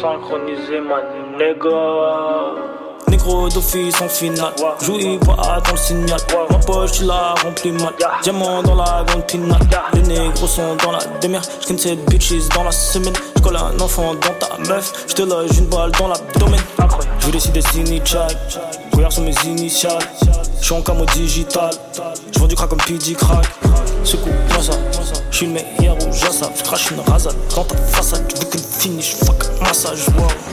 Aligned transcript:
synchronisé, 0.00 0.80
ma 0.80 0.98
nigga. 1.38 1.78
Négro 3.08 3.48
d'office 3.48 4.00
en 4.00 4.08
finale, 4.08 4.52
jouis 4.80 5.18
pas 5.18 5.60
dans 5.64 5.72
le 5.72 5.76
signal. 5.76 6.20
Ma 6.50 6.58
poche, 6.58 6.92
tu 6.92 7.04
l'as 7.04 7.34
rempli 7.42 7.72
mal. 7.72 7.94
Diamant 8.22 8.62
dans 8.62 8.74
la 8.74 9.04
grande 9.06 9.26
pinale. 9.26 9.60
Les 9.94 10.02
négros 10.02 10.46
sont 10.46 10.76
dans 10.84 10.92
la 10.92 10.98
demeure. 11.20 11.42
J'connais 11.60 11.78
cette 11.78 12.04
bitches 12.10 12.48
dans 12.54 12.64
la 12.64 12.72
semaine. 12.72 13.14
J'colle 13.36 13.56
un 13.56 13.80
enfant 13.80 14.14
dans 14.14 14.46
ta 14.46 14.58
meuf. 14.68 15.04
J'te 15.08 15.20
loge 15.20 15.58
une 15.58 15.66
balle 15.66 15.92
dans 15.92 16.08
l'abdomen. 16.08 16.60
Je 17.24 17.30
décide 17.30 17.52
des 17.52 17.78
initiales. 17.78 18.36
Regarde 18.92 19.12
sur 19.12 19.22
mes 19.22 19.34
initiales. 19.44 20.02
J'suis 20.60 20.74
en 20.74 20.82
camo 20.82 21.04
digital. 21.06 21.70
J'vends 22.32 22.46
du 22.46 22.54
crack 22.54 22.68
comme 22.68 22.80
PD 22.80 23.14
crack. 23.14 23.46
Secoue, 24.04 24.30
moi 24.48 24.62
ça. 24.62 24.72
J'suis 25.30 25.46
le 25.46 25.52
meilleur 25.52 25.96
au 25.96 26.12
jassa. 26.12 26.50
J'crache 26.56 26.90
une 26.90 27.00
rasade 27.00 27.36
dans 27.54 27.64
ta 27.64 27.76
façade. 27.76 28.26
Tu 28.28 28.36
veux 28.36 28.50
qu'une 28.50 28.60
finish, 28.60 29.14
fuck 29.14 29.44
massage. 29.62 30.08
Wow. 30.18 30.51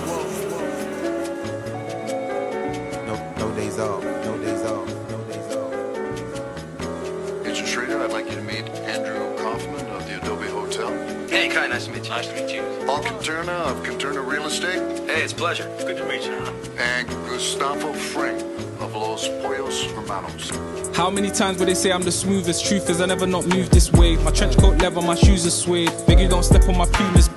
Hey, 15.40 15.46
it's 15.46 15.60
pleasure. 15.60 15.86
Good 15.88 15.98
to 15.98 16.06
meet 16.06 16.26
you. 16.26 16.34
And 16.78 17.08
Gustavo 17.08 17.94
Frank 17.94 18.42
of 18.82 18.94
Los 18.94 19.30
Pollos 19.42 19.86
Hermanos. 19.94 20.52
How 20.96 21.10
many 21.10 21.30
times 21.30 21.60
will 21.60 21.66
they 21.66 21.76
say 21.76 21.94
I'm 21.94 22.02
the 22.02 22.12
smoothest? 22.12 22.66
Truth 22.66 22.90
is, 22.90 23.00
I 23.00 23.06
never 23.06 23.26
not 23.26 23.48
moved 23.48 23.72
this 23.72 23.90
way. 23.94 24.18
My 24.18 24.32
trench 24.32 24.58
coat 24.58 24.78
leather, 24.82 25.02
my 25.02 25.16
shoes 25.16 25.46
are 25.46 25.52
suede. 25.52 25.94
Beg 26.08 26.20
you 26.20 26.28
don't 26.28 26.44
step 26.44 26.68
on 26.68 26.78
my 26.78 26.86
pumas, 26.88 27.30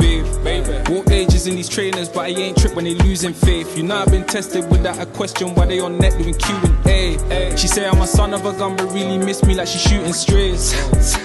Walk 0.88 1.10
ages 1.10 1.46
in 1.46 1.56
these 1.56 1.68
trainers, 1.68 2.08
but 2.08 2.20
I 2.20 2.28
ain't 2.28 2.56
trip 2.58 2.74
when 2.74 2.84
they 2.84 2.94
losing 2.94 3.32
faith. 3.32 3.76
You 3.76 3.84
know 3.84 3.96
I've 3.96 4.10
been 4.10 4.24
tested 4.24 4.68
without 4.70 4.98
a 4.98 5.06
question 5.06 5.54
why 5.54 5.66
they 5.66 5.80
on 5.80 5.98
net 5.98 6.18
doing 6.18 6.34
Q 6.34 6.54
and 6.56 6.86
A. 6.86 7.56
She 7.56 7.68
say 7.68 7.86
I'm 7.88 8.00
a 8.00 8.06
son 8.06 8.34
of 8.34 8.44
a 8.46 8.52
gun, 8.52 8.76
but 8.76 8.92
really 8.92 9.18
miss 9.18 9.42
me 9.44 9.54
like 9.54 9.68
she 9.68 9.78
shooting 9.78 10.12
strays. 10.12 10.72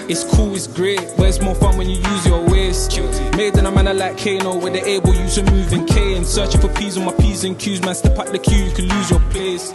It's 0.08 0.24
cool, 0.24 0.54
it's 0.54 0.66
great, 0.66 1.04
but 1.16 1.28
it's 1.28 1.40
more 1.40 1.54
fun 1.54 1.76
when 1.76 1.88
you 1.88 1.96
use 1.96 2.26
your 2.26 2.44
waist. 2.48 2.98
Made 3.36 3.56
in 3.56 3.66
a 3.66 3.70
manner 3.70 3.94
like 3.94 4.18
Kano, 4.18 4.56
where 4.58 4.72
they 4.72 4.82
able 4.82 5.14
use 5.14 5.38
a 5.38 5.42
moving 5.44 5.86
K 5.86 6.16
and 6.16 6.26
searching 6.26 6.60
for 6.60 6.68
P's 6.68 6.96
on 6.96 7.04
my 7.04 7.12
P's 7.28 7.44
and 7.44 7.58
Q's. 7.58 7.82
Man, 7.82 7.94
step 7.94 8.18
out 8.18 8.26
the 8.32 8.38
queue, 8.38 8.64
you 8.64 8.72
can 8.72 8.88
lose 8.88 9.10
your 9.10 9.20
place. 9.30 9.70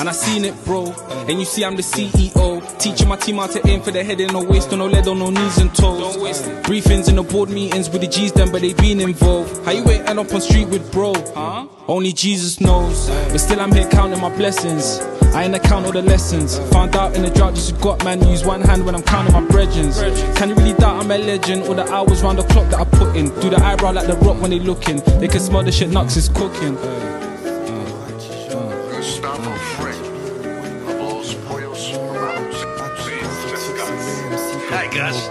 And 0.00 0.08
I 0.08 0.12
seen 0.12 0.44
it, 0.44 0.54
bro. 0.64 0.86
And 1.28 1.38
you 1.38 1.44
see, 1.44 1.64
I'm 1.64 1.76
the 1.76 1.82
CEO. 1.82 2.78
Teaching 2.78 3.08
my 3.08 3.16
team 3.16 3.36
how 3.36 3.46
to 3.46 3.66
aim 3.66 3.82
for 3.82 3.90
the 3.90 4.02
head 4.02 4.20
and 4.20 4.32
no 4.32 4.42
waist, 4.42 4.72
on 4.72 4.78
no 4.78 4.86
lead, 4.86 5.06
on 5.06 5.18
no 5.18 5.30
knees 5.30 5.58
and 5.58 5.74
toes. 5.74 6.16
Briefings 6.62 7.08
in 7.08 7.16
the 7.16 7.22
board 7.22 7.50
meetings 7.50 7.90
with 7.90 8.00
the 8.00 8.06
G's, 8.06 8.32
them, 8.32 8.50
but 8.50 8.62
they 8.62 8.72
been 8.72 9.00
involved. 9.00 9.64
How 9.64 9.72
you 9.72 9.84
waiting 9.84 10.18
up 10.18 10.32
on 10.32 10.40
street 10.40 10.68
with 10.68 10.90
bro? 10.92 11.12
Only 11.86 12.12
Jesus 12.12 12.60
knows. 12.60 13.08
But 13.08 13.38
still, 13.38 13.60
I'm 13.60 13.72
here 13.72 13.88
counting 13.90 14.20
my 14.20 14.34
blessings. 14.34 15.00
I 15.34 15.44
ain't 15.44 15.54
account 15.54 15.86
all 15.86 15.92
the 15.92 16.02
lessons. 16.02 16.58
Found 16.72 16.96
out 16.96 17.14
in 17.14 17.22
the 17.22 17.30
drought, 17.30 17.54
just 17.54 17.80
got 17.80 18.02
man, 18.04 18.26
use 18.26 18.44
one 18.44 18.60
hand 18.62 18.84
when 18.84 18.94
I'm 18.94 19.02
counting 19.02 19.32
my 19.32 19.42
brethrens. 19.42 20.00
Can 20.36 20.48
you 20.50 20.54
really 20.56 20.74
doubt 20.74 21.02
I'm 21.02 21.10
a 21.10 21.18
legend? 21.18 21.64
All 21.64 21.74
the 21.74 21.90
hours 21.92 22.22
round 22.22 22.38
the 22.38 22.44
clock 22.44 22.68
that 22.70 22.80
I 22.80 22.84
put 22.84 23.16
in. 23.16 23.28
Do 23.40 23.50
the 23.50 23.62
eyebrow 23.62 23.92
like 23.92 24.06
the 24.06 24.16
rock 24.16 24.40
when 24.40 24.50
they 24.50 24.58
looking. 24.58 25.00
They 25.20 25.28
can 25.28 25.40
smell 25.40 25.62
the 25.62 25.72
shit 25.72 25.90
Nux 25.90 26.16
is 26.16 26.28
cooking. 26.28 26.76
Gustavo 28.90 29.50
Frank 29.76 30.00
of 30.88 31.00
Los 31.00 31.34
Pollos 31.46 31.90
Hermanos. 31.92 32.64
Hi, 34.70 34.86
guys. 34.88 35.28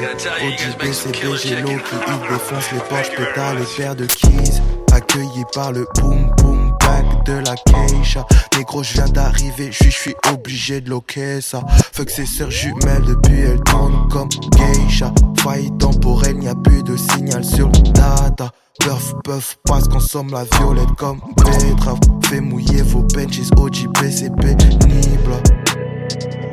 Gotta 0.00 0.16
tell 0.16 0.38
you, 0.40 0.50
you 0.50 0.56
guys 0.58 0.76
make 0.78 0.92
some 0.92 1.12
killer 1.12 1.36
OGBCBG 1.36 1.42
chicken. 1.42 1.66
low 1.66 1.78
qui 1.78 1.96
il 1.96 2.28
défonce 2.28 2.72
les 2.72 2.80
porches 2.80 3.10
pétales 3.10 3.58
et 3.62 3.76
paire 3.76 3.96
de 3.96 4.06
keys 4.06 4.60
Accueilli 4.92 5.44
par 5.52 5.72
le 5.72 5.86
boom 5.96 6.30
boom 6.36 6.56
back 6.56 6.65
de 7.26 7.32
la 7.34 7.54
Keisha 7.56 8.24
Négro 8.56 8.82
je 8.82 8.94
viens 8.94 9.08
d'arriver, 9.08 9.70
je 9.70 9.90
suis 9.90 10.14
obligé 10.32 10.80
de 10.80 10.90
loquer 10.90 11.40
ça. 11.40 11.60
Fuck 11.92 12.10
ses 12.10 12.26
sœurs 12.26 12.50
jumelles 12.50 13.04
depuis 13.06 13.40
elles 13.40 13.60
tournent 13.64 14.08
comme 14.08 14.28
geisha. 14.56 15.12
Faille 15.38 15.70
temporelle, 15.78 16.38
n'y 16.38 16.48
a 16.48 16.54
plus 16.54 16.82
de 16.82 16.96
signal 16.96 17.44
sur 17.44 17.68
le 17.68 17.92
data. 17.92 18.50
Puff 18.80 19.14
puff 19.24 19.58
passe, 19.64 19.88
consomme 19.88 20.30
la 20.30 20.44
violette 20.58 20.94
comme 20.96 21.20
betterave 21.36 21.98
Fais 22.24 22.40
mouiller 22.40 22.82
vos 22.82 23.02
benches, 23.14 23.50
OGBC 23.56 24.30
pénible. 24.40 25.42
Je 26.10 26.45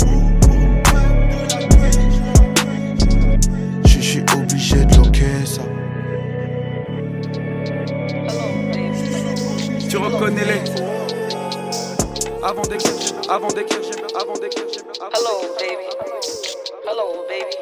Tu 9.93 9.99
reconnais 9.99 10.43
les. 10.43 10.81
Avant 12.41 12.63
d'écrire, 12.63 12.93
avant 13.29 13.47
d'écrire, 13.49 13.79
avant 14.19 14.33
d'écrire, 14.33 14.65
Hello, 15.13 15.55
baby. 15.59 15.85
Hello, 16.83 17.23
baby. 17.29 17.55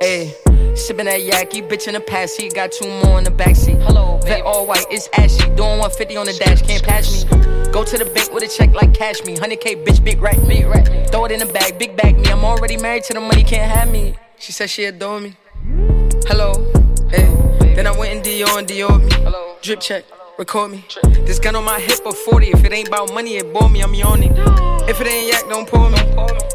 Hey, 0.00 0.34
sipping 0.74 1.04
that 1.04 1.20
yaki, 1.20 1.62
bitch 1.62 1.86
in 1.86 1.94
the 1.94 2.00
past 2.00 2.40
he 2.40 2.48
got 2.48 2.72
two 2.72 2.88
more 2.88 3.18
in 3.18 3.22
the 3.22 3.30
backseat. 3.30 3.80
Hello, 3.82 4.18
Vet 4.24 4.38
baby. 4.38 4.42
all 4.42 4.66
white, 4.66 4.84
it's 4.90 5.08
ashy. 5.16 5.44
Doing 5.54 5.78
150 5.78 6.16
on 6.16 6.26
the 6.26 6.32
dash, 6.32 6.60
can't 6.62 6.82
pass 6.82 7.24
me. 7.24 7.30
Go 7.70 7.84
to 7.84 7.96
the 7.96 8.10
bank 8.12 8.32
with 8.32 8.42
a 8.42 8.48
check 8.48 8.74
like 8.74 8.92
cash 8.92 9.22
me. 9.24 9.36
100k, 9.36 9.84
bitch, 9.84 10.02
big 10.02 10.20
right, 10.20 10.44
big 10.48 10.66
right. 10.66 11.08
Throw 11.08 11.26
it 11.26 11.30
in 11.30 11.38
the 11.38 11.46
bag, 11.46 11.78
big 11.78 11.96
bag 11.96 12.18
me. 12.18 12.32
I'm 12.32 12.44
already 12.44 12.78
married 12.78 13.04
to 13.04 13.14
the 13.14 13.20
money, 13.20 13.44
can't 13.44 13.70
have 13.70 13.92
me. 13.92 14.16
She 14.40 14.50
said 14.50 14.70
she 14.70 14.86
adore 14.86 15.20
me. 15.20 15.36
Hello, 16.26 16.52
hey. 17.12 17.30
Then 17.76 17.86
I 17.86 17.96
went 17.96 18.12
and 18.12 18.24
Dior 18.24 18.58
and 18.58 18.66
Dior 18.66 19.00
me. 19.00 19.12
Hello. 19.22 19.54
Drip 19.62 19.78
check, 19.78 20.04
record 20.38 20.70
me. 20.70 20.84
This 21.26 21.40
gun 21.40 21.56
on 21.56 21.64
my 21.64 21.80
hip 21.80 22.06
of 22.06 22.16
40. 22.16 22.50
If 22.50 22.64
it 22.64 22.72
ain't 22.72 22.88
about 22.88 23.12
money, 23.12 23.36
it 23.36 23.52
bore 23.52 23.68
me, 23.68 23.80
I'm 23.80 23.92
yawning. 23.92 24.34
If 24.88 25.00
it 25.00 25.06
ain't 25.06 25.26
yak, 25.26 25.48
don't 25.48 25.68
pull 25.68 25.90
me. 25.90 25.98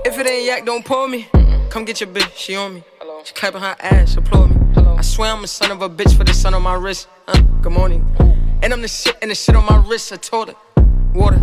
If 0.05 0.17
it 0.17 0.25
ain't 0.25 0.45
yak, 0.45 0.65
don't 0.65 0.85
pull 0.85 1.07
me. 1.07 1.27
Come 1.69 1.83
get 1.83 1.99
your 1.99 2.09
bitch, 2.09 2.31
she 2.35 2.55
on 2.55 2.75
me. 2.75 2.83
She 3.25 3.33
clapping 3.33 3.61
her 3.61 3.75
ass, 3.79 4.15
applaud 4.15 4.51
me. 4.51 4.81
I 4.97 5.01
swear 5.01 5.31
I'm 5.31 5.43
a 5.43 5.47
son 5.47 5.71
of 5.71 5.81
a 5.81 5.89
bitch 5.89 6.15
for 6.17 6.23
the 6.23 6.33
sun 6.33 6.53
on 6.53 6.61
my 6.61 6.75
wrist. 6.75 7.07
Uh, 7.27 7.39
good 7.61 7.73
morning. 7.73 8.05
And 8.61 8.71
I'm 8.71 8.81
the 8.81 8.87
shit 8.87 9.17
and 9.21 9.29
the 9.31 9.35
shit 9.35 9.55
on 9.55 9.65
my 9.65 9.85
wrist. 9.85 10.13
I 10.13 10.15
told 10.15 10.49
her. 10.49 10.55
Water. 11.13 11.41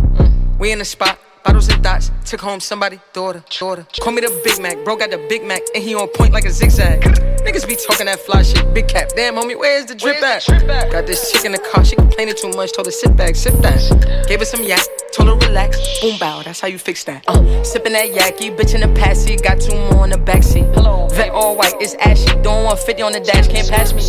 We 0.58 0.72
in 0.72 0.78
the 0.78 0.84
spot. 0.84 1.18
Bottles 1.44 1.68
and 1.68 1.82
dots. 1.82 2.10
Took 2.26 2.40
home 2.40 2.60
somebody, 2.60 3.00
daughter, 3.12 3.42
daughter. 3.58 3.86
Call 4.00 4.12
me 4.12 4.20
the 4.20 4.40
Big 4.44 4.60
Mac. 4.60 4.84
Bro 4.84 4.96
got 4.96 5.10
the 5.10 5.18
Big 5.28 5.42
Mac 5.44 5.62
and 5.74 5.82
he 5.82 5.94
on 5.94 6.08
point 6.08 6.32
like 6.32 6.44
a 6.44 6.50
zigzag. 6.50 7.00
Niggas 7.40 7.66
be 7.66 7.76
talking 7.76 8.06
that 8.06 8.20
fly 8.20 8.42
shit. 8.42 8.74
Big 8.74 8.88
cap. 8.88 9.08
Damn, 9.16 9.34
homie, 9.34 9.58
where's 9.58 9.86
the 9.86 9.94
drip 9.94 10.22
at? 10.22 10.46
Got 10.92 11.06
this 11.06 11.32
chick 11.32 11.44
in 11.44 11.52
the 11.52 11.58
car. 11.58 11.84
She 11.84 11.96
complaining 11.96 12.34
too 12.36 12.50
much. 12.50 12.72
Told 12.72 12.86
her 12.86 12.92
sit 12.92 13.16
back, 13.16 13.34
sit 13.34 13.60
down. 13.62 13.78
Gave 14.26 14.40
her 14.40 14.44
some 14.44 14.62
yak. 14.62 14.84
Told 15.12 15.28
her 15.28 15.48
relax. 15.48 16.00
Boom 16.00 16.18
bow. 16.18 16.42
That's 16.42 16.60
how 16.60 16.68
you 16.68 16.78
fix 16.78 17.04
that. 17.04 17.24
Uh, 17.26 17.64
sipping 17.64 17.94
that 17.94 18.10
yaki. 18.10 18.54
Bitch 18.54 18.74
in 18.74 18.82
the 18.82 19.00
past 19.00 19.24
seat. 19.24 19.42
Got 19.42 19.60
two 19.60 19.74
more 19.92 20.04
in 20.04 20.10
the 20.10 20.18
backseat. 20.18 20.72
Hello, 20.74 21.08
Vet 21.08 21.30
all 21.30 21.56
white. 21.56 21.74
It's 21.80 21.94
ashy. 21.94 22.26
Doing 22.42 22.68
150 22.68 23.02
on 23.02 23.12
the 23.12 23.20
dash. 23.20 23.48
Can't 23.48 23.68
pass 23.68 23.94
me. 23.94 24.02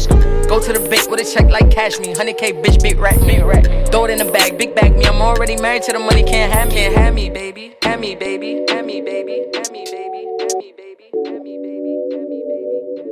Go 0.51 0.59
to 0.59 0.73
the 0.73 0.79
bank 0.89 1.09
with 1.09 1.21
a 1.21 1.23
check 1.23 1.49
like 1.49 1.71
cash 1.71 1.97
me. 1.99 2.13
100k, 2.13 2.61
bitch, 2.61 2.83
big 2.83 2.99
big 2.99 2.99
rat. 2.99 3.87
Throw 3.89 4.05
it 4.05 4.11
in 4.11 4.17
the 4.17 4.31
bag, 4.31 4.57
big 4.57 4.75
bag 4.75 4.97
me. 4.97 5.05
I'm 5.05 5.21
already 5.21 5.55
married 5.55 5.83
to 5.83 5.93
the 5.93 5.99
money. 5.99 6.23
Can't 6.23 6.51
have 6.51 6.67
me, 6.67 6.75
can't 6.75 6.95
have 6.95 7.13
me, 7.13 7.29
baby. 7.33 7.75
Me, 7.99 8.15
baby. 8.15 8.65
Me, 8.83 9.01
baby. 9.01 9.01
Me, 9.01 9.01
baby. 9.01 9.45
Me, 9.71 9.85
baby. 9.85 10.27
Me, 10.59 11.57
baby. 11.57 11.91
Me, 12.27 12.43
baby. 12.47 13.11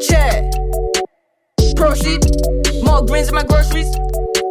Check. 0.00 0.44
Proceed. 1.76 2.22
More 2.84 3.04
grains 3.04 3.28
in 3.28 3.34
my 3.34 3.42
groceries. 3.42 3.94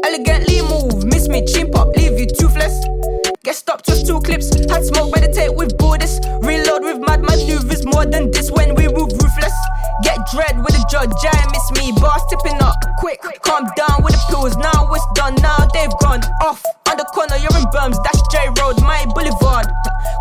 Elegantly 0.05 0.61
move. 0.61 1.05
Miss 1.05 1.29
me, 1.29 1.45
chimp 1.45 1.75
up, 1.77 1.95
leave 1.95 2.19
you 2.19 2.25
toothless. 2.25 3.02
Get 3.43 3.57
stopped 3.57 3.89
with 3.89 4.07
two 4.07 4.21
clips. 4.21 4.47
Had 4.71 4.85
smoke, 4.85 5.13
meditate 5.13 5.53
with 5.53 5.77
Buddhists. 5.77 6.25
Reload 6.47 6.81
with 6.81 6.99
mad 6.99 7.21
maneuvers. 7.21 7.83
More 7.85 8.05
than 8.05 8.31
this 8.31 8.49
when 8.49 8.73
we 8.73 8.87
move 8.87 9.11
ruthless. 9.19 9.53
Get 10.01 10.17
dread 10.31 10.63
with 10.63 10.73
a 10.79 10.85
judge, 10.89 11.11
I 11.11 11.43
miss 11.51 11.67
me. 11.75 11.91
Bars 11.99 12.23
tipping 12.29 12.61
up, 12.61 12.77
quick. 12.99 13.19
Calm 13.41 13.67
down 13.75 14.01
with 14.01 14.13
the 14.13 14.23
pills. 14.29 14.55
Now 14.55 14.87
it's 14.93 15.05
done. 15.15 15.35
Now 15.43 15.67
they've 15.73 15.91
gone 15.99 16.21
off. 16.41 16.63
On 16.87 16.95
the 16.95 17.03
corner, 17.11 17.35
you're 17.35 17.57
in 17.57 17.67
firms, 17.73 17.97
that's 18.03 18.21
J 18.31 18.47
Road, 18.61 18.79
my 18.79 19.03
boulevard. 19.15 19.67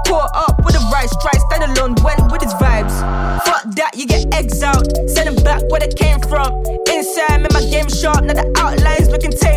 Caught 0.06 0.30
up 0.34 0.64
with 0.64 0.74
the 0.74 0.82
rice, 0.90 1.12
try 1.20 1.36
stand 1.46 1.62
alone, 1.69 1.94
went 2.02 2.32
with 2.32 2.42
his 2.42 2.54
vibes. 2.54 2.96
Fuck 3.44 3.76
that, 3.76 3.92
you 3.94 4.06
get 4.06 4.32
eggs 4.34 4.62
out, 4.62 4.88
send 5.06 5.28
them 5.28 5.44
back 5.44 5.62
where 5.69 5.80
they 5.80 5.92
came 5.92 6.19
from. 6.20 6.64
Inside, 6.88 7.42
make 7.42 7.52
my 7.52 7.60
game 7.69 7.88
sharp, 7.88 8.24
now 8.24 8.34
the 8.34 8.50
outlines 8.56 9.10
looking 9.10 9.32
tailored. 9.32 9.51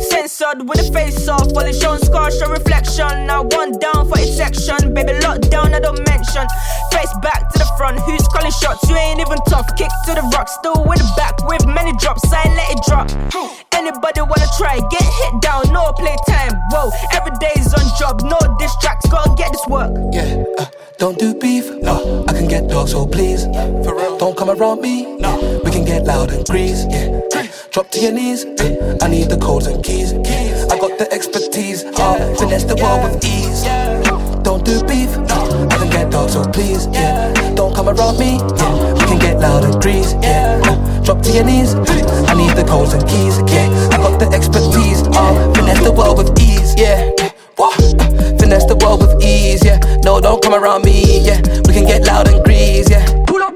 Censored 0.00 0.68
with 0.68 0.80
a 0.80 0.92
face 0.92 1.28
off, 1.28 1.52
while 1.52 1.66
it's 1.66 1.80
showing 1.80 2.00
scars, 2.00 2.38
show 2.38 2.50
reflection. 2.50 3.26
Now 3.26 3.42
one 3.42 3.78
down 3.78 4.08
for 4.08 4.18
each 4.18 4.34
section, 4.34 4.94
baby, 4.94 5.12
lockdown, 5.20 5.74
I 5.74 5.80
don't 5.80 6.02
mention. 6.08 6.46
Face 6.92 7.12
back 7.22 7.50
to 7.52 7.58
the 7.58 7.68
front, 7.76 7.98
who's 8.00 8.26
calling 8.28 8.52
shots? 8.52 8.88
You 8.88 8.96
ain't 8.96 9.20
even 9.20 9.38
tough, 9.48 9.68
kick 9.76 9.90
to 10.06 10.14
the 10.14 10.22
rock, 10.34 10.48
still 10.48 10.84
with 10.84 10.98
the 10.98 11.12
back 11.16 11.36
with 11.48 11.66
many 11.66 11.92
drops, 11.98 12.22
I 12.32 12.44
let 12.54 12.70
it 12.72 12.80
drop. 12.86 13.65
Anybody 13.86 14.20
wanna 14.22 14.48
try, 14.58 14.80
get 14.90 15.02
hit 15.02 15.40
down, 15.40 15.62
no 15.72 15.92
playtime. 15.92 16.60
Whoa, 16.72 16.90
every 17.12 17.30
day's 17.38 17.72
on 17.72 17.86
job, 17.96 18.20
no 18.24 18.36
distracts, 18.58 19.08
gotta 19.08 19.32
get 19.36 19.52
this 19.52 19.64
work. 19.68 19.92
Yeah, 20.10 20.42
uh, 20.58 20.66
don't 20.98 21.16
do 21.16 21.32
beef, 21.34 21.70
no. 21.82 22.24
I 22.26 22.32
can 22.32 22.48
get 22.48 22.66
dogs, 22.66 22.90
so 22.90 23.06
please. 23.06 23.44
For 23.84 23.94
real, 23.94 24.18
don't 24.18 24.36
come 24.36 24.50
around 24.50 24.80
me. 24.80 25.16
No, 25.18 25.60
we 25.64 25.70
can 25.70 25.84
get 25.84 26.04
loud 26.04 26.32
and 26.32 26.44
grease. 26.44 26.84
Yeah, 26.90 27.20
drop 27.70 27.88
to 27.92 28.00
your 28.00 28.10
knees. 28.10 28.44
I 29.02 29.06
need 29.06 29.30
the 29.30 29.38
codes 29.40 29.68
and 29.68 29.84
keys. 29.84 30.12
I 30.12 30.78
got 30.80 30.98
the 30.98 31.06
expertise. 31.12 31.84
Uh, 31.84 32.34
finesse 32.40 32.64
the 32.64 32.74
world 32.74 33.04
with 33.04 33.24
ease. 33.24 33.62
Don't 34.42 34.64
do 34.64 34.82
beef, 34.82 35.16
no. 35.30 35.68
I 35.70 35.78
can 35.78 35.90
get 35.90 36.10
dogs, 36.10 36.32
so 36.32 36.42
please. 36.50 36.88
Yeah, 36.88 37.32
don't 37.54 37.72
come 37.72 37.88
around 37.88 38.18
me. 38.18 38.38
Yeah, 38.58 38.94
we 38.94 39.04
can 39.06 39.18
get 39.20 39.38
loud 39.38 39.62
and 39.62 39.80
grease. 39.80 40.14
Yeah, 40.22 40.58
drop 41.06 41.22
to 41.22 41.30
your 41.30 41.44
knees. 41.44 41.72
I 42.26 42.34
need 42.34 42.50
the 42.56 42.64
codes 42.66 42.92
and 42.92 43.06
keys. 43.08 43.38
Yeah, 43.46 43.70
I 43.94 43.96
got 43.96 44.18
the 44.18 44.26
expertise. 44.34 45.02
Uh, 45.14 45.52
finesse 45.54 45.82
the 45.84 45.92
world 45.92 46.18
with 46.18 46.36
ease. 46.40 46.74
Yeah. 46.76 47.12
What? 47.54 47.78
Finesse 48.40 48.66
the 48.66 48.76
world 48.82 49.00
with 49.00 49.22
ease, 49.22 49.64
yeah. 49.64 49.78
No, 50.02 50.20
don't 50.20 50.42
come 50.42 50.52
around 50.52 50.84
me, 50.84 51.20
yeah. 51.24 51.40
We 51.66 51.72
can 51.72 51.86
get 51.86 52.04
loud 52.06 52.28
and 52.28 52.44
grease, 52.44 52.90
yeah. 52.90 53.06
Pull 53.26 53.40
up, 53.40 53.54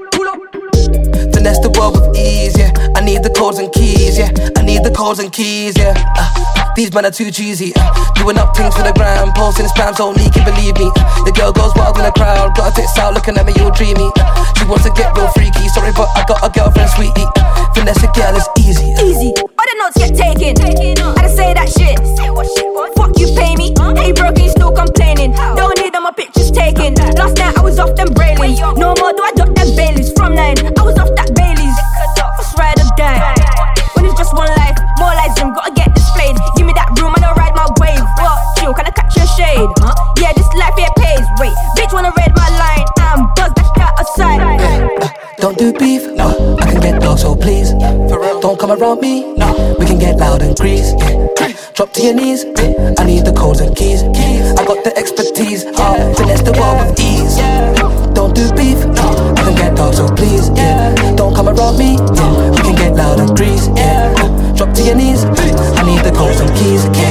Finesse 1.41 1.57
the 1.65 1.73
world 1.73 1.97
with 1.97 2.13
ease, 2.13 2.53
yeah. 2.53 2.69
I 2.93 3.01
need 3.01 3.25
the 3.25 3.33
codes 3.33 3.57
and 3.57 3.73
keys, 3.73 4.13
yeah. 4.13 4.29
I 4.53 4.61
need 4.61 4.85
the 4.85 4.93
codes 4.93 5.17
and 5.17 5.33
keys, 5.33 5.73
yeah. 5.73 5.97
Uh, 5.97 6.29
these 6.77 6.93
men 6.93 7.01
are 7.01 7.09
too 7.09 7.33
cheesy. 7.33 7.73
Uh, 7.73 7.89
doing 8.13 8.37
up 8.37 8.53
things 8.53 8.77
for 8.77 8.85
the 8.85 8.93
gram, 8.93 9.33
posting 9.33 9.65
spams 9.65 9.97
only, 9.97 10.29
can 10.29 10.45
believe 10.45 10.77
me. 10.77 10.85
Uh, 10.93 11.25
the 11.25 11.33
girl 11.33 11.49
goes 11.49 11.73
wild 11.73 11.97
in 11.97 12.05
the 12.05 12.13
crowd, 12.13 12.53
got 12.53 12.69
her 12.69 12.75
tits 12.77 12.93
out, 13.01 13.17
looking 13.17 13.33
at 13.41 13.49
me 13.49 13.57
all 13.57 13.73
dreamy. 13.73 14.05
Uh, 14.21 14.37
she 14.53 14.69
wants 14.69 14.85
to 14.85 14.93
get 14.93 15.17
real 15.17 15.33
freaky, 15.33 15.65
sorry, 15.73 15.89
but 15.97 16.13
I 16.13 16.21
got 16.29 16.45
a 16.45 16.49
girlfriend, 16.53 16.93
sweetie. 16.93 17.25
Uh, 17.33 17.73
finesse 17.73 18.05
a 18.05 18.09
girl 18.13 18.37
is 18.37 18.45
easy. 18.61 18.93
Easy. 19.01 19.33
All 19.41 19.65
the 19.65 19.75
notes 19.81 19.97
get 19.97 20.13
taken. 20.13 20.61
I 20.61 21.25
just 21.25 21.41
say 21.41 21.57
that 21.57 21.73
shit. 21.73 21.97
Fuck 22.93 23.17
you, 23.17 23.33
pay 23.33 23.57
me. 23.57 23.73
Hey, 23.97 24.13
broke, 24.13 24.37
you 24.37 24.53
still 24.53 24.69
complaining. 24.77 25.33
Don't 25.57 25.73
need 25.81 25.89
them, 25.89 26.05
my 26.05 26.13
pictures 26.13 26.53
taken. 26.53 27.00
Come 48.61 48.79
around 48.79 49.01
me, 49.01 49.33
no. 49.33 49.75
We 49.79 49.87
can 49.87 49.97
get 49.97 50.17
loud 50.17 50.43
and 50.43 50.55
grease. 50.55 50.93
Yeah. 50.99 51.51
Drop 51.73 51.91
to 51.93 52.01
your 52.03 52.13
knees. 52.13 52.45
I 52.99 53.03
need 53.03 53.25
the 53.25 53.33
codes 53.35 53.59
and 53.59 53.75
keys. 53.75 54.03
I 54.03 54.63
got 54.63 54.83
the 54.83 54.93
expertise. 54.95 55.65
Uh, 55.65 56.13
finesse 56.13 56.43
the 56.43 56.53
world 56.53 56.77
with 56.85 56.99
ease. 57.01 57.37
Don't 58.13 58.35
do 58.35 58.53
beef, 58.53 58.77
no. 58.85 59.33
I 59.33 59.41
can 59.45 59.55
get 59.55 59.75
dogs, 59.75 59.97
so 59.97 60.07
please. 60.13 60.49
Yeah. 60.49 60.93
Don't 61.15 61.33
come 61.33 61.49
around 61.49 61.79
me. 61.79 61.97
Yeah. 61.97 62.51
We 62.51 62.61
can 62.61 62.75
get 62.75 62.93
loud 62.93 63.19
and 63.19 63.35
grease. 63.35 63.67
Yeah. 63.75 64.13
Drop 64.55 64.75
to 64.75 64.83
your 64.83 64.95
knees. 64.95 65.25
I 65.25 65.81
need 65.81 66.05
the 66.05 66.13
codes 66.15 66.39
and 66.39 66.53
keys. 66.55 66.85
Yeah. 66.93 67.10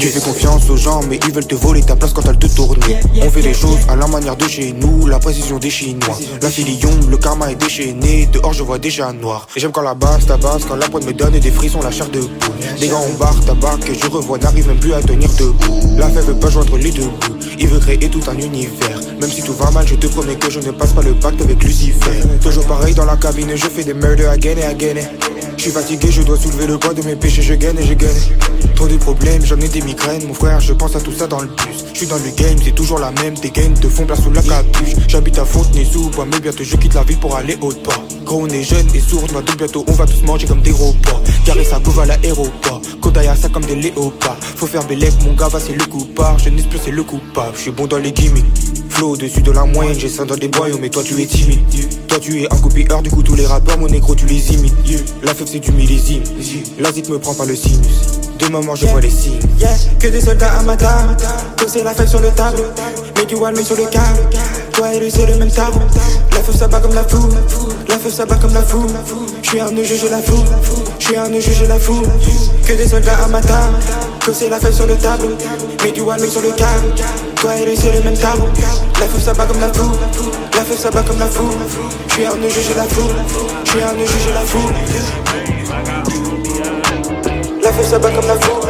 Tu 0.00 0.06
fais 0.06 0.20
confiance 0.20 0.70
aux 0.70 0.78
gens, 0.78 1.02
mais 1.10 1.20
ils 1.28 1.34
veulent 1.34 1.46
te 1.46 1.54
voler 1.54 1.82
ta 1.82 1.94
place 1.94 2.14
quand 2.14 2.26
elles 2.26 2.38
te 2.38 2.46
tournent. 2.46 2.78
On 3.20 3.30
fait 3.30 3.42
les 3.42 3.52
choses 3.52 3.80
à 3.86 3.96
la 3.96 4.06
manière 4.06 4.34
de 4.34 4.48
chez 4.48 4.72
nous, 4.72 5.06
la 5.06 5.18
précision 5.18 5.58
des 5.58 5.68
Chinois. 5.68 6.18
La 6.40 6.48
filion, 6.48 6.88
le 7.10 7.18
karma 7.18 7.52
est 7.52 7.56
déchaîné, 7.56 8.26
dehors 8.32 8.54
je 8.54 8.62
vois 8.62 8.78
déjà 8.78 9.12
noir. 9.12 9.46
Et 9.54 9.60
j'aime 9.60 9.72
quand 9.72 9.82
la 9.82 9.92
base 9.92 10.24
tabasse, 10.24 10.64
quand 10.66 10.76
la 10.76 10.88
pointe 10.88 11.04
me 11.04 11.12
donne 11.12 11.38
des 11.38 11.50
frissons, 11.50 11.82
la 11.82 11.90
chair 11.90 12.08
de 12.08 12.20
poule. 12.20 12.54
Des 12.80 12.88
gars 12.88 12.96
en 12.96 13.10
barre, 13.18 13.38
tabac, 13.44 13.76
que 13.84 13.92
je 13.92 14.06
revois, 14.06 14.38
n'arrive 14.38 14.68
même 14.68 14.80
plus 14.80 14.94
à 14.94 15.02
tenir 15.02 15.28
debout. 15.34 15.80
La 15.98 16.08
fête 16.08 16.24
veut 16.24 16.34
pas 16.34 16.48
joindre 16.48 16.78
les 16.78 16.92
deux 16.92 17.02
bouts, 17.02 17.36
il 17.58 17.68
veut 17.68 17.78
créer 17.78 18.08
tout 18.08 18.22
un 18.26 18.38
univers. 18.38 19.00
Même 19.20 19.30
si 19.30 19.42
tout 19.42 19.52
va 19.52 19.70
mal, 19.70 19.86
je 19.86 19.96
te 19.96 20.06
promets 20.06 20.36
que 20.36 20.50
je 20.50 20.60
ne 20.60 20.70
passe 20.70 20.94
pas 20.94 21.02
le 21.02 21.12
pacte 21.12 21.42
avec 21.42 21.62
Lucifer. 21.62 22.22
Toujours 22.42 22.64
pareil 22.64 22.94
dans 22.94 23.04
la 23.04 23.18
cabine, 23.18 23.50
je 23.54 23.66
fais 23.66 23.84
des 23.84 23.92
murders 23.92 24.30
again 24.30 24.56
et 24.56 24.64
again. 24.64 24.94
Je 25.58 25.64
suis 25.64 25.72
fatigué, 25.72 26.08
je 26.10 26.22
dois 26.22 26.38
soulever 26.38 26.66
le 26.66 26.78
poids 26.78 26.94
de 26.94 27.02
mes 27.02 27.16
péchés, 27.16 27.42
je 27.42 27.52
gagne 27.52 27.76
et 27.78 27.84
je 27.84 27.92
gagne. 27.92 28.08
Trop 28.80 28.88
de 28.88 28.96
problèmes, 28.96 29.44
j'en 29.44 29.60
ai 29.60 29.68
des 29.68 29.82
migraines, 29.82 30.26
mon 30.26 30.32
frère, 30.32 30.58
je 30.58 30.72
pense 30.72 30.96
à 30.96 31.02
tout 31.02 31.12
ça 31.12 31.26
dans 31.26 31.40
le 31.40 31.48
bus. 31.48 31.84
Je 31.92 31.98
suis 31.98 32.06
dans 32.06 32.16
le 32.16 32.30
game, 32.34 32.56
c'est 32.64 32.74
toujours 32.74 32.98
la 32.98 33.10
même, 33.10 33.34
tes 33.34 33.50
gains 33.50 33.74
te 33.74 33.88
font 33.88 34.06
place 34.06 34.22
sous 34.22 34.30
la 34.30 34.40
capuche. 34.40 34.94
J'habite 35.06 35.38
à 35.38 35.44
Fontenay-sous-Bois, 35.44 36.24
mais 36.32 36.40
bientôt 36.40 36.64
je 36.64 36.76
quitte 36.76 36.94
la 36.94 37.02
ville 37.02 37.18
pour 37.18 37.36
aller 37.36 37.58
au 37.60 37.68
port. 37.68 38.02
Gros, 38.24 38.44
on 38.44 38.48
est 38.48 38.62
jeune 38.62 38.86
et 38.94 39.00
sourd, 39.00 39.26
donc 39.26 39.54
bientôt 39.58 39.84
on 39.86 39.92
va 39.92 40.06
tous 40.06 40.22
manger 40.22 40.46
comme 40.46 40.62
des 40.62 40.70
robots. 40.70 41.20
Carré 41.44 41.62
sa 41.62 41.78
bouffe 41.78 41.98
à 41.98 42.06
l'aéroport, 42.06 42.80
Kodaya 43.02 43.36
ça 43.36 43.50
comme 43.50 43.66
des 43.66 43.76
léopards. 43.76 44.38
Faut 44.40 44.66
faire 44.66 44.86
bélec, 44.86 45.12
mon 45.26 45.34
gars, 45.34 45.48
va 45.48 45.60
c'est 45.60 45.74
le 45.74 45.84
coupard. 45.84 46.38
Je 46.38 46.48
plus, 46.48 46.80
c'est 46.82 46.90
le 46.90 47.02
coupable. 47.02 47.52
Je 47.56 47.60
suis 47.60 47.70
bon 47.72 47.86
dans 47.86 47.98
les 47.98 48.12
gimmicks. 48.12 48.46
Flow 48.88 49.10
au-dessus 49.10 49.42
de 49.42 49.50
la 49.50 49.66
moyenne, 49.66 49.98
j'ai 49.98 50.08
ça 50.08 50.24
dans 50.24 50.36
des 50.36 50.48
boyaux, 50.48 50.78
mais 50.80 50.88
toi 50.88 51.02
tu 51.02 51.20
es 51.20 51.26
timide. 51.26 51.60
Toi 52.08 52.18
tu 52.18 52.40
es 52.40 52.50
un 52.50 52.56
copieur, 52.56 53.02
du 53.02 53.10
coup 53.10 53.22
tous 53.22 53.34
les 53.34 53.44
rappeurs, 53.44 53.76
mon 53.76 53.88
négro 53.88 54.14
tu 54.14 54.24
les 54.24 54.54
imites. 54.54 54.72
La 55.22 55.34
fête 55.34 55.48
c'est 55.48 55.60
du 55.60 55.70
millésime. 55.70 56.22
La 56.78 56.90
zit 56.90 57.02
me 57.10 57.18
prend 57.18 57.34
par 57.34 57.44
le 57.44 57.54
sinus. 57.54 58.19
De 58.40 58.48
moment 58.48 58.74
je 58.74 58.86
vois 58.86 59.00
les 59.02 59.10
signes. 59.10 59.38
Yeah, 59.58 59.68
que 59.98 60.08
des 60.08 60.20
soldats 60.20 60.52
à 60.58 60.62
ma 60.62 60.74
table. 60.74 61.14
Poser 61.58 61.82
la 61.82 61.92
fête 61.92 62.08
sur 62.08 62.20
le 62.20 62.30
tableau. 62.30 62.64
Mets 63.16 63.26
du 63.26 63.34
one 63.34 63.54
sur 63.62 63.76
le 63.76 63.84
câble. 63.84 64.18
Toi 64.72 64.94
et 64.94 65.00
lui 65.00 65.10
c'est 65.10 65.26
le 65.26 65.36
même 65.36 65.50
tableau. 65.50 65.80
La 66.32 66.38
feu 66.42 66.52
ça 66.52 66.66
bat 66.66 66.80
comme 66.80 66.94
la 66.94 67.04
foule. 67.04 67.30
La 67.88 67.98
feu 67.98 68.08
ça 68.08 68.24
bat 68.24 68.36
comme 68.36 68.54
la 68.54 68.62
foule. 68.62 68.88
Je 69.42 69.48
suis 69.48 69.60
un 69.60 69.68
je 69.68 70.08
la 70.08 70.22
foule. 70.22 70.46
Je 70.98 71.04
suis 71.04 71.16
un 71.16 71.26
je 71.38 71.64
la 71.66 71.78
foule. 71.78 72.06
Que 72.66 72.72
des 72.72 72.88
soldats 72.88 73.18
à 73.24 73.28
ma 73.28 73.42
table. 73.42 73.76
Poser 74.20 74.48
la 74.48 74.58
fête 74.58 74.72
sur 74.72 74.86
le 74.86 74.96
tableau. 74.96 75.36
Mets 75.84 75.92
du 75.92 76.00
one 76.00 76.26
sur 76.26 76.40
le 76.40 76.52
câble. 76.52 76.94
Toi 77.36 77.56
et 77.56 77.66
lui 77.66 77.76
c'est 77.76 77.92
le 77.92 78.02
même 78.02 78.16
tableau. 78.16 78.48
La 78.98 79.06
feu 79.06 79.20
ça 79.20 79.34
bat 79.34 79.44
comme 79.44 79.60
la 79.60 79.72
foule. 79.72 79.98
La 80.54 80.64
feu 80.64 80.76
ça 80.78 80.90
bat 80.90 81.02
comme 81.02 81.18
la 81.18 81.26
foule. 81.26 81.58
Je 82.08 82.14
suis 82.14 82.24
un 82.24 82.30
je 82.30 82.74
la 82.74 82.84
foule. 82.84 83.14
Je 83.64 83.70
suis 83.70 83.82
un 83.82 83.92
je 83.98 84.32
la 84.32 84.40
foule. 84.40 86.29
La 87.62 87.72
feu 87.72 87.82
ça 87.82 87.98
comme 87.98 88.26
la 88.26 88.40
foule. 88.40 88.69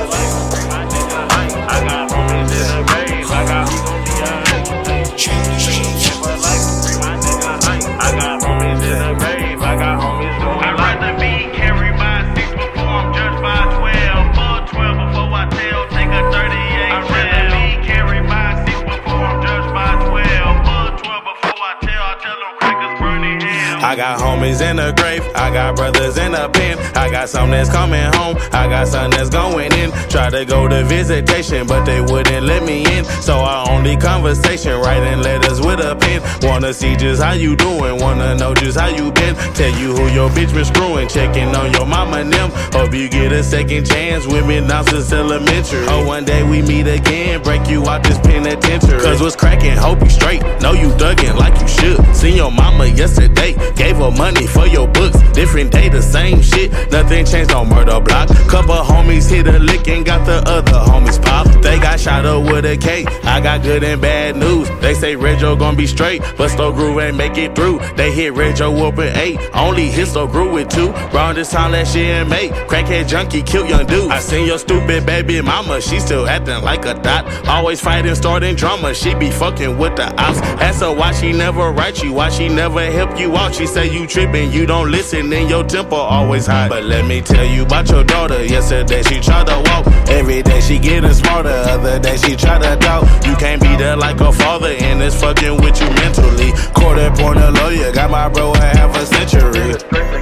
Got 24.00 24.18
homies 24.18 24.62
in 24.62 24.76
the 24.76 24.92
grave, 24.96 25.22
I 25.34 25.52
got 25.52 25.76
brothers 25.76 26.16
in 26.16 26.32
the 26.32 26.48
pen. 26.48 26.78
I 26.96 27.10
got 27.10 27.28
some 27.28 27.50
that's 27.50 27.68
coming 27.68 28.10
home, 28.14 28.34
I 28.50 28.66
got 28.66 28.88
some 28.88 29.10
that's 29.10 29.28
going 29.28 29.70
in. 29.74 29.92
Try 30.08 30.30
to 30.30 30.46
go 30.46 30.66
to 30.68 30.82
visitation, 30.84 31.66
but 31.66 31.84
they 31.84 32.00
wouldn't 32.00 32.46
let 32.46 32.62
me 32.62 32.80
in. 32.96 33.04
So 33.20 33.36
I 33.40 33.68
only 33.68 33.98
conversation, 33.98 34.80
writing 34.80 35.20
letters 35.20 35.60
with 35.60 35.80
a 35.80 35.96
pen. 35.96 36.22
Wanna 36.48 36.72
see 36.72 36.96
just 36.96 37.22
how 37.22 37.32
you 37.32 37.56
doing, 37.56 38.00
wanna 38.00 38.34
know 38.36 38.54
just 38.54 38.78
how 38.78 38.88
you 38.88 39.12
been. 39.12 39.34
Tell 39.52 39.72
you 39.78 39.94
who 39.94 40.08
your 40.08 40.30
bitch 40.30 40.54
been 40.54 40.64
screwing, 40.64 41.06
checking 41.06 41.54
on 41.54 41.70
your 41.72 41.84
mama 41.84 42.20
and 42.24 42.32
them. 42.32 42.50
Hope 42.72 42.94
you 42.94 43.06
get 43.10 43.32
a 43.32 43.42
second 43.44 43.84
chance 43.84 44.26
with 44.26 44.46
me 44.46 44.60
now 44.60 44.82
since 44.82 45.12
elementary. 45.12 45.84
Oh, 45.88 46.06
one 46.06 46.24
day 46.24 46.42
we 46.42 46.62
meet 46.62 46.86
again, 46.86 47.42
break 47.42 47.68
you 47.68 47.86
out 47.86 48.02
this 48.02 48.18
penitentiary. 48.20 49.02
Cause 49.02 49.20
what's 49.20 49.36
cracking, 49.36 49.76
hope 49.76 50.00
you 50.00 50.08
straight. 50.08 50.40
Know 50.62 50.72
you 50.72 50.88
thuggin' 50.96 51.36
like 51.36 51.60
you 51.60 51.68
should. 51.68 52.16
Seen 52.16 52.36
your 52.36 52.50
mama 52.50 52.86
yesterday, 52.86 53.52
gave 53.76 53.89
her 53.96 54.10
money 54.10 54.46
for 54.46 54.66
your 54.66 54.88
books. 54.88 55.18
Different 55.32 55.72
day, 55.72 55.88
the 55.88 56.02
same 56.02 56.42
shit. 56.42 56.70
Nothing 56.90 57.24
changed, 57.24 57.50
no 57.50 57.64
murder 57.64 58.00
block. 58.00 58.28
Couple 58.48 58.74
homies 58.74 59.30
hit 59.30 59.46
a 59.46 59.58
lick 59.58 59.86
and 59.88 60.04
got 60.04 60.26
the 60.26 60.38
other 60.50 60.72
homies 60.72 61.20
pop. 61.22 61.46
They 61.62 61.78
got 61.78 62.00
shot 62.00 62.26
up 62.26 62.44
with 62.44 62.64
a 62.64 62.76
K. 62.76 63.06
I 63.24 63.40
got 63.40 63.62
good 63.62 63.84
and 63.84 64.00
bad 64.00 64.36
news. 64.36 64.68
They 64.80 64.94
say 64.94 65.16
Reggio 65.16 65.56
gon' 65.56 65.76
be 65.76 65.86
straight, 65.86 66.22
but 66.36 66.48
Slow 66.48 66.72
Groove 66.72 66.98
ain't 66.98 67.16
make 67.16 67.36
it 67.36 67.54
through. 67.54 67.80
They 67.96 68.12
hit 68.12 68.34
Reggio 68.34 68.74
up 68.86 68.98
at 68.98 69.16
eight. 69.16 69.38
Only 69.54 69.88
hit 69.88 70.08
Slow 70.08 70.26
Groove 70.26 70.52
with 70.52 70.68
two. 70.68 70.90
Round 71.12 71.36
this 71.36 71.50
time 71.50 71.72
last 71.72 71.94
year 71.94 72.20
and 72.20 72.28
May. 72.28 72.48
Crackhead 72.48 73.08
junkie 73.08 73.42
killed 73.42 73.68
young 73.68 73.86
dude. 73.86 74.10
I 74.10 74.20
seen 74.20 74.46
your 74.46 74.58
stupid 74.58 75.06
baby 75.06 75.40
mama. 75.40 75.80
She 75.80 76.00
still 76.00 76.26
acting 76.28 76.62
like 76.62 76.84
a 76.86 76.94
dot. 76.94 77.26
Always 77.48 77.80
fighting, 77.80 78.14
starting 78.14 78.56
drama. 78.56 78.94
She 78.94 79.14
be 79.14 79.30
fucking 79.30 79.78
with 79.78 79.96
the 79.96 80.06
ops. 80.20 80.38
Ask 80.60 80.80
her 80.80 80.92
why 80.92 81.12
she 81.12 81.32
never 81.32 81.70
write 81.72 82.02
you, 82.02 82.12
why 82.12 82.28
she 82.30 82.48
never 82.48 82.84
help 82.90 83.18
you 83.18 83.36
out. 83.36 83.54
She 83.54 83.66
say 83.80 83.92
you 83.92 84.06
tripping, 84.06 84.52
you 84.52 84.66
don't 84.66 84.90
listen, 84.90 85.32
and 85.32 85.48
your 85.48 85.64
temper 85.64 85.94
always 85.94 86.46
high. 86.46 86.68
But 86.68 86.84
let 86.84 87.06
me 87.06 87.20
tell 87.20 87.44
you 87.44 87.62
about 87.62 87.88
your 87.88 88.04
daughter. 88.04 88.44
Yesterday 88.44 89.02
she 89.02 89.20
tried 89.20 89.46
to 89.46 89.56
walk. 89.68 89.86
Every 90.08 90.42
day 90.42 90.60
she 90.60 90.78
getting 90.78 91.12
smarter. 91.14 91.56
Other 91.74 91.98
day 91.98 92.16
she 92.16 92.36
try 92.36 92.58
to 92.58 92.76
talk. 92.76 93.04
You 93.26 93.34
can't 93.36 93.62
be 93.62 93.76
there 93.76 93.96
like 93.96 94.20
a 94.20 94.32
father, 94.32 94.74
and 94.86 95.02
it's 95.02 95.18
fucking 95.20 95.56
with 95.62 95.80
you 95.80 95.88
mentally. 96.02 96.52
Court 96.74 96.98
appointed 96.98 97.52
lawyer, 97.60 97.92
got 97.92 98.10
my 98.10 98.28
bro 98.28 98.52
a 98.52 98.58
half 98.58 98.94
a 98.96 99.06
century. 99.06 99.72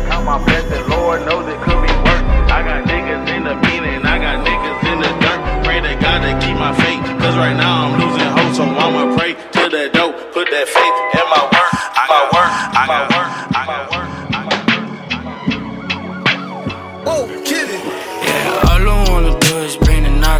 Count 0.08 0.24
my 0.24 0.38
blessings, 0.44 0.88
Lord 0.88 1.26
knows 1.26 1.46
it 1.48 1.60
could 1.62 1.80
be 1.82 1.92
worse. 2.06 2.24
I 2.56 2.62
got 2.68 2.80
niggas 2.86 3.24
in 3.36 3.42
the 3.44 3.56
meaning, 3.66 4.00
I 4.06 4.18
got 4.18 4.36
niggas 4.46 4.80
in 4.92 4.98
the 5.04 5.12
dirt. 5.22 5.40
Pray 5.64 5.80
to 5.80 5.94
God 6.00 6.18
to 6.26 6.32
keep 6.46 6.56
my 6.56 6.72
faith, 6.82 7.02
cause 7.20 7.36
right 7.36 7.56
now 7.56 7.86
I'm 7.86 7.92
losing 8.00 8.30
hope, 8.36 8.54
so 8.54 8.64
I'ma 8.64 9.16
pray 9.16 9.34
to 9.34 9.62
the 9.68 9.90
dope. 9.92 10.14
Put 10.32 10.46
that 10.50 10.66
faith 10.76 10.96
in 11.18 11.26
my 11.34 11.42
work, 11.54 11.72
my 12.08 12.22
work, 12.34 12.52
my 12.88 13.00
work, 13.12 13.27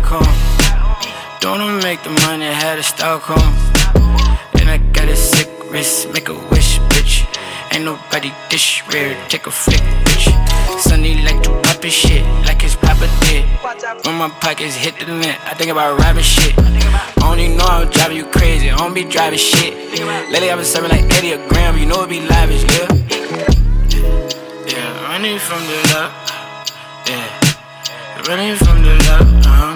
home. 0.09 0.37
Don't 1.41 1.83
make 1.83 2.03
the 2.03 2.11
money, 2.25 2.47
had 2.47 2.79
a 2.79 2.83
Stockholm. 2.83 3.53
And 4.59 4.69
I 4.69 4.79
got 4.93 5.09
a 5.09 5.17
sick 5.17 5.49
wrist, 5.71 6.13
make 6.13 6.29
a 6.29 6.35
wish, 6.51 6.79
bitch. 6.93 7.15
Ain't 7.73 7.85
nobody 7.85 8.33
dish 8.49 8.83
rare, 8.93 9.15
take 9.29 9.47
a 9.47 9.51
flick, 9.51 9.83
bitch. 10.07 10.27
Sunny 10.81 11.23
like 11.23 11.43
to 11.43 11.51
pop 11.63 11.83
his 11.83 11.93
shit, 11.93 12.25
like 12.47 12.63
his 12.63 12.75
papa 12.77 13.07
did. 13.21 13.45
When 14.05 14.17
my 14.17 14.31
pockets 14.41 14.75
hit 14.75 14.99
the 14.99 15.07
limit, 15.07 15.37
I 15.45 15.53
think 15.55 15.71
about 15.71 15.99
robbing 15.99 16.23
shit. 16.23 16.55
Only 17.23 17.49
know 17.49 17.67
I'm 17.67 17.91
driving 17.91 18.17
you 18.17 18.27
crazy, 18.27 18.71
I 18.71 18.77
don't 18.79 18.95
be 18.95 19.05
driving 19.05 19.39
shit. 19.39 19.75
Lately 20.33 20.51
I've 20.51 20.59
been 20.59 20.65
serving 20.65 20.91
like 20.91 21.05
Eddie 21.17 21.33
a 21.33 21.49
gram, 21.49 21.77
you 21.79 21.87
know 21.87 22.03
it 22.03 22.09
be 22.09 22.21
lavish, 22.21 22.65
yeah. 22.65 22.89
Yeah, 24.73 24.89
running 25.09 25.39
from 25.39 25.61
the 25.71 25.77
love, 25.93 26.13
yeah. 27.07 27.29
Running 28.29 28.57
from 28.57 28.83
the 28.83 28.95
love, 29.09 29.29
I'm 29.47 29.47
scared. 29.47 29.68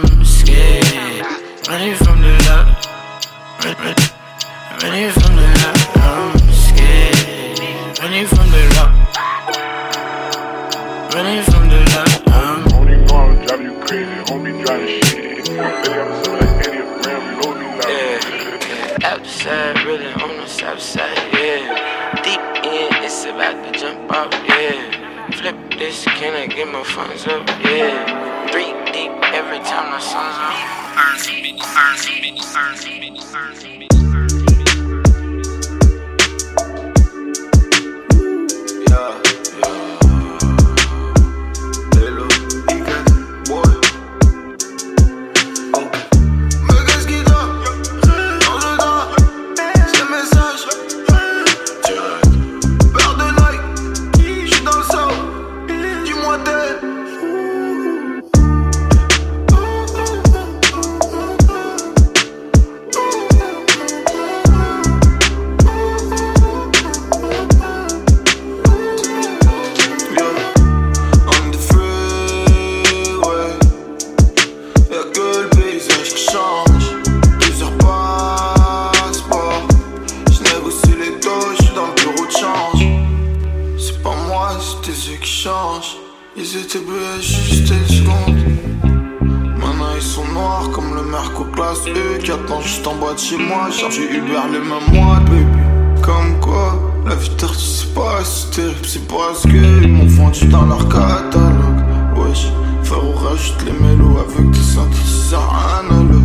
Les 94.52 94.58
mêmes 94.58 94.92
mois, 94.92 95.18
baby. 95.20 96.02
Comme 96.02 96.38
quoi, 96.40 96.78
la 97.06 97.14
vie 97.14 97.30
tu 97.36 97.46
sais 97.46 97.86
pas 97.94 98.22
c'est 98.24 98.50
terrible 98.50 98.78
C'est 98.82 99.06
parce 99.08 99.42
que 99.44 99.82
ils 99.82 99.88
m'ont 99.88 100.06
vendu 100.06 100.46
dans 100.46 100.66
leur 100.66 100.88
catalogue. 100.88 101.82
Wesh, 102.16 102.48
frérot 102.82 103.12
rajoute 103.12 103.64
les 103.64 103.72
mélos 103.72 104.18
avec 104.18 104.50
des 104.50 104.58
synthétiseurs 104.58 105.54
analogues 105.80 106.21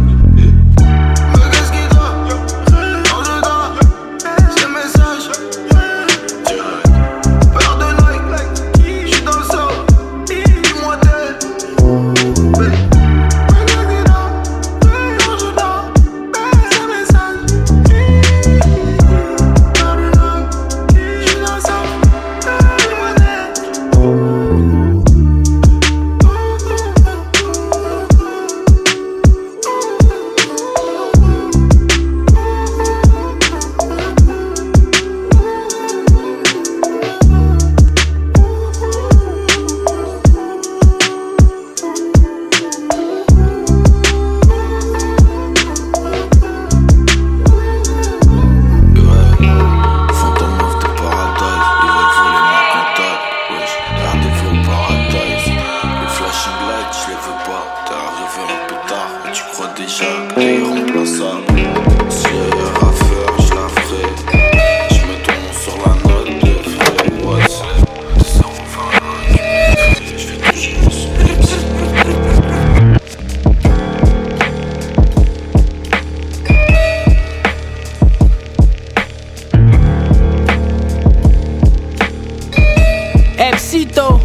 Epsito 83.37 84.19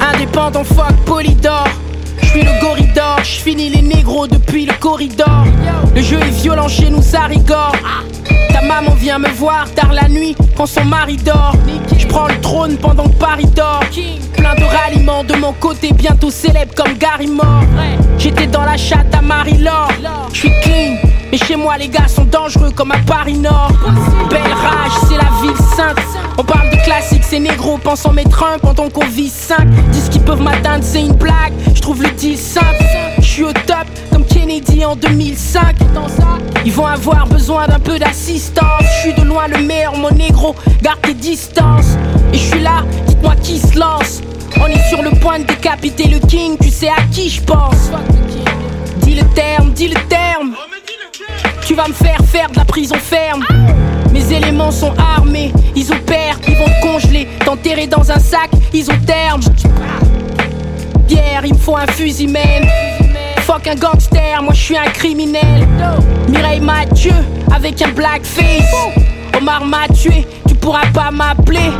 Indépendant 0.00 0.64
fuck 0.64 0.94
Polydor 1.04 1.68
J'suis 2.22 2.42
le 2.42 2.60
goridor, 2.60 3.18
j'finis 3.22 3.70
les 3.70 3.82
négros 3.82 4.26
depuis 4.26 4.66
le 4.66 4.72
corridor 4.74 5.44
Le 5.94 6.00
jeu 6.02 6.18
est 6.20 6.42
violent 6.42 6.68
chez 6.68 6.90
nous, 6.90 7.02
ça 7.02 7.22
rigore 7.22 7.74
Ta 8.52 8.62
maman 8.62 8.92
vient 8.92 9.18
me 9.18 9.28
voir 9.30 9.68
tard 9.74 9.92
la 9.92 10.08
nuit 10.08 10.36
quand 10.56 10.66
son 10.66 10.84
mari 10.84 11.16
dort. 11.16 11.56
Je 11.96 12.06
prends 12.06 12.28
le 12.28 12.40
trône 12.40 12.76
pendant 12.76 13.08
que 13.08 13.16
Paris 13.16 13.46
dort. 13.46 13.80
Plein 14.36 14.54
de 14.54 14.62
ralliements 14.62 15.24
de 15.24 15.34
mon 15.34 15.52
côté, 15.52 15.92
bientôt 15.92 16.30
célèbre 16.30 16.74
comme 16.74 16.94
Gary 16.94 17.26
Moore. 17.26 17.64
J'étais 18.24 18.46
dans 18.46 18.64
la 18.64 18.78
chatte 18.78 19.14
à 19.14 19.20
Marie-Laure. 19.20 19.92
Je 20.32 20.38
suis 20.38 20.50
clean, 20.62 20.96
mais 21.30 21.36
chez 21.36 21.56
moi 21.56 21.76
les 21.76 21.88
gars 21.88 22.08
sont 22.08 22.24
dangereux 22.24 22.70
comme 22.74 22.90
à 22.90 22.96
Paris 23.06 23.36
Nord. 23.36 23.70
Belle 24.30 24.40
rage, 24.40 24.92
c'est 25.06 25.18
la 25.18 25.28
ville 25.42 25.66
sainte. 25.76 25.98
On 26.38 26.42
parle 26.42 26.70
de 26.70 26.82
classiques, 26.86 27.22
c'est 27.22 27.38
négro, 27.38 27.76
pense 27.76 28.06
en 28.06 28.14
mettre 28.14 28.42
un 28.42 28.58
pendant 28.58 28.88
qu'on 28.88 29.04
vit 29.04 29.28
cinq. 29.28 29.68
Disent 29.90 30.08
qu'ils 30.08 30.22
peuvent 30.22 30.40
m'atteindre, 30.40 30.82
c'est 30.82 31.02
une 31.02 31.12
blague. 31.12 31.52
Je 31.74 31.82
trouve 31.82 32.02
le 32.02 32.10
deal 32.12 32.38
simple. 32.38 32.82
Je 33.18 33.26
suis 33.26 33.44
au 33.44 33.52
top 33.52 33.84
comme 34.10 34.24
Kennedy 34.24 34.86
en 34.86 34.96
2005. 34.96 35.76
Ils 36.64 36.72
vont 36.72 36.86
avoir 36.86 37.26
besoin 37.26 37.66
d'un 37.66 37.78
peu 37.78 37.98
d'assistance. 37.98 38.80
Je 38.80 39.00
suis 39.02 39.12
de 39.12 39.22
loin 39.22 39.48
le 39.48 39.58
meilleur, 39.58 39.98
mon 39.98 40.10
négro. 40.12 40.56
Garde 40.80 41.02
tes 41.02 41.12
distances. 41.12 41.98
Et 42.32 42.38
je 42.38 42.42
suis 42.42 42.60
là, 42.62 42.84
dites-moi 43.06 43.34
qui 43.42 43.58
se 43.58 43.78
lance. 43.78 44.22
On 44.60 44.66
est 44.66 44.88
sur 44.88 45.02
le 45.02 45.10
point 45.20 45.38
de 45.40 45.44
décapiter 45.44 46.08
le 46.08 46.18
king, 46.18 46.56
tu 46.60 46.70
sais 46.70 46.88
à 46.88 47.02
qui 47.10 47.28
je 47.28 47.42
pense. 47.42 47.90
Dis 48.98 49.14
le 49.14 49.24
terme, 49.34 49.72
dis 49.72 49.88
le 49.88 50.00
terme. 50.08 50.54
Tu 51.66 51.74
vas 51.74 51.88
me 51.88 51.94
faire 51.94 52.18
faire 52.26 52.50
de 52.50 52.56
la 52.56 52.64
prison 52.64 52.96
ferme. 52.96 53.44
Mes 54.12 54.32
éléments 54.32 54.70
sont 54.70 54.94
armés, 54.98 55.52
ils 55.74 55.90
opèrent, 55.92 56.38
ils 56.46 56.56
vont 56.56 56.70
congeler, 56.82 57.28
t'enterrer 57.44 57.86
dans 57.86 58.10
un 58.10 58.18
sac, 58.18 58.50
ils 58.72 58.90
ont 58.90 58.98
terme. 59.06 59.40
Pierre, 61.08 61.44
il 61.44 61.54
me 61.54 61.58
faut 61.58 61.76
un 61.76 61.86
fusil 61.86 62.28
même. 62.28 62.66
Fuck 63.40 63.66
un 63.66 63.74
gangster, 63.74 64.42
moi 64.42 64.54
je 64.54 64.60
suis 64.60 64.76
un 64.76 64.90
criminel. 64.90 65.66
Mireille 66.28 66.60
Mathieu 66.60 67.14
avec 67.54 67.82
un 67.82 67.90
blackface. 67.90 68.72
Omar 69.36 69.64
m'a 69.64 69.88
tué, 69.88 70.26
tu 70.48 70.54
pourras 70.54 70.86
pas 70.92 71.10
m'appeler. 71.10 71.70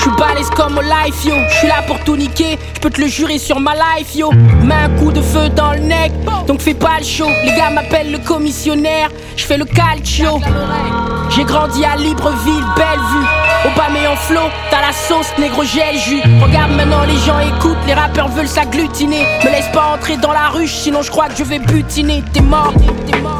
Je 0.00 0.04
suis 0.06 0.16
balèze 0.16 0.48
comme 0.56 0.78
au 0.78 0.80
life 0.80 1.26
yo, 1.26 1.34
je 1.50 1.56
suis 1.58 1.68
là 1.68 1.82
pour 1.86 2.00
tout 2.04 2.16
niquer, 2.16 2.58
je 2.74 2.80
peux 2.80 2.88
te 2.88 3.02
le 3.02 3.06
jurer 3.06 3.36
sur 3.36 3.60
ma 3.60 3.74
life 3.74 4.14
yo. 4.14 4.32
Mets 4.64 4.74
un 4.74 4.88
coup 4.98 5.12
de 5.12 5.20
feu 5.20 5.50
dans 5.50 5.72
le 5.72 5.80
neck, 5.80 6.10
donc 6.46 6.62
fais 6.62 6.72
pas 6.72 6.96
le 7.00 7.04
show. 7.04 7.28
Les 7.44 7.52
gars 7.52 7.68
m'appellent 7.68 8.10
le 8.10 8.16
commissionnaire, 8.16 9.10
je 9.36 9.44
fais 9.44 9.58
le 9.58 9.66
calcio. 9.66 10.40
J'ai 11.28 11.44
grandi 11.44 11.84
à 11.84 11.96
Libreville, 11.96 12.64
Bellevue. 12.76 13.26
Au 13.66 13.76
bas 13.76 13.88
en 14.10 14.16
flow, 14.16 14.48
t'as 14.70 14.80
la 14.80 14.92
sauce, 14.94 15.34
négro 15.38 15.64
gel 15.64 15.98
jus. 15.98 16.22
Regarde 16.42 16.72
maintenant, 16.72 17.04
les 17.06 17.18
gens 17.18 17.38
écoutent, 17.40 17.76
les 17.86 17.92
rappeurs 17.92 18.28
veulent 18.28 18.48
s'agglutiner. 18.48 19.26
Me 19.44 19.50
laisse 19.50 19.68
pas 19.70 19.96
entrer 19.96 20.16
dans 20.16 20.32
la 20.32 20.48
ruche, 20.48 20.76
sinon 20.76 21.02
je 21.02 21.10
crois 21.10 21.28
que 21.28 21.36
je 21.36 21.44
vais 21.44 21.58
butiner. 21.58 22.24
T'es 22.32 22.40
mort, 22.40 22.72
t'es 23.06 23.20
mort. 23.20 23.38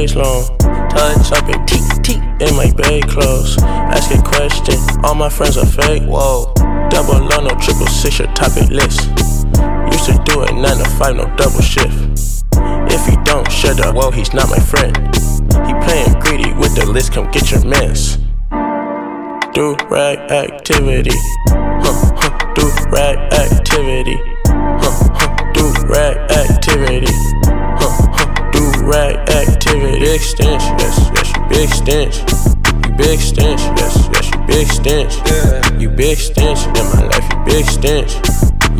Days 0.00 0.16
long. 0.16 0.46
Touch 0.88 1.32
up 1.32 1.46
and 1.48 1.68
teak 1.68 1.84
teak 2.02 2.22
in 2.40 2.56
my 2.56 2.70
bed 2.72 3.06
clothes. 3.08 3.58
Ask 3.62 4.10
a 4.14 4.22
question, 4.22 4.76
all 5.04 5.14
my 5.14 5.28
friends 5.28 5.56
are 5.58 5.66
fake. 5.66 6.02
Whoa, 6.04 6.52
double 6.88 7.20
on 7.34 7.44
no 7.44 7.54
triple 7.60 7.86
six 7.86 8.18
your 8.18 8.28
topic 8.34 8.68
list. 8.70 9.08
Used 9.92 10.06
to 10.08 10.16
do 10.24 10.42
it 10.42 10.54
nine 10.54 10.78
to 10.78 10.88
five, 10.98 11.16
no 11.16 11.24
double 11.36 11.60
shift. 11.60 12.44
If 12.96 13.06
he 13.06 13.16
don't 13.24 13.50
shut 13.52 13.80
up, 13.80 13.94
well, 13.94 14.10
he's 14.10 14.32
not 14.32 14.48
my 14.48 14.58
friend. 14.58 14.96
He 15.66 15.72
playing 15.84 16.18
greedy 16.20 16.52
with 16.54 16.74
the 16.74 16.86
list, 16.86 17.12
come 17.12 17.30
get 17.30 17.50
your 17.50 17.64
mess. 17.64 18.16
Do 19.52 19.76
rag 19.90 20.18
activity. 20.30 21.16
Huh, 21.50 22.12
huh, 22.20 22.54
do 22.54 22.64
rag 22.90 23.18
activity. 23.34 24.18
Huh, 24.46 25.08
huh, 25.18 25.52
do 25.52 25.64
rag 25.88 26.16
activity. 26.30 27.12
Huh, 27.80 28.08
huh, 28.16 28.50
do 28.52 28.86
rag 28.86 29.16
activity. 29.28 29.59
Big 29.70 30.20
stench, 30.20 30.62
yes, 30.82 31.10
yes, 31.14 31.32
you 31.36 31.42
big 31.48 31.68
stench. 31.70 32.16
You 32.84 32.92
big 32.96 33.20
stench, 33.20 33.60
yes, 33.78 34.08
yes, 34.12 34.30
you 34.34 34.40
big 34.46 34.66
stench. 34.66 35.14
You 35.80 35.88
big 35.88 36.18
stench 36.18 36.66
in 36.66 36.86
my 36.90 37.06
life, 37.06 37.26
you 37.30 37.44
big 37.44 37.64
stench. 37.66 38.14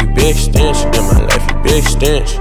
You 0.01 0.07
big 0.15 0.35
stench 0.35 0.79
in 0.97 1.05
my 1.05 1.21
life, 1.31 1.47
you 1.49 1.63
big 1.63 1.85
stench. 1.85 2.33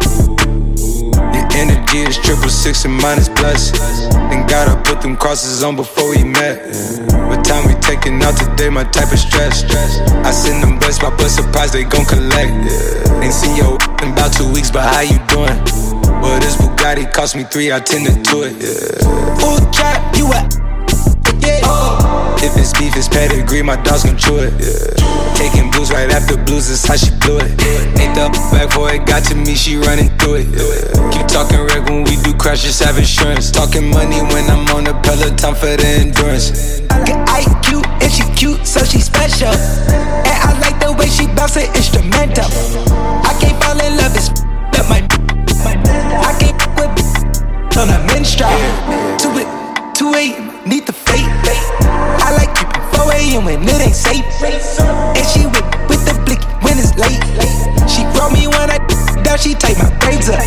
Your 1.13 1.47
energy 1.61 1.99
is 1.99 2.17
triple 2.17 2.49
six 2.49 2.85
and 2.85 2.95
minus 2.95 3.29
plus. 3.29 3.71
Then 4.09 4.47
gotta 4.47 4.81
put 4.81 5.01
them 5.01 5.15
crosses 5.15 5.61
on 5.63 5.75
before 5.75 6.09
we 6.09 6.23
met. 6.23 6.73
What 7.29 7.45
time 7.45 7.67
we 7.67 7.75
taking 7.81 8.21
out 8.23 8.35
today, 8.35 8.69
my 8.69 8.83
type 8.85 9.11
of 9.11 9.19
stress. 9.19 9.63
I 10.25 10.31
send 10.31 10.63
them 10.63 10.79
bus, 10.79 10.99
my 11.03 11.11
bus 11.11 11.35
surprise, 11.35 11.71
they 11.71 11.83
gon' 11.83 12.05
collect. 12.05 12.51
Ain't 13.21 13.31
seen 13.33 13.55
your 13.57 13.77
in 14.01 14.11
about 14.13 14.33
two 14.33 14.51
weeks, 14.51 14.71
but 14.71 14.81
how 14.91 15.01
you 15.01 15.19
doing? 15.27 15.88
Bugatti 16.79 17.11
cost 17.11 17.35
me 17.35 17.43
three, 17.43 17.73
I 17.73 17.79
tend 17.81 18.07
to 18.07 18.15
do 18.31 18.43
it. 18.47 18.55
Full 19.43 19.59
trap, 19.71 20.15
you 20.15 20.31
a 20.31 20.47
uh. 21.67 22.39
if 22.39 22.55
it's 22.55 22.71
beef, 22.79 22.95
it's 22.95 23.09
pedigree, 23.09 23.61
my 23.61 23.75
dog's 23.83 24.05
gon' 24.05 24.15
chew 24.17 24.39
it. 24.39 24.55
Taking 25.35 25.69
blues 25.71 25.91
right 25.91 26.09
after 26.09 26.37
blues, 26.37 26.69
that's 26.69 26.87
how 26.87 26.95
she 26.95 27.11
blew 27.19 27.35
it. 27.39 27.51
Ain't 27.99 28.15
the 28.15 28.31
back 28.55 28.69
before 28.69 28.93
it 28.93 29.05
got 29.05 29.25
to 29.25 29.35
me, 29.35 29.55
she 29.55 29.75
running 29.75 30.07
through 30.19 30.39
it. 30.39 30.47
Keep 31.11 31.27
talking 31.27 31.59
reg 31.59 31.83
when 31.83 32.05
we 32.05 32.15
do 32.23 32.33
crash, 32.33 32.63
just 32.63 32.81
have 32.81 32.97
insurance. 32.97 33.51
Talking 33.51 33.91
money 33.91 34.23
when 34.31 34.49
I'm 34.49 34.63
on 34.71 34.85
the 34.85 34.95
peloton 35.03 35.55
for 35.55 35.75
the 35.75 35.83
endurance. 35.83 36.79
Get 37.03 37.19
IQ 37.27 37.83
and 37.99 38.11
she 38.11 38.23
cute, 38.39 38.65
so 38.65 38.85
she 38.85 39.01
special. 39.01 39.51
And 39.51 40.37
I 40.47 40.55
like 40.63 40.79
the 40.79 40.95
way 40.95 41.11
she 41.11 41.27
bounce 41.27 41.57
it 41.57 41.75
instrumental. 41.75 42.47
I 43.27 43.35
can't 43.35 43.59
fall 43.61 43.75
in 43.83 43.97
love, 43.99 44.15
it's 44.15 44.31
up 44.79 44.87
my. 44.87 45.03
With 45.59 46.28
on 47.79 47.87
a 47.89 47.99
menstrual. 48.11 48.51
Two 49.15 49.31
it, 49.39 49.47
two 49.95 50.11
eight, 50.15 50.35
need 50.67 50.85
the 50.85 50.91
fate. 50.91 51.23
I 52.19 52.35
like 52.35 52.51
keeping 52.51 52.83
4 52.99 53.07
a.m. 53.15 53.45
when 53.45 53.63
it 53.63 53.79
ain't 53.79 53.95
safe. 53.95 54.25
And 54.43 55.25
she 55.31 55.47
with, 55.47 55.63
with 55.87 56.03
the 56.03 56.15
blicky 56.27 56.43
when 56.59 56.75
it's 56.75 56.91
late. 56.99 57.23
She 57.87 58.03
grow 58.11 58.27
me 58.35 58.51
when 58.51 58.67
I 58.67 58.83
down, 59.23 59.39
she 59.39 59.55
take 59.55 59.79
my 59.79 59.87
braids 60.03 60.27
up. 60.27 60.43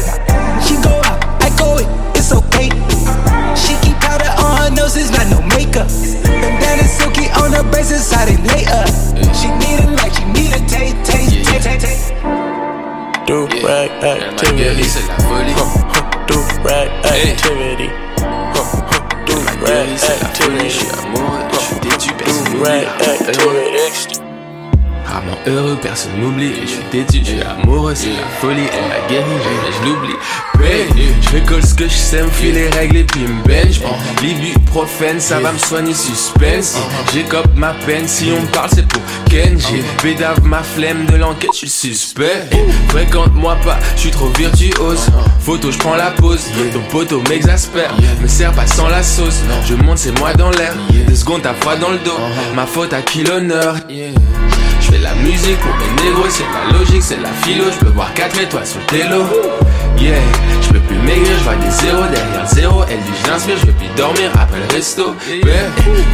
She 0.60 0.76
go 0.84 0.92
out, 1.08 1.24
I 1.40 1.48
go 1.56 1.80
in, 1.80 1.88
it's 2.12 2.36
okay. 2.36 2.68
She 3.56 3.80
keep 3.80 3.96
powder 4.04 4.28
on 4.36 4.52
her 4.60 4.70
nose, 4.76 4.96
it's 5.00 5.08
not 5.08 5.24
no 5.32 5.40
makeup. 5.56 5.88
Bandana 5.88 6.84
silky 6.84 7.32
on 7.40 7.56
her 7.56 7.64
braces, 7.64 8.12
how 8.12 8.28
they 8.28 8.36
lay 8.44 8.68
up. 8.68 8.92
She 9.32 9.48
need 9.56 9.80
it 9.80 9.92
like 9.96 10.12
she 10.12 10.24
need 10.36 10.52
a 10.52 10.60
taste, 10.68 11.00
taste, 11.08 11.48
taste, 11.48 11.64
taste, 11.64 11.80
taste. 11.80 12.12
Do 13.24 13.48
rag 13.64 13.88
activity. 14.04 16.01
Do 16.28 16.34
rag 16.62 16.88
activity. 17.04 17.88
Do 19.26 19.34
rag 19.64 19.88
activity. 19.88 20.86
Do 22.24 22.62
rag 22.62 22.86
activity. 23.02 24.31
Rarement 25.12 25.36
heureux, 25.46 25.76
personne 25.82 26.12
m'oublie. 26.16 26.54
Je 26.62 26.68
suis 26.68 26.84
têtu, 26.90 27.18
je 27.18 27.32
suis 27.32 27.40
amoureux, 27.42 27.94
c'est 27.94 28.08
la 28.08 28.26
folie. 28.40 28.62
Elle 28.72 28.88
m'a 28.88 29.06
guéri, 29.08 29.30
jamais 29.44 29.76
je 29.78 29.84
l'oublie. 29.84 30.16
Je 31.32 31.38
colle 31.46 31.62
ce 31.62 31.74
que 31.74 31.84
je 31.84 31.94
sais, 31.94 32.22
me 32.22 32.30
file 32.30 32.54
les 32.54 32.70
règles 32.70 32.96
et 32.96 33.04
puis 33.04 33.20
me 33.20 33.42
bench. 33.46 33.80
L'ibuprofène, 34.22 35.20
ça 35.20 35.38
va 35.40 35.52
me 35.52 35.58
soigner 35.58 35.92
suspense. 35.92 36.78
J'écope 37.12 37.48
ma 37.56 37.74
peine, 37.74 38.08
si 38.08 38.30
on 38.34 38.40
me 38.40 38.46
parle, 38.46 38.70
c'est 38.74 38.86
pour 38.86 39.02
Kenji. 39.28 39.82
Bédave 40.02 40.42
ma 40.44 40.62
flemme 40.62 41.04
de 41.04 41.16
l'enquête, 41.16 41.50
je 41.52 41.66
suis 41.66 41.68
suspect. 41.68 42.48
Fréquente-moi 42.88 43.56
pas, 43.64 43.78
je 43.96 44.00
suis 44.02 44.10
trop 44.10 44.28
virtuose. 44.28 45.10
Photo, 45.40 45.70
je 45.70 45.78
prends 45.78 45.96
la 45.96 46.12
pause. 46.12 46.46
Ton 46.72 46.80
poteau 46.90 47.22
m'exaspère, 47.28 47.92
me 48.22 48.28
sert 48.28 48.52
pas 48.52 48.66
sans 48.66 48.88
la 48.88 49.02
sauce. 49.02 49.42
Je 49.68 49.74
monte, 49.74 49.98
c'est 49.98 50.18
moi 50.18 50.32
dans 50.32 50.50
l'air. 50.50 50.74
Deux 51.06 51.14
secondes, 51.14 51.42
t'as 51.42 51.54
froid 51.54 51.76
dans 51.76 51.90
le 51.90 51.98
dos. 51.98 52.18
Ma 52.54 52.64
faute 52.64 52.94
à 52.94 53.02
qui 53.02 53.24
l'honneur? 53.24 53.76
Musique 55.22 55.58
pour 55.60 55.74
mes 55.76 56.02
négros, 56.02 56.26
c'est 56.28 56.42
la 56.42 56.78
logique, 56.78 57.02
c'est 57.02 57.20
la 57.20 57.28
philo. 57.42 57.64
Je 57.72 57.84
peux 57.84 57.92
voir 57.92 58.12
4 58.14 58.40
étoiles 58.40 58.66
sur 58.66 58.80
le 58.80 58.86
télo. 58.86 59.24
Yeah, 59.98 60.18
je 60.62 60.72
peux 60.72 60.80
plus 60.80 60.96
maigrir, 60.96 61.38
je 61.38 61.44
vois 61.44 61.54
des 61.54 61.70
zéros 61.70 62.06
derrière 62.10 62.46
zéro. 62.48 62.82
Elle 62.90 62.98
dit, 62.98 63.12
je 63.22 63.30
l'inspire, 63.30 63.56
je 63.60 63.66
veux 63.66 63.72
plus 63.72 63.86
dormir 63.96 64.30
après 64.34 64.58
le 64.58 64.74
resto. 64.74 65.14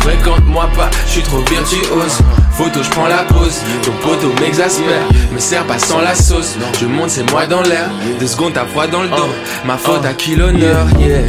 Fréquente-moi 0.00 0.68
pas, 0.76 0.90
je 1.06 1.12
suis 1.12 1.22
trop 1.22 1.38
virtuose. 1.38 2.18
Photo, 2.52 2.82
je 2.82 2.90
prends 2.90 3.06
la 3.06 3.22
pause. 3.24 3.60
Ton 3.82 3.92
poteau 4.02 4.30
m'exaspère, 4.40 5.02
me 5.32 5.38
sert 5.38 5.64
pas 5.64 5.78
sans 5.78 6.00
la 6.00 6.14
sauce. 6.14 6.56
Je 6.78 6.86
monte, 6.86 7.10
c'est 7.10 7.30
moi 7.30 7.46
dans 7.46 7.62
l'air. 7.62 7.88
Deux 8.20 8.26
secondes, 8.26 8.52
t'as 8.52 8.66
froid 8.66 8.86
dans 8.88 9.02
le 9.02 9.08
dos. 9.08 9.32
Ma 9.64 9.78
faute 9.78 10.04
à 10.04 10.12
qui 10.12 10.34
l'honneur, 10.34 10.86
yeah. 10.98 11.22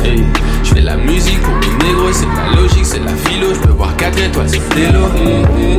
Je 0.63 0.73
fais 0.73 0.81
la 0.81 0.97
musique 0.97 1.41
pour 1.41 1.53
mes 1.55 1.85
négros, 1.85 2.11
c'est 2.11 2.25
la 2.25 2.61
logique, 2.61 2.85
c'est 2.85 2.99
la 2.99 3.13
philo. 3.13 3.53
Je 3.53 3.59
peux 3.59 3.71
voir 3.71 3.95
4 3.95 4.19
étoiles 4.19 4.49
sur 4.49 4.61
vélo, 4.75 5.07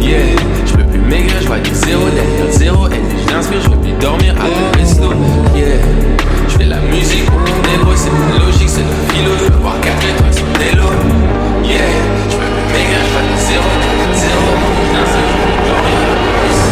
yeah. 0.00 0.36
Je 0.64 0.72
peux 0.72 0.89
maigrir, 1.10 1.40
je 1.40 1.46
vois 1.46 1.58
des 1.58 1.74
zéros 1.74 2.08
derrière 2.08 2.52
zéro. 2.52 2.86
Elle 2.86 3.00
je 3.42 3.58
je 3.60 3.68
veux 3.70 3.76
plus 3.76 3.92
dormir 4.00 4.34
le 4.34 4.78
resto, 4.78 5.12
yeah. 5.54 5.78
Je 6.48 6.56
fais 6.56 6.64
la 6.64 6.80
musique 6.80 7.26
c'est 7.96 8.10
la 8.10 8.38
logique, 8.44 8.68
c'est 8.68 8.82
la 8.82 8.96
philo. 9.12 9.32
Je 9.38 9.44
peux 9.50 9.58
voir 9.58 9.80
4 9.80 9.96
étoiles 10.08 10.34
sur 10.34 10.46
yeah. 11.64 11.78
Je 12.30 12.36
peux 12.36 12.42
plus 12.42 12.66
maigrir, 12.72 13.00
je 13.04 13.10
vois 13.12 13.22
des 13.22 13.40
zéros 13.48 13.76
derrière 13.82 14.14
zéro. 14.14 14.50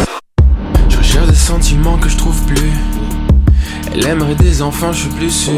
Veux. 0.07 0.89
Je 0.89 0.97
recherche 0.97 1.27
des 1.27 1.35
sentiments 1.35 1.97
que 1.97 2.09
je 2.09 2.17
trouve 2.17 2.41
plus. 2.45 2.71
Elle 3.93 4.07
aimerait 4.07 4.35
des 4.35 4.61
enfants, 4.61 4.93
je 4.93 4.99
suis 5.01 5.09
plus 5.09 5.31
sûr. 5.31 5.51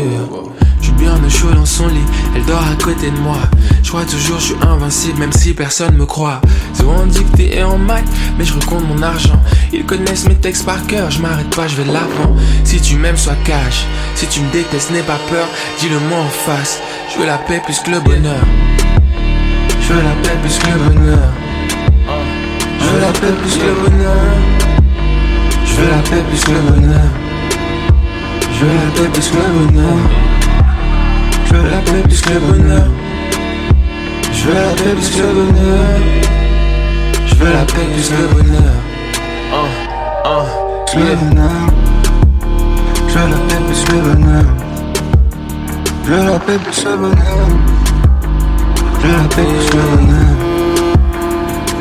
Suis 0.92 1.06
bien 1.06 1.16
au 1.26 1.30
chaud 1.30 1.52
dans 1.54 1.66
son 1.66 1.88
lit, 1.88 2.04
elle 2.36 2.44
dort 2.44 2.64
à 2.70 2.76
côté 2.84 3.12
de 3.12 3.18
moi. 3.18 3.38
Je 3.82 3.90
crois 3.90 4.04
toujours 4.04 4.40
je 4.40 4.48
suis 4.48 4.56
invincible, 4.62 5.20
même 5.20 5.32
si 5.32 5.54
personne 5.54 5.96
me 5.96 6.06
croit. 6.06 6.42
Souvent 6.74 7.06
dicté 7.06 7.58
et 7.58 7.64
en 7.64 7.78
maille, 7.78 8.04
mais 8.38 8.44
je 8.44 8.54
recompte 8.54 8.86
mon 8.86 9.02
argent. 9.02 9.40
Ils 9.72 9.86
connaissent 9.86 10.28
mes 10.28 10.36
textes 10.36 10.66
par 10.66 10.86
cœur, 10.88 11.10
je 11.10 11.22
m'arrête 11.22 11.56
pas, 11.56 11.68
je 11.68 11.78
vais 11.78 11.86
de 11.86 11.94
l'avant. 11.94 12.36
Si 12.66 12.82
tu 12.82 12.96
m'aimes, 12.96 13.16
sois 13.16 13.38
cash. 13.46 13.86
Si 14.16 14.28
tu 14.28 14.42
me 14.42 14.52
détestes, 14.52 14.92
n'aie 14.92 15.02
pas 15.02 15.20
peur, 15.30 15.48
dis-le 15.80 15.98
moi 16.10 16.20
en 16.20 16.28
face. 16.28 16.82
Je 17.14 17.20
veux 17.20 17.26
la 17.26 17.38
paix 17.38 17.62
plus 17.64 17.80
que 17.80 17.92
le 17.92 18.02
bonheur. 18.02 18.44
Je 19.82 19.94
veux 19.94 20.04
la 20.04 20.16
paix 20.24 20.38
plus 20.42 20.58
que 20.60 20.68
le 20.68 20.94
bonheur. 20.94 21.30
Je 22.80 22.86
veux 22.86 23.00
la 23.00 23.12
paix 23.14 23.34
plus 23.42 23.58
que 23.58 23.66
le 23.66 23.90
bonheur. 23.90 24.18
Je 25.66 25.74
veux 25.74 25.90
la 25.90 25.98
paix 26.00 26.24
plus 26.30 26.44
que 26.44 26.52
le 26.52 26.60
bonheur. 26.60 27.10
Je 28.52 28.66
veux 28.66 28.74
la 28.74 28.92
paix 28.94 29.10
plus 29.14 29.30
que 29.30 29.36
le 29.38 29.68
bonheur. 29.72 30.31
Je 31.52 31.58
veux 31.58 31.70
la 31.70 31.78
paix 31.80 32.02
plus 32.04 32.22
que 32.22 32.34
le 32.34 32.40
bonheur. 32.40 32.88
Je 34.32 34.48
veux 34.48 34.54
la 34.54 34.74
paix 34.74 34.94
plus 34.96 35.10
que 35.10 35.22
le 35.22 35.34
bonheur. 35.34 36.00
Je 37.28 37.36
veux 37.36 37.52
la 37.52 37.66
paix 37.66 37.88
plus 37.94 38.10
que 38.10 38.14
le 38.14 38.28
bonheur. 38.28 38.74
Uh, 39.52 39.68
uh, 40.26 40.46
Plus 40.92 41.04
le 41.04 41.16
bonheur. 41.16 41.62
Je 43.08 43.14
veux 43.18 43.30
la 43.30 43.38
paix 43.48 43.62
plus 43.68 43.84
que 43.84 43.92
le 43.92 44.02
bonheur. 44.14 44.46
Je 46.06 46.10
veux 46.14 46.24
la 46.26 46.40
paix 46.40 46.58
plus 46.58 46.84
que 46.84 46.90
le 46.90 46.98
bonheur. 46.98 47.48
Je 49.02 49.08
veux 49.08 49.14
la 49.14 49.24
paix 49.28 49.44
plus 49.44 49.68
que 49.70 49.76
le 49.76 49.84
bonheur. 49.98 50.32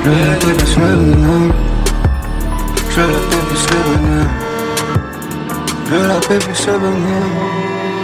Je 0.03 0.11
veux 0.11 0.21
la 0.27 0.35
paix 0.35 0.55
plus 0.59 0.75
que 0.75 0.81
le 0.81 0.97
bonheur. 0.97 1.55
Je 2.91 3.01
veux 3.01 3.07
la 3.07 3.19
paix 3.31 3.43
plus 3.49 3.65
que 3.67 3.75
le 3.75 3.83
bonheur. 3.95 4.27
Je 5.87 5.95
veux 5.95 6.09
la 6.09 6.15
paix 6.15 6.39
plus 6.39 6.61
que 6.65 6.71
le 6.71 6.79
bonheur. 6.79 8.00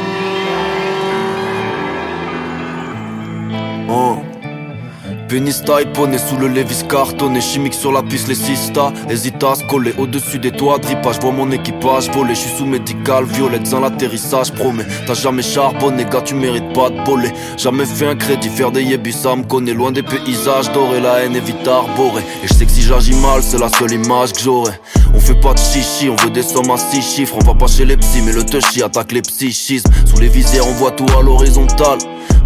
Penista 5.29 5.79
poney 5.93 6.19
sous 6.19 6.37
le 6.37 6.47
Levis 6.47 6.85
cartonné. 6.89 7.41
Chimique 7.41 7.75
sur 7.75 7.91
la 7.91 8.03
piste, 8.03 8.29
les 8.29 8.35
sista. 8.35 8.93
Hésite 9.11 9.43
à 9.43 9.57
se 9.57 9.65
coller 9.65 9.93
au-dessus 9.99 10.39
des 10.39 10.53
toits. 10.53 10.79
Grippage, 10.79 11.19
vois 11.21 11.33
mon 11.33 11.51
équipage 11.51 12.11
voler. 12.11 12.35
Je 12.35 12.41
suis 12.41 12.57
sous 12.59 12.67
médical, 12.67 13.25
violette 13.25 13.67
sans 13.67 13.81
l'atterrissage 13.81 14.53
Promets, 14.53 14.87
t'as 15.07 15.15
jamais 15.15 15.43
charbonné 15.43 16.05
Gars 16.05 16.23
tu 16.23 16.35
mérites 16.35 16.73
pas 16.73 16.91
de 16.91 17.01
voler. 17.03 17.33
Jamais 17.57 17.87
fait 17.87 18.07
un 18.07 18.15
crédit, 18.15 18.49
faire 18.49 18.71
des 18.71 18.83
yébus 18.83 19.12
Ça 19.12 19.35
me 19.35 19.43
connaît. 19.43 19.75
Loin 19.75 19.91
des 19.91 20.03
paysages 20.03 20.71
dorés 20.73 21.01
La 21.01 21.21
haine 21.21 21.35
est 21.35 21.41
vite 21.41 21.67
arborée. 21.67 22.23
Et 22.45 22.49
je 22.49 22.55
sais 22.55 22.65
que 22.65 22.71
si 22.71 22.83
j'agis 22.83 23.15
mal 23.15 23.43
C'est 23.43 23.59
la 23.59 23.69
seule 23.69 23.93
image 23.93 24.33
que 24.33 24.41
j'aurai. 24.41 24.73
On 25.15 25.21
fait 25.21 25.41
pas 25.41 25.55
de 25.55 25.59
chichi, 25.59 26.09
on 26.09 26.17
veut 26.17 26.31
des 26.31 26.43
sommes 26.43 26.71
à 26.71 26.77
six 26.77 27.03
chiffres. 27.03 27.37
On 27.41 27.45
va 27.45 27.55
pas 27.55 27.67
chez 27.67 27.85
les 27.85 27.97
psys 27.97 28.23
mais 28.23 28.33
le 28.33 28.45
touchy 28.45 28.83
attaque 28.83 29.12
les 29.12 29.23
psychismes. 29.23 29.91
Sous 30.05 30.21
les 30.21 30.29
visières 30.29 30.67
on 30.69 30.73
voit 30.75 30.93
tout 30.93 31.07
à 31.19 31.23
l'horizontale 31.23 31.99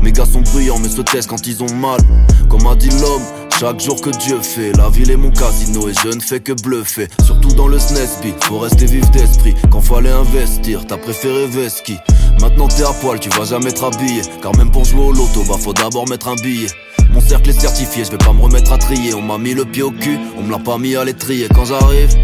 mes 0.03 0.13
gars 0.13 0.27
sont 0.27 0.43
bruyants 0.43 0.79
mais 0.79 0.89
se 0.89 1.03
taisent 1.03 1.27
quand 1.27 1.47
ils 1.47 1.63
ont 1.63 1.75
mal 1.75 2.01
Comme 2.49 2.67
a 2.67 2.75
dit 2.75 2.91
l'homme 3.01 3.23
chaque 3.61 3.81
jour 3.81 4.01
que 4.01 4.09
Dieu 4.09 4.41
fait, 4.41 4.73
la 4.79 4.89
ville 4.89 5.11
est 5.11 5.19
mon 5.19 5.31
casino 5.31 5.87
et 5.87 5.93
je 5.93 6.09
ne 6.09 6.21
fais 6.21 6.41
que 6.41 6.53
bluffer. 6.63 7.09
Surtout 7.23 7.51
dans 7.51 7.69
le 7.69 7.79
SNESB, 7.79 8.33
faut 8.41 8.61
rester 8.61 8.87
vif 8.87 9.11
d'esprit. 9.11 9.55
Quand 9.71 9.83
fallait 9.83 10.09
investir, 10.09 10.87
t'as 10.87 10.97
préféré 10.97 11.47
Veski. 11.47 11.99
Maintenant 12.41 12.69
t'es 12.69 12.85
à 12.85 12.93
poil, 13.03 13.21
tu 13.21 13.29
vas 13.29 13.45
jamais 13.45 13.71
te 13.71 13.85
habiller. 13.85 14.23
Car 14.41 14.57
même 14.57 14.71
pour 14.71 14.87
jouer 14.87 15.05
au 15.05 15.13
loto, 15.13 15.45
bah 15.47 15.57
faut 15.61 15.75
d'abord 15.75 16.09
mettre 16.09 16.29
un 16.29 16.37
billet. 16.37 16.69
Mon 17.13 17.21
cercle 17.21 17.51
est 17.51 17.61
certifié, 17.61 18.03
je 18.03 18.11
vais 18.13 18.17
pas 18.17 18.33
me 18.33 18.41
remettre 18.41 18.73
à 18.73 18.79
trier. 18.79 19.13
On 19.13 19.21
m'a 19.21 19.37
mis 19.37 19.53
le 19.53 19.67
pied 19.67 19.83
au 19.83 19.91
cul, 19.91 20.19
on 20.39 20.43
me 20.43 20.51
l'a 20.51 20.59
pas 20.59 20.79
mis 20.79 20.97
à 20.97 21.05
l'étrier. 21.05 21.47
Quand 21.55 21.67
j'arrive, 21.67 22.17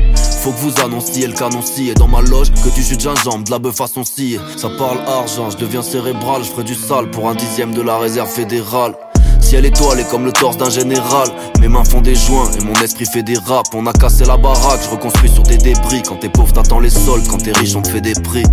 faut 0.47 0.53
que 0.53 0.59
vous 0.59 0.81
annonciez 0.85 1.27
le 1.27 1.33
canon 1.33 1.61
scié 1.61 1.93
dans 1.95 2.07
ma 2.07 2.21
loge 2.21 2.53
que 2.53 2.73
du 2.73 2.81
jus 2.81 2.97
de 2.97 3.01
gingembre, 3.01 3.43
de 3.43 3.51
la 3.51 3.59
bœuf 3.59 3.75
façon 3.75 4.05
sciée. 4.05 4.39
Ça 4.57 4.69
parle 4.79 4.99
argent, 5.05 5.51
je 5.51 5.57
deviens 5.57 5.83
cérébral, 5.83 6.45
je 6.45 6.51
ferai 6.51 6.63
du 6.63 6.77
sale 6.77 7.11
pour 7.11 7.29
un 7.29 7.35
dixième 7.35 7.75
de 7.75 7.83
la 7.83 7.99
réserve 7.99 8.29
fédérale. 8.29 8.95
Ciel 9.41 9.65
étoilé 9.65 10.05
comme 10.09 10.25
le 10.25 10.31
torse 10.31 10.57
d'un 10.57 10.71
général. 10.71 11.27
Mes 11.61 11.67
mains 11.67 11.83
font 11.83 12.01
des 12.01 12.15
joints 12.15 12.49
et 12.61 12.65
mon 12.65 12.75
esprit 12.75 13.07
fait 13.07 13.25
des 13.25 13.37
raps. 13.37 13.71
On 13.75 13.87
a 13.87 13.93
cassé 13.93 14.25
la 14.25 14.37
baraque, 14.37 14.83
je 14.85 14.91
reconstruis 14.91 15.31
sur 15.31 15.43
des 15.43 15.59
débris. 15.59 16.03
Quand 16.07 16.21
t'es 16.21 16.29
pauvre, 16.29 16.53
t'attends 16.53 16.79
les 16.79 16.91
soldes. 16.91 17.27
Quand 17.27 17.39
t'es 17.39 17.51
riche, 17.51 17.75
on 17.75 17.83
te 17.83 17.89
fait 17.89 18.01
des 18.01 18.15
prix. 18.15 18.45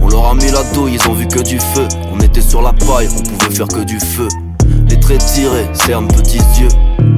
On 0.00 0.08
leur 0.08 0.28
a 0.28 0.34
mis 0.34 0.50
la 0.50 0.62
douille, 0.72 0.94
ils 0.94 1.10
ont 1.10 1.14
vu 1.14 1.28
que 1.28 1.40
du 1.40 1.60
feu. 1.60 1.86
On 2.14 2.20
était 2.20 2.40
sur 2.40 2.62
la 2.62 2.72
paille, 2.72 3.10
on 3.14 3.22
pouvait 3.22 3.54
faire 3.54 3.68
que 3.68 3.84
du 3.84 4.00
feu. 4.00 4.28
Les 4.88 4.98
traits 4.98 5.22
tirés, 5.34 5.68
cernent 5.74 6.08
petits 6.08 6.38
yeux. 6.58 6.68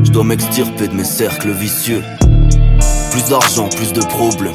Je 0.02 0.10
dois 0.10 0.24
m'extirper 0.24 0.88
de 0.88 0.94
mes 0.94 1.04
cercles 1.04 1.52
vicieux. 1.52 2.02
Plus 3.14 3.28
d'argent, 3.28 3.68
plus 3.68 3.92
de 3.92 4.00
problèmes. 4.00 4.54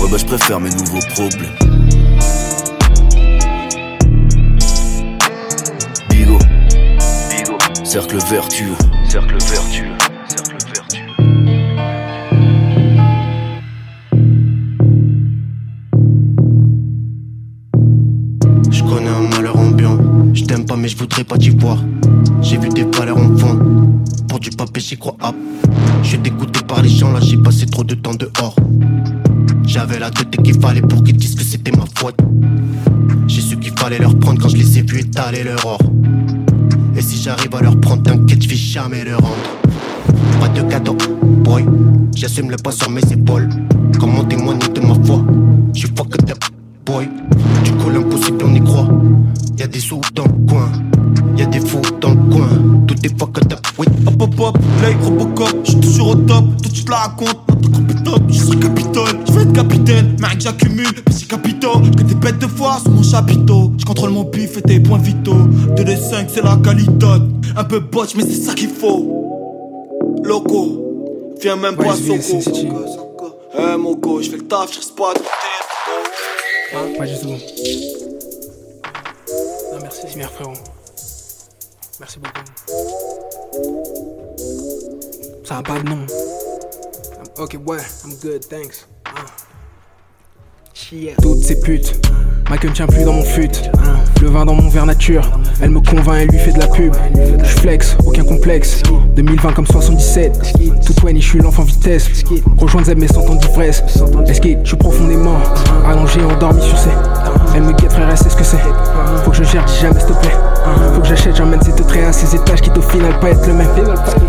Ouais, 0.00 0.08
bah 0.08 0.16
je 0.16 0.24
préfère 0.24 0.60
mes 0.60 0.70
nouveaux 0.70 1.00
problèmes. 1.12 1.50
Bigo, 6.08 6.38
Bigo, 7.28 7.58
cercle 7.82 8.18
vertueux, 8.30 8.76
cercle 9.08 9.36
vertueux, 9.50 9.90
cercle 10.28 10.56
vertueux. 10.72 11.02
Je 18.70 18.84
connais 18.84 19.08
un 19.08 19.28
malheur 19.34 19.58
ambiant. 19.58 19.98
Je 20.32 20.44
t'aime 20.44 20.64
pas, 20.64 20.76
mais 20.76 20.86
je 20.86 20.96
voudrais 20.96 21.24
pas 21.24 21.36
t'y 21.36 21.50
voir. 21.50 21.78
J'ai 22.40 22.56
vu 22.56 22.68
des 22.68 22.84
valeurs 22.84 23.18
en 23.18 23.36
fond. 23.36 23.58
Pour 24.34 24.40
du 24.40 24.50
papier, 24.50 24.82
j'y 24.82 24.96
crois. 24.96 25.14
Ah. 25.20 25.32
Je 26.02 26.08
suis 26.08 26.18
dégoûté 26.18 26.58
par 26.66 26.82
les 26.82 26.88
gens, 26.88 27.12
là, 27.12 27.20
j'ai 27.20 27.36
passé 27.36 27.66
trop 27.66 27.84
de 27.84 27.94
temps 27.94 28.14
dehors. 28.14 28.56
J'avais 29.64 30.00
la 30.00 30.10
tête 30.10 30.42
qu'il 30.42 30.60
fallait 30.60 30.80
pour 30.80 31.04
qu'ils 31.04 31.16
disent 31.16 31.36
que 31.36 31.44
c'était 31.44 31.70
ma 31.70 31.84
faute. 31.94 32.16
J'ai 33.28 33.40
su 33.40 33.56
qu'il 33.60 33.70
fallait 33.78 34.00
leur 34.00 34.18
prendre 34.18 34.42
quand 34.42 34.48
je 34.48 34.56
les 34.56 34.80
ai 34.80 34.82
vus 34.82 35.02
étaler 35.02 35.44
leur 35.44 35.64
or. 35.64 35.78
Et 36.96 37.00
si 37.00 37.22
j'arrive 37.22 37.54
à 37.54 37.60
leur 37.60 37.78
prendre, 37.78 38.02
t'inquiète, 38.02 38.42
je 38.42 38.48
vais 38.48 38.56
jamais 38.56 39.04
leur 39.04 39.20
rendre. 39.20 39.36
Pas 40.40 40.48
de 40.48 40.62
cadeau, 40.62 40.96
boy. 41.44 41.64
J'assume 42.16 42.50
le 42.50 42.56
poids 42.56 42.72
sur 42.72 42.90
mes 42.90 43.04
épaules. 43.12 43.48
Comment 44.00 44.24
témoigner 44.24 44.66
de 44.66 44.80
ma 44.80 44.94
foi? 45.04 45.24
J'suis 45.74 45.92
fucked 45.96 46.28
up, 46.28 46.44
boy. 46.84 47.08
Du 47.62 47.70
coup, 47.74 47.88
l'impossible, 47.88 48.38
on 48.44 48.52
y 48.52 48.60
croit. 48.64 48.88
Y'a 49.56 49.66
des 49.66 49.80
sous 49.80 50.00
dans 50.14 50.24
le 50.24 50.46
coin. 50.48 50.72
Y'a 51.36 51.46
des 51.46 51.60
fous 51.60 51.80
dans 52.00 52.10
le 52.10 52.30
coin. 52.32 52.48
Tout 52.86 52.96
est 53.04 53.18
fucked 53.18 53.52
up, 53.52 53.66
oui. 53.78 53.86
Hop 54.06 54.22
hop 54.22 54.40
hop, 54.40 54.58
Blake 54.80 55.02
Robocop, 55.02 55.54
j'suis 55.64 55.80
toujours 55.80 56.08
au 56.08 56.14
top, 56.14 56.44
tout 56.62 56.68
tu 56.70 56.84
te 56.84 56.90
la 56.90 56.96
racontes, 56.98 57.38
notre 57.62 57.72
compétent, 57.72 58.16
je 58.28 58.38
serai 58.38 58.58
capitaine, 58.58 59.24
je 59.26 59.32
vais 59.32 59.42
être 59.42 59.52
capitaine, 59.52 60.16
mec 60.20 60.40
j'accumule, 60.40 60.92
petits 61.04 61.26
capitaux, 61.26 61.80
que 61.80 62.02
des 62.02 62.14
bêtes 62.14 62.38
de 62.38 62.46
foire 62.46 62.80
sur 62.80 62.90
mon 62.90 63.02
chapiteau, 63.02 63.72
je 63.78 63.84
contrôle 63.84 64.10
mon 64.10 64.24
pif 64.24 64.58
et 64.58 64.62
tes 64.62 64.80
points 64.80 64.98
vitaux, 64.98 65.48
2 65.76 65.84
des 65.84 65.96
5 65.96 66.28
c'est 66.32 66.42
la 66.42 66.56
qualité, 66.62 67.06
un 67.56 67.64
peu 67.64 67.80
botch 67.80 68.14
mais 68.14 68.24
c'est 68.24 68.42
ça 68.42 68.54
qu'il 68.54 68.68
faut, 68.68 70.20
loco, 70.22 71.34
viens 71.40 71.56
même 71.56 71.76
pas 71.76 71.96
Soko, 71.96 72.40
eh 73.58 73.76
Moko, 73.78 74.20
je 74.20 74.30
fais 74.30 74.36
le 74.36 74.46
taf, 74.46 74.70
je 74.72 74.76
reste 74.78 74.94
pas 74.94 75.10
à 75.10 75.14
côté. 75.14 75.28
Hein 76.76 77.34
c'est 80.08 80.18
bien, 80.18 80.28
frérot. 80.28 80.54
Merci 82.00 82.18
beaucoup. 82.18 82.42
Ça 85.44 85.58
a 85.58 85.62
pas 85.62 85.78
de 85.78 85.88
nom. 85.88 86.06
Ok, 87.38 87.58
ouais, 87.66 87.78
I'm 88.04 88.14
good, 88.22 88.48
thanks. 88.48 88.86
Ah. 89.04 89.24
Toutes 91.20 91.42
ces 91.42 91.58
putes, 91.60 91.94
ma 92.48 92.56
queue 92.56 92.68
ne 92.68 92.74
tient 92.74 92.86
plus 92.86 93.04
dans 93.04 93.14
mon 93.14 93.24
fut. 93.24 93.50
Le 94.20 94.28
vin 94.28 94.44
dans 94.44 94.54
mon 94.54 94.68
verre 94.68 94.86
nature, 94.86 95.28
Elle 95.60 95.70
me 95.70 95.80
convainc, 95.80 96.22
elle 96.22 96.28
lui 96.28 96.38
fait 96.38 96.52
de 96.52 96.60
la 96.60 96.66
pub. 96.66 96.94
Je 97.38 97.58
flex, 97.60 97.96
aucun 98.06 98.24
complexe. 98.24 98.82
2020 99.16 99.52
comme 99.52 99.66
77. 99.66 100.54
Tout 100.84 100.94
je 101.14 101.20
suis 101.20 101.38
l'enfant 101.38 101.62
vitesse. 101.62 102.08
Rejoindre 102.58 102.92
mais 102.96 103.08
sans 103.08 103.22
temps 103.22 103.34
d'ivresse. 103.34 103.82
Escape, 104.26 104.58
je 104.62 104.68
suis 104.68 104.76
profondément 104.76 105.36
allongé, 105.86 106.20
endormi 106.22 106.62
sur 106.62 106.78
ses. 106.78 106.90
Elle 107.54 107.62
me 107.62 107.72
guette, 107.72 107.92
frère, 107.92 108.08
elle 108.10 108.18
sait 108.18 108.28
ce 108.28 108.36
que 108.36 108.44
c'est. 108.44 108.58
Faut 109.24 109.30
que 109.30 109.36
je 109.36 109.44
gère, 109.44 109.64
dis 109.64 109.78
jamais, 109.80 110.00
s'il 110.00 110.08
te 110.08 110.20
plaît. 110.20 110.36
Faut 110.94 111.00
que 111.00 111.06
j'achète, 111.08 111.36
j'emmène 111.36 111.60
cette 111.62 111.86
trait 111.86 112.04
à 112.04 112.12
ces 112.12 112.34
étages, 112.34 112.60
quitte 112.60 112.76
au 112.76 112.82
final 112.82 113.18
pas 113.20 113.30
être 113.30 113.46
le 113.46 113.54
même. 113.54 113.68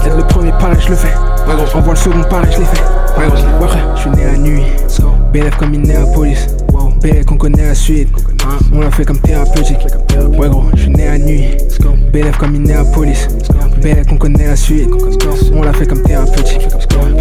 Être 0.06 0.18
le 0.18 0.24
premier, 0.28 0.52
pareil, 0.52 0.78
je 0.80 0.90
le 0.90 0.96
fais. 0.96 1.14
Envoie 1.74 1.94
le 1.94 2.00
second, 2.00 2.24
pareil, 2.30 2.52
je 2.54 2.60
l'ai 2.60 2.66
fait. 2.66 2.84
Ouais, 3.18 3.28
je 3.96 4.02
suis 4.02 4.10
né 4.12 4.26
la 4.26 4.38
nuit. 4.38 4.64
BLF 5.36 5.58
comme 5.58 5.72
Minneapolis. 5.72 6.48
BLF 7.02 7.26
qu'on 7.26 7.36
connaît 7.36 7.68
la 7.68 7.76
suite. 7.76 8.08
On 8.74 8.80
l'a 8.80 8.90
fait 8.90 9.04
comme 9.04 9.20
thérapeutique. 9.20 9.86
Ouais, 10.38 10.48
gros, 10.48 10.64
je 10.74 10.84
suis 10.84 10.90
né 10.92 11.08
la 11.08 11.18
nuit. 11.18 11.58
BLF 12.14 12.38
comme 12.38 12.52
Minneapolis. 12.54 13.28
BLF 13.82 14.08
qu'on 14.08 14.16
connaît 14.16 14.48
la 14.48 14.56
suite. 14.56 14.88
On 15.54 15.62
l'a 15.62 15.74
fait 15.74 15.88
comme 15.88 16.04
thérapeutique. 16.04 16.70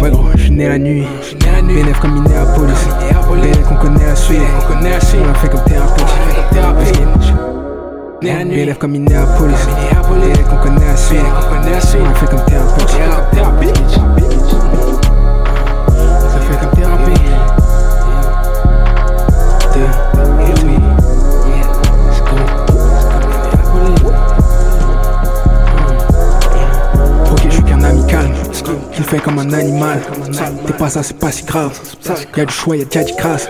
Ouais, 0.01 0.09
gros, 0.09 0.27
je 0.33 0.43
suis 0.43 0.51
né 0.51 0.69
la 0.69 0.77
nuit. 0.77 1.05
BLF 1.67 1.99
comme 1.99 2.13
Minneapolis. 2.13 2.87
BLF 3.41 3.67
qu'on 3.67 3.75
connaît 3.75 4.05
la 4.05 4.15
suite. 4.15 4.39
On 4.69 5.27
l'a 5.27 5.33
fait 5.33 5.49
comme 5.49 5.63
thérapeutique. 5.65 7.33
BLF 8.21 8.77
comme 8.77 8.91
Minneapolis. 8.91 9.55
BLF 10.09 10.47
qu'on 10.47 10.55
connaît 10.63 10.85
la 10.85 10.95
suite. 10.95 11.19
On 11.99 12.05
l'a 12.05 12.13
fait 12.13 12.27
comme 12.27 12.45
thérapeutique. 12.45 14.24
Comme 29.19 29.39
un 29.39 29.53
animal. 29.53 30.01
T'es 30.65 30.73
pas 30.73 30.89
ça, 30.89 31.03
c'est 31.03 31.17
pas 31.17 31.31
si 31.31 31.43
grave. 31.43 31.79
Y'a 32.35 32.45
du 32.45 32.53
choix, 32.53 32.75
y'a 32.75 32.85
déjà 32.85 33.03
du 33.03 33.13
crasse. 33.13 33.49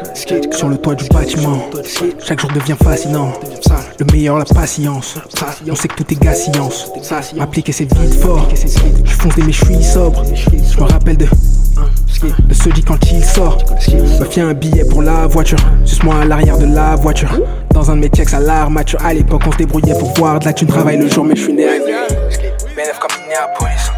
Sur 0.51 0.69
le 0.69 0.77
toit 0.77 0.95
du 0.95 1.07
bâtiment, 1.09 1.69
chaque 2.25 2.39
jour 2.39 2.51
devient 2.51 2.75
fascinant. 2.81 3.33
Le 3.99 4.05
meilleur, 4.11 4.37
la 4.37 4.45
patience. 4.45 5.15
On 5.69 5.75
sait 5.75 5.87
que 5.87 5.95
tout 5.95 6.13
est 6.13 6.21
gars 6.21 6.33
science. 6.33 6.91
M'appliquer, 7.35 7.71
c'est 7.71 7.85
vite 7.85 8.21
fort. 8.21 8.47
Je 8.53 9.11
fonce 9.13 9.35
des 9.35 9.43
mais 9.43 9.51
je 9.51 9.65
suis 9.65 9.83
sobre. 9.83 10.23
Je 10.25 10.77
me 10.77 10.83
rappelle 10.83 11.17
de. 11.17 11.27
De 12.47 12.53
ce 12.53 12.69
dit 12.69 12.83
quand 12.83 12.97
il 13.11 13.23
sort, 13.23 13.57
me 14.19 14.25
fait 14.25 14.41
un 14.41 14.53
billet 14.53 14.85
pour 14.85 15.01
la 15.01 15.27
voiture. 15.27 15.59
Suce-moi 15.83 16.15
à 16.21 16.25
l'arrière 16.25 16.57
de 16.57 16.65
la 16.65 16.95
voiture. 16.95 17.39
Dans 17.71 17.91
un 17.91 17.95
de 17.95 18.01
mes 18.01 18.07
checks 18.07 18.33
à 18.33 18.39
l'armature. 18.39 18.99
À 19.03 19.13
l'époque, 19.13 19.41
on 19.45 19.51
se 19.51 19.57
débrouillait 19.57 19.97
pour 19.99 20.13
voir 20.13 20.39
de 20.39 20.45
la 20.45 20.53
thune. 20.53 20.67
Travaille 20.67 20.97
le 20.97 21.09
jour, 21.09 21.25
mais 21.25 21.35
je 21.35 21.43
suis 21.43 21.53
né 21.53 21.65
à 21.67 21.77
comme 22.99 23.21
Minneapolis. 23.21 23.94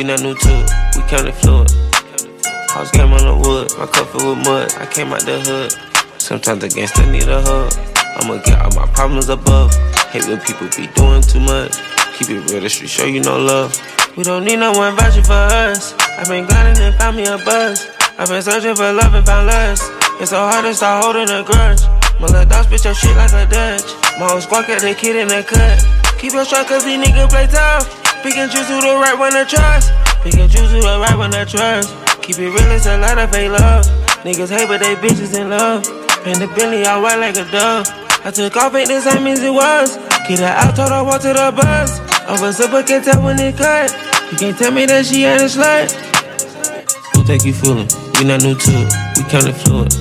We 0.00 0.06
not 0.06 0.22
new 0.22 0.32
to 0.32 0.48
it, 0.48 0.96
we 0.96 1.02
counted 1.12 1.34
fluid. 1.44 1.68
House 2.72 2.90
game 2.90 3.12
on 3.12 3.20
the 3.20 3.36
wood, 3.36 3.68
my 3.76 3.84
cup 3.84 4.08
filled 4.08 4.32
with 4.32 4.48
mud. 4.48 4.72
I 4.80 4.88
came 4.88 5.12
out 5.12 5.20
the 5.28 5.36
hood. 5.44 5.76
Sometimes 6.16 6.64
the 6.64 6.72
gangster 6.72 7.04
need 7.04 7.28
a 7.28 7.44
hug. 7.44 7.68
I'ma 8.16 8.40
get 8.40 8.56
all 8.64 8.72
my 8.72 8.88
problems 8.96 9.28
above. 9.28 9.76
Hate 10.08 10.24
when 10.24 10.40
people 10.40 10.72
be 10.72 10.88
doing 10.96 11.20
too 11.20 11.44
much. 11.44 11.76
Keep 12.16 12.32
it 12.32 12.48
real, 12.48 12.64
the 12.64 12.70
street 12.72 12.88
show 12.88 13.04
you 13.04 13.20
no 13.20 13.36
love. 13.36 13.76
We 14.16 14.24
don't 14.24 14.48
need 14.48 14.56
no 14.56 14.72
one 14.72 14.96
vouching 14.96 15.20
for 15.20 15.36
us. 15.36 15.92
I've 16.16 16.32
been 16.32 16.48
grinding 16.48 16.80
and 16.80 16.96
found 16.96 17.20
me 17.20 17.28
a 17.28 17.36
buzz. 17.36 17.84
I've 18.16 18.32
been 18.32 18.40
searching 18.40 18.72
for 18.72 18.88
love 18.96 19.12
and 19.12 19.26
found 19.26 19.52
lust. 19.52 19.84
It's 20.16 20.30
so 20.32 20.40
hard 20.40 20.64
to 20.64 20.72
start 20.72 21.04
holding 21.04 21.28
a 21.28 21.44
grudge. 21.44 21.84
My 22.16 22.24
little 22.24 22.48
dog 22.48 22.72
spit 22.72 22.88
your 22.88 22.96
shit 22.96 23.12
like 23.20 23.36
a 23.36 23.44
Dutch. 23.44 23.92
My 24.16 24.32
whole 24.32 24.40
squad 24.40 24.64
got 24.64 24.80
the 24.80 24.96
kid 24.96 25.20
in 25.20 25.28
the 25.28 25.44
cut. 25.44 25.76
Keep 26.16 26.32
your 26.32 26.46
shot 26.46 26.68
cause 26.68 26.88
these 26.88 26.96
niggas 26.96 27.28
play 27.28 27.48
tough. 27.52 27.99
Pick 28.22 28.36
and 28.36 28.52
choose 28.52 28.68
who 28.68 28.80
the 28.80 29.00
right 29.00 29.18
one 29.18 29.32
to 29.32 29.46
trust. 29.48 29.92
Pick 30.22 30.34
and 30.34 30.50
choose 30.50 30.70
who 30.70 30.82
the 30.82 31.00
right 31.00 31.16
one 31.16 31.30
to 31.32 31.46
trust. 31.46 31.88
Keep 32.20 32.38
it 32.38 32.52
real, 32.52 32.70
it's 32.70 32.84
a 32.84 32.98
lot 32.98 33.16
of 33.16 33.32
fake 33.32 33.50
love. 33.50 33.84
Niggas 34.28 34.52
hate, 34.52 34.68
but 34.68 34.80
they 34.80 34.94
bitches 34.96 35.32
in 35.32 35.48
love. 35.48 35.86
And 36.28 36.36
the 36.36 36.46
Bentley 36.52 36.84
all 36.84 37.00
white 37.00 37.16
like 37.16 37.36
a 37.36 37.48
dove. 37.50 37.88
I 38.22 38.30
took 38.30 38.54
off, 38.56 38.74
ain't 38.74 38.88
the 38.88 39.00
same 39.00 39.26
as 39.26 39.42
it 39.42 39.48
was. 39.48 39.96
Get 40.28 40.40
her 40.40 40.52
out, 40.52 40.76
told 40.76 40.90
her 40.90 41.02
walk 41.02 41.22
to 41.22 41.32
the 41.32 41.48
bus. 41.56 41.98
Over 42.28 42.52
super 42.52 42.82
can't 42.82 43.02
tell 43.02 43.22
when 43.24 43.40
it 43.40 43.56
cut. 43.56 43.88
You 44.30 44.36
can't 44.36 44.58
tell 44.58 44.70
me 44.70 44.84
that 44.84 45.06
she 45.06 45.24
ain't 45.24 45.40
a 45.40 45.46
slut. 45.46 45.88
Who 47.16 47.24
think 47.24 47.46
you 47.46 47.54
fooling? 47.54 47.88
We 48.20 48.28
not 48.28 48.42
new 48.42 48.54
to 48.54 48.70
it, 48.84 48.92
we 49.16 49.24
counted 49.32 49.56
fluid. 49.56 49.96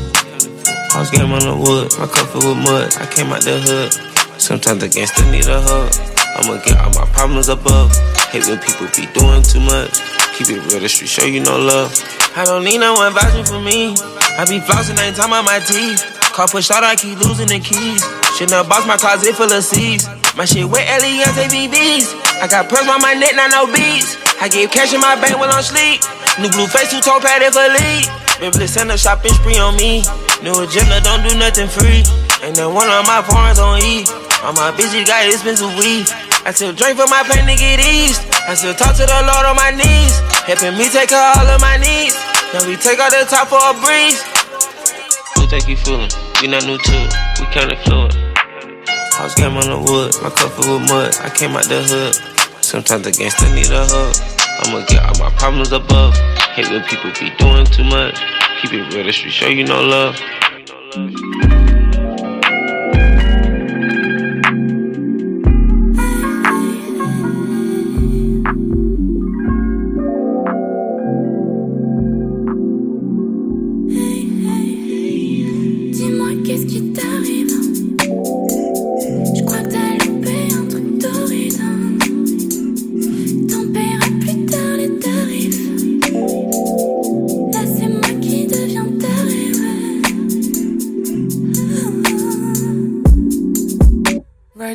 House 0.92 1.10
game 1.10 1.32
on 1.32 1.40
the 1.40 1.56
wood, 1.56 1.96
my 1.98 2.06
cup 2.06 2.28
filled 2.36 2.44
with 2.44 2.58
mud. 2.68 2.92
I 3.00 3.08
came 3.08 3.32
out 3.32 3.44
the 3.44 3.64
hood. 3.64 3.94
Sometimes 4.42 4.82
the 4.82 4.90
gangster 4.90 5.24
need 5.32 5.48
a 5.48 5.62
hug. 5.62 6.19
I'ma 6.38 6.62
get 6.62 6.78
all 6.78 6.94
my 6.94 7.06
problems 7.14 7.50
above. 7.50 7.96
Hate 8.30 8.46
when 8.46 8.60
people 8.60 8.88
be 8.94 9.08
doing 9.18 9.42
too 9.42 9.60
much. 9.62 9.98
Keep 10.38 10.54
it 10.54 10.62
real, 10.70 10.80
the 10.80 10.90
street 10.90 11.10
show 11.10 11.26
you 11.26 11.42
no 11.42 11.58
love. 11.58 11.90
I 12.36 12.46
don't 12.46 12.64
need 12.64 12.78
no 12.78 12.94
one 12.94 13.14
vouching 13.14 13.46
for 13.46 13.60
me. 13.60 13.98
I 14.38 14.46
be 14.46 14.62
flossing, 14.62 15.00
ain't 15.02 15.18
time 15.18 15.34
on 15.34 15.44
my 15.44 15.60
teeth. 15.60 16.00
Car 16.32 16.48
push 16.48 16.72
out, 16.72 16.84
I 16.84 16.96
keep 16.96 17.20
losing 17.20 17.50
the 17.50 17.60
keys. 17.60 18.00
Shouldn't 18.38 18.56
have 18.56 18.70
box 18.70 18.86
my 18.88 18.96
closet 18.96 19.36
full 19.36 19.52
of 19.52 19.64
C's. 19.64 20.08
My 20.38 20.46
shit 20.46 20.64
with 20.64 20.86
Eliantte 20.86 21.50
VVs. 21.52 22.14
I 22.40 22.48
got 22.48 22.70
pearls 22.70 22.88
on 22.88 23.02
my 23.02 23.14
neck, 23.14 23.36
not 23.36 23.52
no 23.52 23.68
beats. 23.68 24.16
I 24.40 24.48
gave 24.48 24.72
cash 24.72 24.94
in 24.94 25.02
my 25.02 25.20
bank 25.20 25.36
while 25.36 25.52
I'm 25.52 25.60
sleep. 25.60 26.00
New 26.40 26.48
blue 26.56 26.68
face, 26.72 26.88
two 26.94 27.02
toe 27.02 27.20
padded 27.20 27.52
for 27.52 27.68
lead. 27.68 28.08
Baby, 28.40 28.68
send 28.68 28.92
a 28.92 28.98
shopping 28.98 29.34
spree 29.36 29.60
on 29.60 29.76
me. 29.76 30.08
New 30.40 30.56
agenda, 30.64 31.02
don't 31.04 31.28
do 31.28 31.36
nothing 31.36 31.68
free. 31.68 32.08
And 32.48 32.56
then 32.56 32.72
one 32.74 32.88
of 32.88 33.04
my 33.04 33.20
foreigns 33.28 33.60
on 33.60 33.84
E. 33.84 34.08
All 34.44 34.54
my 34.54 34.72
bitches 34.72 35.06
got 35.06 35.28
expensive 35.28 35.76
weed. 35.76 36.08
I 36.48 36.52
still 36.56 36.72
drink 36.72 36.96
for 36.96 37.08
my 37.12 37.28
pain 37.28 37.44
to 37.44 37.56
get 37.60 37.84
eased. 37.84 38.24
I 38.48 38.56
still 38.56 38.74
talk 38.74 38.96
to 38.96 39.04
the 39.04 39.20
Lord 39.28 39.46
on 39.46 39.56
my 39.60 39.76
knees. 39.76 40.16
Helping 40.48 40.80
me 40.80 40.88
take 40.88 41.12
care 41.12 41.20
of 41.20 41.44
all 41.44 41.48
of 41.48 41.60
my 41.60 41.76
needs. 41.76 42.16
Now 42.56 42.64
we 42.64 42.80
take 42.80 43.00
out 43.00 43.12
the 43.12 43.28
top 43.28 43.52
for 43.52 43.60
a 43.60 43.76
breeze. 43.84 44.24
Who 45.36 45.46
think 45.52 45.68
you 45.68 45.76
fooling? 45.76 46.10
We 46.42 46.48
not 46.48 46.64
new 46.64 46.80
to 46.80 46.96
it, 47.04 47.14
we 47.40 47.46
counted 47.52 47.78
fluid. 47.84 48.16
House 49.20 49.36
game 49.36 49.58
on 49.60 49.68
the 49.68 49.78
wood, 49.78 50.16
my 50.24 50.30
cup 50.32 50.56
with 50.58 50.88
mud. 50.88 51.14
I 51.20 51.30
came 51.30 51.52
out 51.60 51.66
the 51.66 51.84
hood. 51.84 52.16
Sometimes 52.64 53.04
the 53.04 53.12
gangster 53.12 53.46
need 53.54 53.70
a 53.70 53.84
hug. 53.84 54.16
I'ma 54.64 54.86
get 54.88 55.04
all 55.04 55.20
my 55.20 55.30
problems 55.38 55.72
above. 55.72 56.16
Hate 56.56 56.70
when 56.72 56.84
people 56.88 57.12
be 57.20 57.30
doing 57.36 57.66
too 57.66 57.84
much. 57.84 58.16
Keep 58.62 58.74
it 58.74 58.94
real, 58.94 59.04
the 59.04 59.12
street 59.12 59.32
show 59.32 59.48
you 59.48 59.66
no 59.66 59.84
love. 59.84 60.16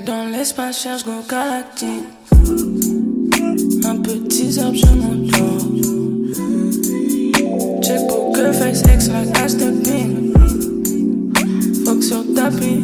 Dans 0.00 0.26
l'espace, 0.26 0.83
cherche 0.83 1.04
Go 1.04 1.12
Galactique. 1.30 2.04
Un 3.85 3.96
petit 3.96 4.59
arbre, 4.59 4.76
je 4.76 4.87
m'endors. 4.87 5.68
Check 7.80 8.07
poker 8.09 8.52
face, 8.52 8.83
X 8.92 9.09
like 9.09 9.38
Aston 9.38 9.83
Ping. 9.85 10.33
Fuck 11.85 12.02
sur 12.02 12.24
tapis 12.35 12.84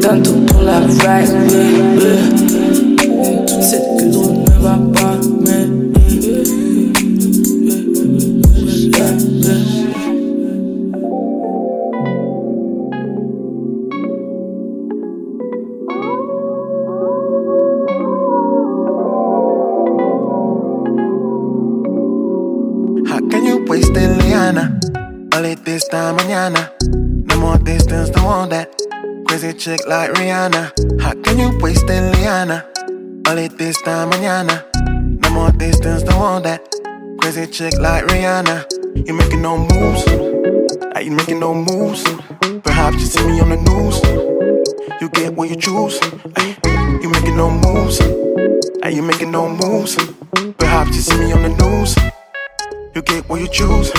Tanto 0.00 0.32
pull 0.46 0.68
up 0.68 0.86
right, 1.04 1.71
chick 29.62 29.86
like 29.86 30.10
Rihanna. 30.14 31.00
How 31.00 31.14
can 31.22 31.38
you 31.38 31.56
waste 31.60 31.84
it, 31.88 32.02
Liana? 32.16 32.66
It 33.28 33.56
this 33.58 33.80
time, 33.82 34.10
mañana. 34.10 34.64
No 35.22 35.30
more 35.30 35.52
distance, 35.52 36.02
don't 36.02 36.18
want 36.18 36.44
that. 36.44 36.60
Crazy 37.20 37.46
chick 37.46 37.72
like 37.78 38.04
Rihanna. 38.06 39.06
You 39.06 39.14
making 39.14 39.40
no 39.40 39.58
moves. 39.58 40.04
Are 40.96 41.00
you 41.00 41.12
making 41.12 41.38
no 41.38 41.54
moves? 41.54 42.02
Perhaps 42.64 42.96
you 42.96 43.06
see 43.06 43.24
me 43.24 43.40
on 43.40 43.50
the 43.50 43.56
news. 43.56 44.02
You 45.00 45.08
get 45.10 45.32
what 45.34 45.48
you 45.48 45.54
choose. 45.54 45.96
Ay, 46.36 46.56
You 47.00 47.08
making 47.08 47.36
no 47.36 47.48
moves. 47.48 48.00
Are 48.82 48.90
you 48.90 49.02
making 49.02 49.30
no 49.30 49.48
moves? 49.48 49.94
Perhaps 50.58 50.96
you 50.96 51.02
see 51.02 51.18
me 51.18 51.32
on 51.32 51.42
the 51.42 51.50
news. 51.62 52.21
You 52.94 53.00
get 53.00 53.26
what 53.26 53.40
you 53.40 53.48
choose. 53.48 53.90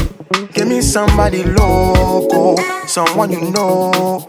Give 0.54 0.68
me 0.68 0.80
somebody 0.82 1.44
local, 1.44 2.58
someone 2.86 3.32
you 3.32 3.42
know. 3.50 4.24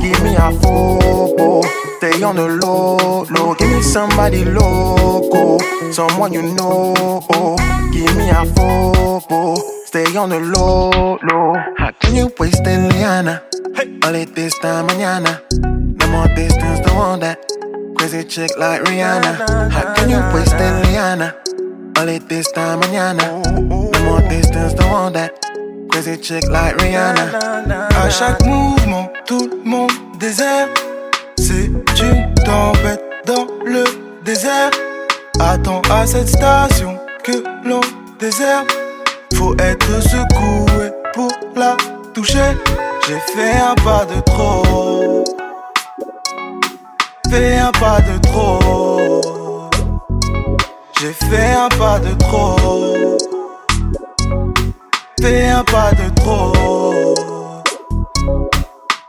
Give 0.00 0.20
me 0.24 0.34
a 0.34 0.50
photo, 0.60 1.62
stay 1.98 2.20
on 2.24 2.34
the 2.34 2.48
low, 2.48 3.24
low. 3.30 3.54
Give 3.54 3.70
me 3.70 3.80
somebody 3.80 4.44
local, 4.44 5.60
someone 5.92 6.32
you 6.32 6.42
know. 6.42 6.94
Give 7.92 8.16
me 8.16 8.30
a 8.30 8.44
photo, 8.44 9.54
stay 9.86 10.16
on 10.16 10.30
the 10.30 10.40
low, 10.40 11.18
low. 11.22 11.54
How 11.78 11.92
can 11.92 12.16
you 12.16 12.32
waste 12.40 12.66
it, 12.66 12.92
Liana? 12.92 13.40
All 14.04 14.14
it 14.16 14.34
this 14.34 14.58
time, 14.58 14.88
mañana. 14.88 15.42
No 15.52 16.08
more 16.08 16.26
distance, 16.34 16.80
don't 16.80 16.96
want 16.96 17.20
that. 17.20 17.38
Crazy 17.96 18.24
chick 18.24 18.50
like 18.58 18.82
Rihanna. 18.82 19.70
How 19.70 19.94
can 19.94 20.10
you 20.10 20.18
waste 20.34 20.54
it, 20.54 20.86
Liana? 20.88 21.36
It 22.08 22.28
this 22.28 22.50
time, 22.50 22.80
mañana. 22.80 23.42
No 23.68 23.90
more 24.04 24.20
distance, 24.28 24.74
don't 24.74 24.90
want 24.90 25.14
that. 25.14 25.30
Crazy 25.88 26.16
chick 26.16 26.42
like 26.48 26.76
Rihanna. 26.82 27.30
À 27.94 28.10
chaque 28.10 28.44
mouvement, 28.44 29.08
tout 29.24 29.48
le 29.48 29.70
monde 29.70 29.92
désert. 30.18 30.68
C'est 31.38 31.70
une 32.02 32.34
tempête 32.44 33.00
dans 33.24 33.46
le 33.64 33.84
désert. 34.24 34.72
Attends 35.38 35.80
à 35.90 36.04
cette 36.04 36.28
station 36.28 36.98
que 37.22 37.44
l'on 37.64 37.80
désert. 38.18 38.64
Faut 39.34 39.54
être 39.58 40.02
secoué 40.02 40.90
pour 41.14 41.30
la 41.54 41.76
toucher. 42.12 42.56
J'ai 43.06 43.20
fait 43.32 43.56
un 43.60 43.76
pas 43.76 44.04
de 44.06 44.20
trop. 44.22 45.24
Fait 47.30 47.58
un 47.58 47.70
pas 47.72 48.00
de 48.00 48.18
trop. 48.18 49.41
J'ai 51.02 51.12
fait 51.14 51.52
un 51.52 51.68
pas 51.70 51.98
de 51.98 52.14
trop. 52.14 53.18
Fais 55.20 55.48
un 55.48 55.64
pas 55.64 55.90
de 55.90 56.08
trop. 56.14 57.12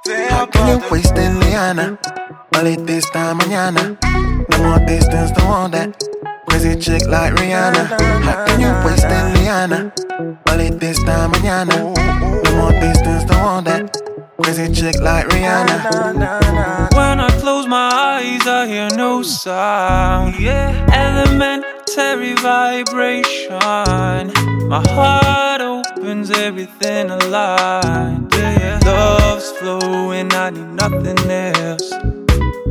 Fais 0.03 0.27
un 0.32 0.38
How 0.38 0.47
pas 0.47 0.47
can 0.47 0.67
you 0.69 0.79
de 0.79 0.89
waste 0.89 1.15
it, 1.15 1.32
Liana? 1.39 1.95
All 2.56 2.65
it 2.65 2.84
this 2.88 3.08
time, 3.12 3.38
mañana. 3.38 3.95
No 4.49 4.58
more 4.63 4.79
distance, 4.88 5.29
don't 5.34 5.47
want 5.47 5.73
that. 5.73 5.93
Crazy 6.47 6.75
chick 6.79 7.06
like 7.06 7.36
Rihanna. 7.36 7.86
How 8.23 8.43
can 8.47 8.60
you 8.60 8.73
waste 8.84 9.06
it, 9.06 9.38
Liana? 9.38 9.93
All 10.49 10.60
it 10.60 10.79
this 10.79 10.97
time, 11.03 11.32
mañana. 11.34 11.93
No 12.43 12.56
more 12.58 12.71
distance, 12.71 13.23
don't 13.25 13.43
want 13.43 13.65
that. 13.67 13.95
Crazy 14.41 14.73
chick 14.73 14.99
like 14.99 15.27
Rihanna. 15.27 16.89
When 16.95 17.19
I 17.19 17.29
close 17.39 17.67
my 17.67 17.91
eyes, 17.93 18.47
I 18.47 18.65
hear 18.65 18.89
no 18.97 19.21
sound. 19.21 20.39
Yeah, 20.39 20.73
elementary 21.97 22.34
vibration. 22.36 24.32
My 24.67 24.84
heart 24.89 25.62
opens, 25.62 26.32
everything. 26.32 27.10
Yeah, 27.10 28.27
yeah. 28.32 28.79
Love's 28.86 29.51
flowing, 29.51 30.34
I 30.34 30.49
need 30.49 30.67
nothing 30.82 31.19
else. 31.29 31.91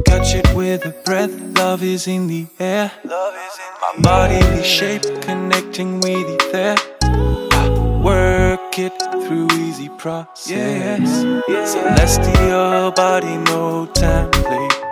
Catch 0.06 0.34
it 0.34 0.54
with 0.54 0.84
a 0.86 0.94
breath, 1.04 1.32
love 1.56 1.82
is 1.82 2.06
in 2.06 2.26
the 2.26 2.46
air. 2.58 2.90
My 3.04 3.94
bodily 3.98 4.62
shape 4.62 5.02
connecting 5.22 6.00
with 6.00 6.28
ether. 6.42 6.76
I 7.02 8.00
work 8.02 8.78
it 8.78 8.98
through 9.26 9.48
easy 9.52 9.88
process. 9.90 11.22
Celestial 11.70 12.92
body, 12.92 13.36
no 13.36 13.86
template. 13.92 14.82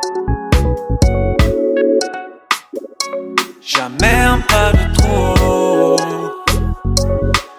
Jamais 3.73 4.19
un 4.27 4.41
pas 4.49 4.73
de 4.73 4.93
trop. 4.95 5.97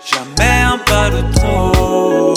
Jamais 0.04 0.62
un 0.62 0.78
pas 0.80 1.10
de 1.10 1.22
trop. 1.36 2.34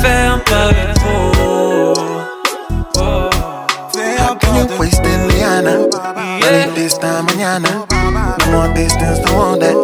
Fais 0.00 0.22
un 0.34 0.38
pas 0.38 0.68
de 0.70 0.84
trop. 0.94 1.94
How 2.96 4.36
can 4.36 4.54
you 4.54 4.66
waste 4.78 5.04
it, 5.04 5.20
Liana? 5.32 5.74
This 6.76 6.96
time, 6.96 7.26
mañana. 7.26 7.68
No 8.38 8.46
more 8.52 8.72
distance, 8.74 9.18
don't 9.24 9.36
want 9.36 9.60
that. 9.60 9.74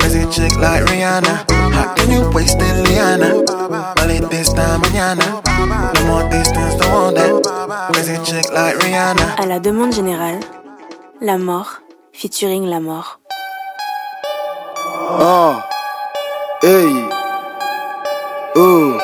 Crazy 0.00 0.24
chick 0.30 0.56
like 0.58 0.84
Rihanna. 0.84 1.44
How 1.74 1.94
can 1.96 2.10
you 2.12 2.30
waste 2.30 2.62
it, 2.62 2.88
Liana? 2.88 3.42
It 4.08 4.30
this 4.30 4.54
time, 4.54 4.80
mañana. 4.80 5.42
No 5.94 6.00
more 6.06 6.30
distance, 6.30 6.74
don't 6.76 6.92
want 6.92 7.16
that. 7.16 7.92
Crazy 7.92 8.16
chick 8.24 8.50
like 8.54 8.78
Rihanna. 8.82 9.36
À 9.36 9.44
la 9.44 9.60
demande 9.60 9.92
générale, 9.92 10.40
La 11.22 11.38
Mort, 11.38 11.80
featuring 12.12 12.66
La 12.66 12.78
Mort. 12.78 13.20
Ah, 15.18 15.66
hey, 16.62 17.08
oh. 18.54 18.98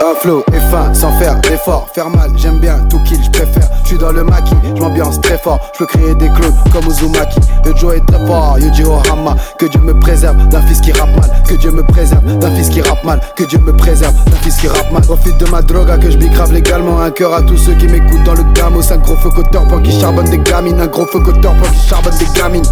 Un 0.00 0.14
flow 0.14 0.44
et 0.52 0.60
fin 0.70 0.94
sans 0.94 1.10
faire 1.18 1.40
d'effort. 1.40 1.88
Faire 1.92 2.08
mal, 2.08 2.30
j'aime 2.36 2.60
bien 2.60 2.78
tout 2.88 3.00
kill, 3.00 3.18
je 3.22 3.30
préfère. 3.30 3.68
Je 3.82 3.88
suis 3.88 3.98
dans 3.98 4.12
le 4.12 4.22
maquis, 4.22 4.54
je 4.76 4.80
m'ambiance 4.80 5.20
très 5.20 5.36
fort. 5.38 5.58
Je 5.72 5.78
peux 5.78 5.86
créer 5.86 6.14
des 6.14 6.28
clones 6.28 6.54
comme 6.72 6.84
Uzumaki. 6.88 7.40
Le 7.64 7.74
Joe 7.74 7.96
est 7.96 8.06
très 8.06 8.24
fort, 8.24 8.56
Yuji 8.60 8.84
Ohama. 8.84 9.34
Que 9.58 9.66
Dieu 9.66 9.80
me 9.80 9.98
préserve 9.98 10.36
d'un 10.48 10.62
fils 10.62 10.80
qui 10.80 10.92
rappe 10.92 11.10
mal. 11.16 11.30
Que 11.48 11.54
Dieu 11.54 11.72
me 11.72 11.82
préserve 11.82 12.22
d'un 12.38 12.50
fils 12.52 12.68
qui 12.68 12.80
rappe 12.80 13.02
mal. 13.02 13.20
Que 13.34 13.42
Dieu 13.42 13.58
me 13.58 13.72
préserve 13.76 14.14
d'un 14.14 14.36
fils 14.36 14.56
qui 14.56 14.68
rappe 14.68 14.92
mal. 14.92 15.02
Profite 15.02 15.36
de 15.38 15.50
ma 15.50 15.62
drogue 15.62 15.98
que 15.98 16.10
je 16.10 16.16
bicrave 16.16 16.52
légalement. 16.52 17.00
Un 17.00 17.10
cœur 17.10 17.34
à 17.34 17.42
tous 17.42 17.56
ceux 17.56 17.74
qui 17.74 17.88
m'écoutent 17.88 18.24
dans 18.24 18.34
le 18.34 18.44
gamos. 18.54 18.92
Un 18.92 18.98
gros 18.98 19.16
feu 19.16 19.30
coteur 19.30 19.64
pour 19.64 19.82
qui 19.82 19.98
charbonne 19.98 20.30
des 20.30 20.38
gamines. 20.38 20.80
Un 20.80 20.86
gros 20.86 21.06
feu 21.06 21.18
coteur 21.18 21.54
pour 21.54 21.68
qui 21.72 21.88
charbonne 21.88 22.16
des 22.18 22.40
gamines. 22.40 22.62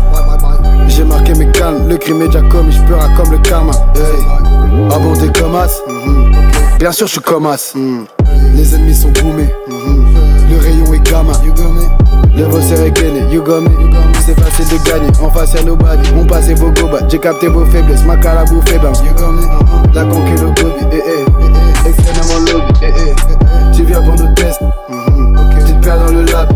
J'ai 0.87 1.03
marqué 1.05 1.35
mes 1.35 1.51
calmes, 1.51 1.89
le 1.89 1.97
crime 1.97 2.23
est 2.23 2.29
déjà 2.29 2.43
commis, 2.43 2.73
je 2.73 2.81
pleure 2.83 3.13
comme 3.17 3.31
le 3.33 3.39
karma. 3.39 3.73
Hey. 3.97 4.25
Bon, 5.01 5.13
t'es 5.15 5.39
comme 5.39 5.57
as 5.57 5.83
Bien 6.79 6.93
sûr, 6.93 7.07
je 7.07 7.13
suis 7.13 7.21
comme 7.21 7.47
as. 7.47 7.75
Les 8.55 8.75
ennemis 8.75 8.95
sont 8.95 9.11
boomés. 9.11 9.53
Le 9.69 10.59
rayon 10.59 10.93
est 10.93 11.11
gamma. 11.11 11.33
Le 12.37 12.45
boss 12.47 12.71
est 12.71 12.91
gainé, 12.91 13.33
you 13.33 13.43
got 13.43 13.63
me. 13.63 13.71
C'est 14.27 14.39
facile 14.39 14.79
de 14.79 14.85
gagner, 14.85 15.09
en 15.23 15.31
face 15.31 15.55
y'a 15.55 15.63
nobody. 15.63 16.11
On 16.15 16.27
passe 16.27 16.51
vos 16.51 16.71
gobas, 16.71 17.09
j'ai 17.09 17.19
capté 17.19 17.49
vos 17.49 17.65
faiblesses. 17.65 18.05
Ma 18.05 18.17
cara 18.17 18.45
bouffée, 18.45 18.79
bam. 18.79 18.93
You 19.05 19.15
got 19.15 19.33
me. 19.33 19.47
La 19.95 20.05
conquête, 20.05 20.41
le 20.41 20.49
gobi, 20.49 20.85
eh 20.93 21.03
eh. 21.07 21.89
Extrêmement 21.89 22.53
lobby, 22.53 22.75
eh 22.83 22.87
eh. 22.87 23.75
Tu 23.75 23.85
viens 23.85 24.03
pour 24.03 24.15
nos 24.17 24.35
tests. 24.35 24.61
Tu 25.67 25.73
te 25.73 25.85
perds 25.85 25.99
dans 26.07 26.13
le 26.13 26.25
lab. 26.25 26.53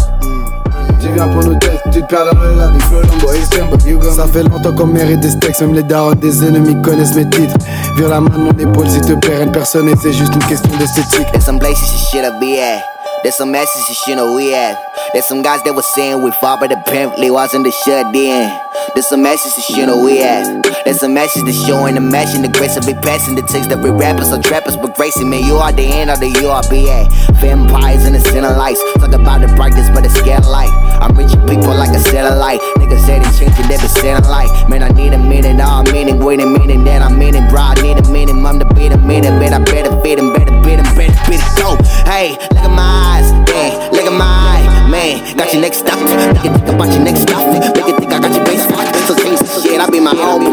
Tu 1.10 1.16
viens 1.16 1.26
pour 1.26 1.44
nos 1.44 1.54
tests, 1.56 1.82
tu 1.92 2.02
te 2.02 2.06
perds 2.06 2.32
dans 2.32 2.40
le 2.40 2.54
lab. 2.56 2.80
Flolombo, 2.82 3.32
extrême, 3.32 3.66
you 3.84 3.98
got 3.98 4.10
me. 4.10 4.16
Ça 4.16 4.26
fait 4.28 4.44
longtemps 4.44 4.72
qu'on 4.72 4.86
mérite 4.86 5.18
des 5.18 5.30
stacks, 5.30 5.60
même 5.60 5.74
les 5.74 5.82
darons 5.82 6.12
des 6.12 6.44
ennemis 6.44 6.80
connaissent 6.82 7.16
mes 7.16 7.28
titres. 7.28 7.56
Vire 7.96 8.10
la 8.10 8.20
main 8.20 8.30
de 8.30 8.38
mon 8.38 8.52
épaule 8.52 8.88
s'il 8.88 9.00
te 9.00 9.14
plaît, 9.14 9.44
de 9.44 9.50
personne 9.50 9.88
et 9.88 9.94
c'est 10.00 10.12
juste 10.12 10.32
une 10.32 10.44
question 10.44 10.70
d'esthétique. 10.78 11.26
There's 11.32 11.44
some 11.44 11.58
places 11.58 11.80
you 11.80 12.22
should 12.22 12.38
be 12.38 12.60
at. 12.60 12.99
There's 13.22 13.36
some 13.36 13.52
messes 13.52 13.86
you 13.88 13.94
shouldn't 13.94 14.34
we 14.34 14.54
at. 14.54 14.80
There's 15.12 15.26
some 15.26 15.42
guys 15.42 15.62
that 15.64 15.74
were 15.74 15.82
saying 15.82 16.22
we 16.22 16.30
fought, 16.40 16.60
but 16.60 16.72
apparently 16.72 17.30
wasn't 17.30 17.64
the 17.64 17.70
shut 17.70 18.14
in. 18.14 18.48
There's 18.94 19.08
some 19.08 19.22
messes 19.22 19.56
you 19.56 19.74
shouldn't 19.74 20.02
we 20.02 20.22
at. 20.22 20.48
There's 20.84 21.00
some 21.00 21.14
that 21.14 21.28
showing 21.68 21.94
the 21.94 22.00
mesh 22.00 22.34
and 22.34 22.44
aggressively 22.44 22.94
passing 22.94 23.34
the 23.34 23.42
takes 23.42 23.66
that 23.68 23.78
we 23.78 23.90
rappers 23.90 24.32
or 24.32 24.40
trappers, 24.40 24.76
but 24.76 24.96
gracing 24.96 25.28
man, 25.28 25.44
you 25.44 25.56
are 25.56 25.72
the 25.72 25.84
end 25.84 26.08
of 26.08 26.18
the 26.20 26.32
URBA. 26.40 27.12
Vampires 27.40 28.06
in 28.06 28.14
the 28.14 28.20
center 28.20 28.56
lights. 28.56 28.80
Talk 28.96 29.12
about 29.12 29.40
the 29.42 29.48
brightness, 29.54 29.90
but 29.90 30.04
it's 30.04 30.14
scale 30.14 30.40
light. 30.48 30.72
I'm 31.00 31.12
reaching 31.16 31.40
people 31.44 31.76
like 31.76 31.92
a 31.92 32.00
satellite. 32.00 32.60
Niggas 32.80 33.04
say 33.04 33.18
they 33.20 33.30
changing, 33.36 33.68
been 33.68 33.80
saying 34.00 34.24
light. 34.24 34.48
Man, 34.68 34.82
I 34.82 34.88
need 34.88 35.12
a 35.12 35.18
minute, 35.18 35.60
all 35.60 35.84
meaning, 35.92 36.18
wait 36.18 36.40
a 36.40 36.46
minute, 36.46 36.84
that 36.84 37.02
I'm 37.02 37.18
meaning, 37.18 37.46
bro. 37.48 37.60
I 37.60 37.74
need 37.82 37.98
a 37.98 38.04
minute, 38.08 38.36
I'm 38.36 38.58
the 38.58 38.64
beat 38.72 38.92
a 38.92 38.98
minute, 38.98 39.36
but 39.36 39.52
I 39.52 39.60
better 39.60 39.92
beat 40.00 40.18
him, 40.18 40.32
better 40.32 40.56
beat 40.64 40.80
him, 40.80 40.88
better 40.96 41.18
beat 41.28 41.40
it, 41.40 41.52
go. 41.60 41.76
Hey, 42.08 42.36
look 42.56 42.64
at 42.64 42.72
my 42.72 42.82
eyes, 42.82 43.09
man. 45.00 45.36
Got 45.36 45.52
your 45.52 45.62
next 45.62 45.78
stop, 45.78 45.98
make 45.98 46.44
it 46.44 46.52
think 46.52 46.68
about 46.68 46.92
your 46.92 47.04
next 47.04 47.22
stop, 47.22 47.42
make 47.52 47.64
it 47.64 47.96
think 47.98 48.12
I 48.12 48.20
got 48.20 48.32
your 48.36 48.44
base 48.44 48.66
locked. 48.70 48.96
So 49.08 49.14
the 49.14 49.62
shit, 49.62 49.80
I 49.80 49.88
be 49.88 50.00
my 50.00 50.12
own 50.12 50.49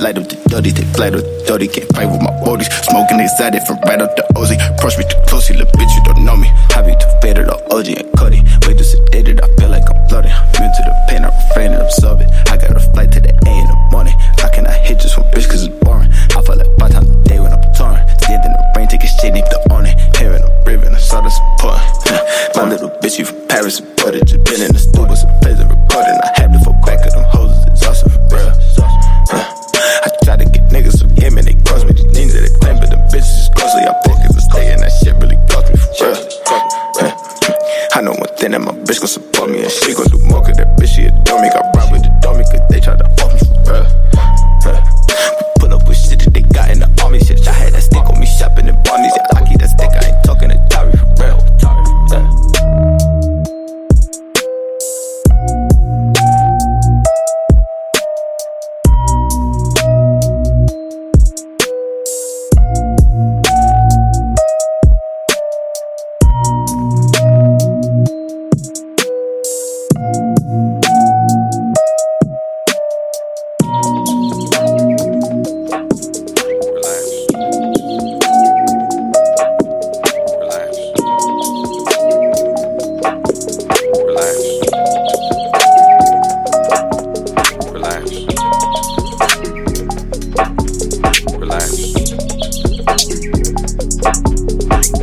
Light 0.00 0.18
up 0.18 0.28
the 0.28 0.36
dirty. 0.52 0.72
Take 0.72 0.92
flight 0.92 1.12
with 1.14 1.24
the 1.24 1.44
dirty, 1.48 1.68
can't 1.68 1.88
fight 1.96 2.04
with 2.04 2.20
my 2.20 2.32
bodies. 2.44 2.68
Smoking 2.84 3.20
exotic 3.20 3.64
from 3.64 3.80
right 3.88 4.00
up 4.00 4.12
the 4.16 4.28
Ozzy. 4.36 4.60
Approach 4.76 4.98
me 5.00 5.04
too 5.08 5.16
closely, 5.26 5.56
little 5.56 5.72
bitch, 5.72 5.88
you 5.96 6.04
don't 6.04 6.24
know 6.24 6.36
me. 6.36 6.52
Be 6.84 6.92
too 6.94 7.10
faded 7.18 7.48
on 7.48 7.58
OG 7.72 7.88
and 7.98 8.12
Cuddy. 8.14 8.44
Way 8.62 8.76
too 8.76 8.84
sedated, 8.84 9.42
I 9.42 9.48
feel 9.56 9.72
like 9.72 9.88
I'm 9.88 9.98
floating. 10.06 10.30
Immune 10.30 10.70
to 10.70 10.82
the 10.86 10.94
pain, 11.08 11.24
I'm 11.24 11.32
refrain 11.32 11.72
and 11.72 11.82
absorb 11.82 12.20
it. 12.20 12.28
I 12.46 12.60
got 12.60 12.76
a 12.76 12.82
flight 12.92 13.10
to 13.16 13.20
the 13.24 13.32
A 13.32 13.50
in 13.56 13.66
the 13.66 13.78
morning. 13.90 14.14
How 14.38 14.52
can 14.52 14.68
I 14.68 14.76
hit 14.84 15.00
just 15.00 15.16
one 15.16 15.26
bitch, 15.32 15.48
cause 15.48 15.64
it's 15.64 15.74
boring? 15.82 16.12
I 16.12 16.38
feel 16.44 16.60
like 16.60 16.70
five 16.78 16.92
times 16.92 17.08
a 17.08 17.16
day 17.24 17.40
when 17.40 17.50
I'm 17.50 17.64
touring. 17.74 18.04
Stand 18.22 18.44
in 18.44 18.52
the 18.52 18.62
rain, 18.76 18.86
take 18.86 19.02
a 19.02 19.08
shit, 19.08 19.32
need 19.32 19.48
the 19.48 19.58
on 19.72 19.88
it. 19.88 19.96
Hearing 20.14 20.44
I'm 20.44 20.52
breathing, 20.62 20.94
I 20.94 21.00
saw 21.00 21.24
the 21.24 21.32
support. 21.32 21.80
My 22.54 22.68
little 22.68 22.92
bitch, 23.02 23.18
you 23.18 23.24
from 23.24 23.40
Paris, 23.48 23.80
imported. 23.80 24.28
Just 24.28 24.44
been 24.44 24.60
in 24.60 24.70
the 24.70 24.78
studio, 24.78 25.14
some 25.16 25.32
plays 25.42 25.58
and 25.58 25.66
recording. 25.72 26.20
I 26.22 26.30
had 26.36 26.45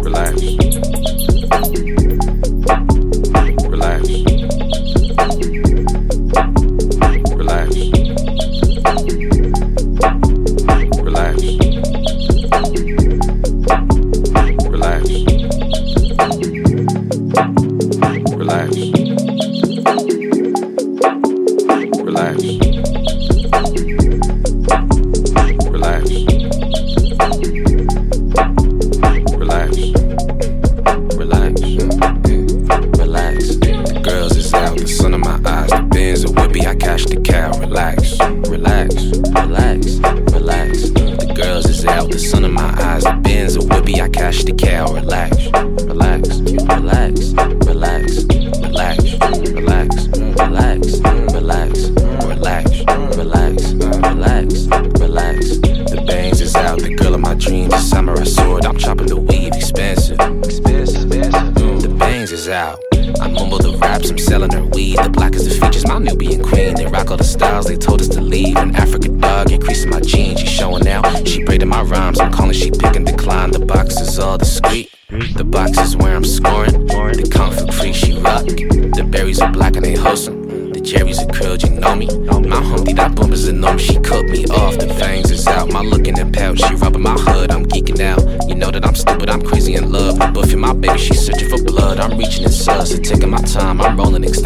relax. 0.03 2.12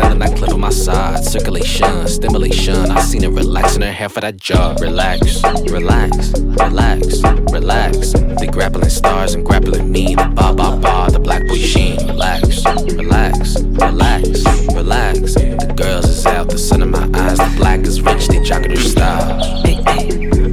Extending 0.08 0.20
that 0.20 0.38
clip 0.38 0.54
on 0.54 0.60
my 0.60 0.70
side. 0.70 1.24
Circulation, 1.24 2.08
stimulation. 2.08 2.92
I 2.92 3.02
seen 3.02 3.24
her 3.24 3.30
relaxing 3.30 3.82
her 3.82 3.92
hair 3.92 4.10
for 4.10 4.22
that 4.22 4.38
job. 4.38 4.80
Relax, 4.80 5.44
relax, 5.70 6.32
relax, 6.40 7.22
relax. 7.52 8.12
The 8.12 8.50
grappling 8.52 8.90
stars 8.90 9.34
and 9.34 9.46
grappling 9.46 9.92
me. 9.92 10.16
The 10.16 10.26
ba 10.36 10.54
ba 10.54 10.78
ba, 10.78 11.12
the 11.12 11.20
black 11.20 11.48
boy 11.48 11.58
sheen. 11.58 11.98
Relax, 12.08 12.66
relax, 12.94 13.62
relax, 13.62 14.46
relax. 14.74 15.34
The 15.34 15.74
girls 15.76 16.06
is 16.06 16.26
out, 16.26 16.50
the 16.50 16.58
sun 16.58 16.82
in 16.82 16.92
my 16.92 17.10
eyes. 17.14 17.38
The 17.38 17.54
black 17.58 17.82
is 17.82 18.02
rich, 18.02 18.28
they 18.28 18.40
jocking 18.40 18.74
their 18.74 18.78
style. 18.78 19.42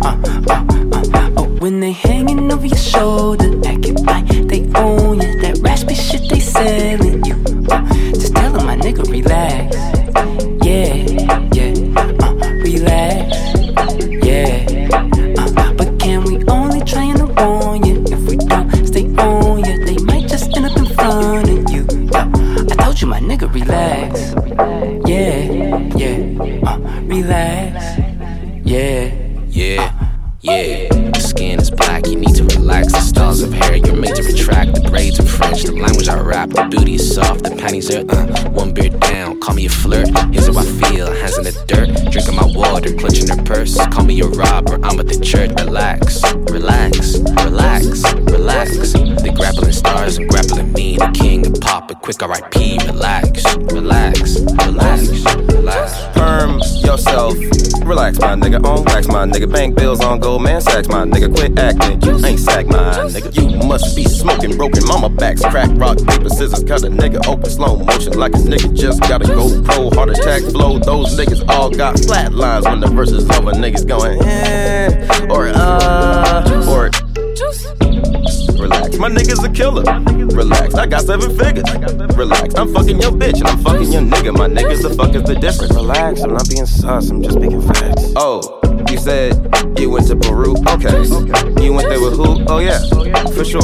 Uh, 0.02 0.20
uh, 0.92 1.40
uh, 1.40 1.44
when 1.60 1.80
they 1.80 1.92
hanging 1.92 2.52
over 2.52 2.66
your 2.66 2.76
shoulder, 2.76 3.50
acting 3.66 3.96
like 4.04 4.26
they 4.48 4.68
own 4.74 5.20
you. 5.20 5.40
That 5.40 5.58
raspy 5.62 5.94
shit 5.94 6.28
they 6.28 6.40
selling 6.40 7.03
panties 37.74 37.94
are 37.94 38.04
uh. 38.08 38.50
One 38.50 38.72
beer 38.72 38.90
down, 38.90 39.40
call 39.40 39.54
me 39.54 39.66
a 39.66 39.68
flirt. 39.68 40.08
Here's 40.32 40.46
how 40.46 40.60
I 40.60 40.64
feel, 40.64 41.10
hands 41.12 41.38
in 41.38 41.44
the 41.44 41.64
dirt. 41.66 41.88
Drinking 42.12 42.36
my 42.36 42.46
water, 42.46 42.92
clutching 42.94 43.28
her 43.28 43.42
purse. 43.42 43.76
Call 43.86 44.04
me 44.04 44.20
a 44.20 44.26
robber, 44.26 44.74
I'm 44.84 45.00
at 45.00 45.08
the 45.08 45.18
church. 45.18 45.50
Relax, 45.60 46.22
relax, 46.50 47.18
relax, 47.44 48.14
relax. 48.30 48.92
The 48.92 49.32
grappling 49.34 49.72
stars 49.72 50.18
and 50.18 50.28
grappling 50.28 50.72
me. 50.72 50.96
The 50.96 51.10
king 51.14 51.46
of 51.46 51.60
pop, 51.60 51.90
a 51.90 51.94
quick 51.94 52.20
RIP. 52.20 52.54
Relax, 52.86 53.56
relax, 53.56 54.40
relax. 54.64 55.43
Yourself. 57.04 57.34
Relax, 57.84 58.18
my 58.18 58.34
nigga. 58.34 58.64
On 58.64 58.82
wax, 58.84 59.06
my 59.08 59.26
nigga. 59.26 59.50
Bank 59.52 59.76
bills 59.76 60.00
on 60.02 60.20
Goldman 60.20 60.60
Sachs, 60.60 60.88
my 60.88 61.04
nigga. 61.04 61.34
Quit 61.34 61.58
acting. 61.58 62.00
You 62.02 62.24
ain't 62.24 62.40
sack, 62.40 62.66
my 62.66 62.76
nigga. 63.10 63.30
You 63.36 63.68
must 63.68 63.94
be 63.94 64.04
smoking 64.04 64.56
broken 64.56 64.86
mama 64.86 65.10
backs. 65.10 65.42
Crack, 65.42 65.68
rock, 65.74 65.98
paper, 65.98 66.30
scissors. 66.30 66.64
Cut 66.64 66.82
a 66.82 66.88
nigga 66.88 67.26
open 67.26 67.50
slow 67.50 67.76
motion 67.76 68.14
like 68.14 68.32
a 68.32 68.38
nigga 68.38 68.74
just 68.74 69.02
gotta 69.02 69.26
go 69.26 69.62
pro. 69.62 69.90
Heart 69.90 70.10
attack 70.10 70.42
flow. 70.44 70.78
Those 70.78 71.18
niggas 71.18 71.46
all 71.48 71.68
got 71.68 71.98
flat 72.00 72.32
lines 72.32 72.64
when 72.64 72.80
the 72.80 72.88
verse 72.88 73.10
is 73.10 73.28
over. 73.30 73.52
Niggas 73.52 73.86
going, 73.86 74.22
eh, 74.22 75.26
or 75.28 75.48
uh, 75.48 76.03
my 78.98 79.08
nigga's 79.08 79.42
a 79.42 79.50
killer. 79.50 79.82
Relax, 80.34 80.74
I 80.74 80.86
got 80.86 81.02
seven 81.02 81.36
figures. 81.36 81.64
Relax, 82.16 82.54
I'm 82.54 82.72
fucking 82.72 83.00
your 83.00 83.12
bitch 83.12 83.38
and 83.40 83.48
I'm 83.48 83.58
fucking 83.58 83.92
your 83.92 84.02
nigga. 84.02 84.36
My 84.36 84.48
niggas, 84.48 84.82
the 84.82 84.90
fuck 84.90 85.14
is 85.14 85.22
the 85.24 85.34
difference? 85.34 85.74
Relax, 85.74 86.22
I'm 86.22 86.32
not 86.32 86.48
being 86.48 86.66
sus, 86.66 87.10
I'm 87.10 87.22
just 87.22 87.36
speaking 87.36 87.62
facts. 87.62 88.12
Oh, 88.16 88.60
you 88.90 88.98
said 88.98 89.34
you 89.78 89.90
went 89.90 90.06
to 90.08 90.16
Peru? 90.16 90.56
Okay. 90.68 91.02
You 91.62 91.72
went 91.72 91.88
there 91.88 92.00
with 92.00 92.16
who? 92.16 92.44
Oh 92.46 92.58
yeah, 92.58 92.78
for 93.32 93.44
sure. 93.44 93.62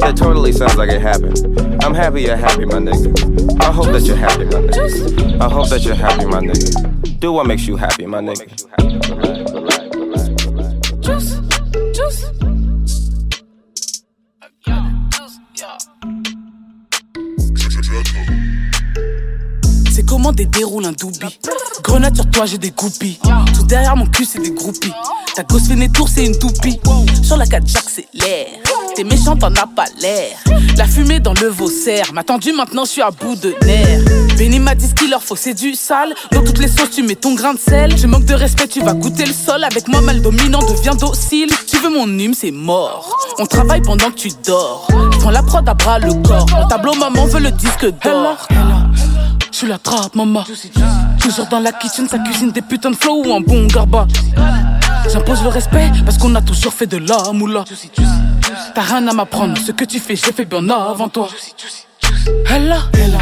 That 0.00 0.14
totally 0.16 0.52
sounds 0.52 0.76
like 0.76 0.90
it 0.90 1.00
happened. 1.00 1.84
I'm 1.84 1.94
happy 1.94 2.22
you're 2.22 2.36
happy, 2.36 2.64
my 2.64 2.78
nigga. 2.78 3.60
I 3.60 3.72
hope 3.72 3.86
that 3.86 4.02
you're 4.02 4.16
happy, 4.16 4.44
my 4.44 4.60
nigga. 4.60 5.40
I 5.40 5.48
hope 5.48 5.68
that 5.70 5.84
you're 5.84 5.94
happy, 5.94 6.26
my 6.26 6.40
nigga. 6.40 7.20
Do 7.20 7.32
what 7.32 7.46
makes 7.46 7.66
you 7.66 7.76
happy, 7.76 8.06
my 8.06 8.20
nigga. 8.20 9.75
C'est 20.26 20.34
des 20.34 20.46
déroule 20.46 20.84
un 20.84 20.92
doubi. 20.92 21.38
Grenade 21.84 22.16
sur 22.16 22.28
toi, 22.28 22.46
j'ai 22.46 22.58
des 22.58 22.72
goupilles. 22.72 23.16
Tout 23.54 23.62
derrière 23.62 23.96
mon 23.96 24.06
cul, 24.06 24.24
c'est 24.24 24.40
des 24.40 24.50
groupies. 24.50 24.92
Ta 25.36 25.44
gosse 25.44 25.68
fait 25.68 25.76
des 25.76 25.88
c'est 26.12 26.26
une 26.26 26.36
toupie. 26.36 26.80
Sur 27.22 27.36
la 27.36 27.46
4 27.46 27.64
j'accélère. 27.64 28.46
T'es 28.96 29.04
méchant, 29.04 29.36
t'en 29.36 29.52
as 29.54 29.66
pas 29.66 29.84
l'air. 30.00 30.36
La 30.76 30.84
fumée 30.84 31.20
dans 31.20 31.34
le 31.34 31.46
vaussaire. 31.46 32.12
M'a 32.12 32.24
tendu, 32.24 32.52
maintenant 32.52 32.84
je 32.84 32.90
suis 32.90 33.02
à 33.02 33.10
bout 33.10 33.36
de 33.36 33.54
nerfs. 33.64 34.04
Benny 34.36 34.58
m'a 34.58 34.74
dit 34.74 34.88
ce 34.88 34.94
qu'il 34.94 35.10
leur 35.10 35.22
faut, 35.22 35.36
c'est 35.36 35.54
du 35.54 35.74
sale. 35.74 36.12
Dans 36.32 36.42
toutes 36.42 36.58
les 36.58 36.68
sauces, 36.68 36.90
tu 36.90 37.04
mets 37.04 37.14
ton 37.14 37.34
grain 37.34 37.54
de 37.54 37.60
sel. 37.60 37.94
Tu 37.94 38.08
manques 38.08 38.24
de 38.24 38.34
respect, 38.34 38.66
tu 38.66 38.82
vas 38.82 38.94
goûter 38.94 39.26
le 39.26 39.32
sol. 39.32 39.62
Avec 39.62 39.86
moi, 39.86 40.00
mal 40.00 40.20
dominant, 40.22 40.60
deviens 40.60 40.96
docile. 40.96 41.50
Tu 41.68 41.76
veux 41.78 41.90
mon 41.90 42.08
hume, 42.18 42.34
c'est 42.34 42.50
mort. 42.50 43.16
On 43.38 43.46
travaille 43.46 43.82
pendant 43.82 44.10
que 44.10 44.16
tu 44.16 44.30
dors. 44.44 44.88
Prends 45.20 45.30
la 45.30 45.44
prod 45.44 45.68
à 45.68 45.74
bras 45.74 46.00
le 46.00 46.12
corps. 46.14 46.46
Mon 46.50 46.66
tableau, 46.66 46.94
maman 46.94 47.26
veut 47.26 47.40
le 47.40 47.52
disque 47.52 47.86
d'or. 48.02 48.48
Je 49.56 49.60
suis 49.60 49.68
la 49.68 49.78
trappe, 49.78 50.14
maman. 50.14 50.44
Toujours 51.18 51.46
dans 51.46 51.60
la 51.60 51.72
kitchen, 51.72 52.06
sa 52.06 52.18
cuisine 52.18 52.50
des 52.50 52.60
putains 52.60 52.90
de 52.90 52.94
flow 52.94 53.22
ou 53.24 53.32
un 53.32 53.40
bon 53.40 53.66
garba. 53.66 54.06
J'impose 55.10 55.42
le 55.42 55.48
respect 55.48 55.90
parce 56.04 56.18
qu'on 56.18 56.34
a 56.34 56.42
toujours 56.42 56.74
fait 56.74 56.84
de 56.84 56.98
la 56.98 57.32
moula. 57.32 57.64
T'as 58.74 58.82
rien 58.82 59.08
à 59.08 59.14
m'apprendre, 59.14 59.56
ce 59.56 59.72
que 59.72 59.86
tu 59.86 59.98
fais, 59.98 60.14
j'ai 60.14 60.30
fait 60.32 60.44
bien 60.44 60.68
avant 60.68 61.08
toi. 61.08 61.28
Hella, 62.50 62.80
hella, 62.92 63.18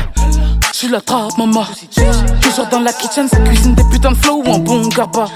je 0.73 0.77
suis 0.77 0.89
la 0.89 1.01
trappe, 1.01 1.39
maman. 1.39 1.67
Toujours 2.41 2.67
dans 2.67 2.81
la 2.81 2.93
kitchen, 2.93 3.29
sa 3.29 3.37
cuisine 3.37 3.77
des 3.77 3.85
putains 3.85 4.11
de 4.11 4.17
flow 4.17 4.43
ou 4.45 4.53
un 4.55 4.59
bon 4.59 4.89
garba. 4.89 5.27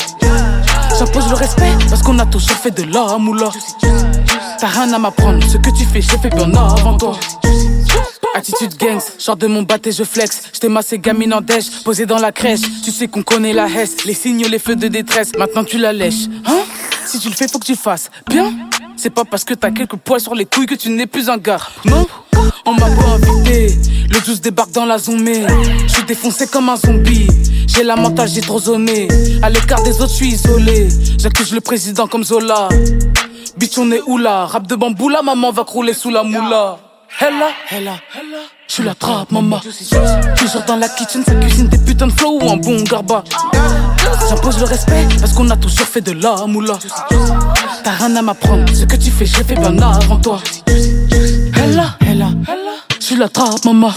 J'impose 0.98 1.28
le 1.28 1.36
respect 1.36 1.76
parce 1.88 2.02
qu'on 2.02 2.18
a 2.18 2.26
toujours 2.26 2.56
fait 2.56 2.72
de 2.72 2.82
la 2.92 3.18
moula. 3.18 3.50
T'as 4.58 4.66
rien 4.66 4.92
à 4.92 4.98
m'apprendre, 4.98 5.46
ce 5.48 5.58
que 5.58 5.70
tu 5.70 5.84
fais, 5.84 6.00
j'ai 6.00 6.18
fait 6.18 6.30
bien 6.30 6.52
avant 6.52 6.98
toi. 6.98 7.16
Attitude 8.38 8.76
gangs, 8.78 9.02
genre 9.18 9.36
de 9.36 9.48
mon 9.48 9.62
bat 9.62 9.78
et 9.84 9.90
je 9.90 10.04
flex. 10.04 10.42
J't'ai 10.52 10.68
massé 10.68 10.98
gamine 10.98 11.34
en 11.34 11.40
dèche, 11.40 11.82
posé 11.82 12.06
dans 12.06 12.18
la 12.18 12.30
crèche. 12.30 12.60
Tu 12.84 12.92
sais 12.92 13.08
qu'on 13.08 13.24
connaît 13.24 13.52
la 13.52 13.66
hesse, 13.66 14.04
les 14.04 14.14
signes, 14.14 14.46
les 14.46 14.60
feux 14.60 14.76
de 14.76 14.86
détresse. 14.86 15.32
Maintenant 15.36 15.64
tu 15.64 15.76
la 15.76 15.92
lèches, 15.92 16.28
hein? 16.46 16.60
Si 17.04 17.18
tu 17.18 17.28
le 17.28 17.34
fais, 17.34 17.48
faut 17.48 17.58
que 17.58 17.66
tu 17.66 17.74
fasses 17.74 18.10
bien? 18.28 18.52
C'est 18.96 19.10
pas 19.10 19.24
parce 19.24 19.42
que 19.42 19.54
t'as 19.54 19.72
quelques 19.72 19.96
poils 19.96 20.20
sur 20.20 20.36
les 20.36 20.44
couilles 20.44 20.66
que 20.66 20.76
tu 20.76 20.88
n'es 20.90 21.06
plus 21.06 21.28
un 21.28 21.36
gars. 21.36 21.60
Non, 21.84 22.06
on 22.64 22.74
m'a 22.74 22.86
pas 22.86 23.08
invité. 23.14 23.76
Le 24.08 24.20
12 24.24 24.40
débarque 24.40 24.70
dans 24.70 24.84
la 24.84 24.98
zombie. 24.98 25.42
Je 25.86 25.92
suis 25.92 26.04
défoncé 26.04 26.46
comme 26.46 26.68
un 26.68 26.76
zombie. 26.76 27.26
J'ai 27.66 27.82
la 27.82 27.96
mentale, 27.96 28.28
j'ai 28.28 28.40
trop 28.40 28.60
zoné. 28.60 29.08
À 29.42 29.50
l'écart 29.50 29.82
des 29.82 30.00
autres, 30.00 30.10
je 30.10 30.16
suis 30.16 30.28
isolé. 30.28 30.88
J'accuse 31.18 31.52
le 31.52 31.60
président 31.60 32.06
comme 32.06 32.22
Zola. 32.22 32.68
Bitch, 33.56 33.78
on 33.78 33.90
est 33.90 34.02
où 34.06 34.16
là? 34.16 34.46
Rap 34.46 34.66
de 34.68 34.76
bambou, 34.76 35.08
la 35.08 35.22
maman 35.22 35.50
va 35.50 35.64
crouler 35.64 35.92
sous 35.92 36.10
la 36.10 36.22
moula. 36.22 36.78
Hella, 37.16 37.48
hella, 37.70 37.94
je 38.68 38.74
suis 38.74 38.82
la 38.84 38.94
trappe, 38.94 39.32
maman. 39.32 39.60
Toujours 40.36 40.62
dans 40.66 40.76
la 40.76 40.88
kitchen, 40.88 41.24
sa 41.24 41.34
cuisine 41.34 41.68
des 41.68 41.78
putains 41.78 42.06
de 42.06 42.12
flow 42.12 42.38
ou 42.40 42.50
un 42.50 42.56
bon 42.56 42.82
garba. 42.84 43.24
J'impose 44.28 44.58
le 44.58 44.66
respect 44.66 45.08
parce 45.18 45.32
qu'on 45.32 45.48
a 45.48 45.56
toujours 45.56 45.86
fait 45.86 46.02
de 46.02 46.12
la 46.12 46.46
moula. 46.46 46.74
T'as 47.82 47.90
rien 47.92 48.14
à 48.14 48.22
m'apprendre, 48.22 48.68
ce 48.74 48.84
que 48.84 48.96
tu 48.96 49.10
fais, 49.10 49.24
j'ai 49.24 49.42
fait 49.42 49.54
bien 49.54 49.76
avant 49.80 50.18
toi. 50.18 50.38
Hella, 50.66 51.96
hella, 52.06 52.28
je 53.00 53.04
suis 53.04 53.16
la 53.16 53.28
trappe, 53.28 53.64
maman. 53.64 53.90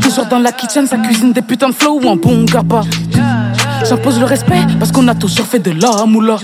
Toujours 0.00 0.26
dans 0.26 0.40
la 0.40 0.52
kitchen, 0.52 0.86
sa 0.88 0.98
cuisine 0.98 1.32
des 1.32 1.42
putains 1.42 1.68
de 1.68 1.74
flow 1.74 2.00
ou 2.02 2.08
un 2.08 2.16
bon 2.16 2.44
garba. 2.44 2.82
J'impose 3.88 4.18
le 4.18 4.26
respect 4.26 4.60
parce 4.78 4.90
qu'on 4.90 5.06
a 5.08 5.14
toujours 5.14 5.46
fait 5.46 5.60
de 5.60 5.70
la 5.70 6.04
moula. 6.06 6.36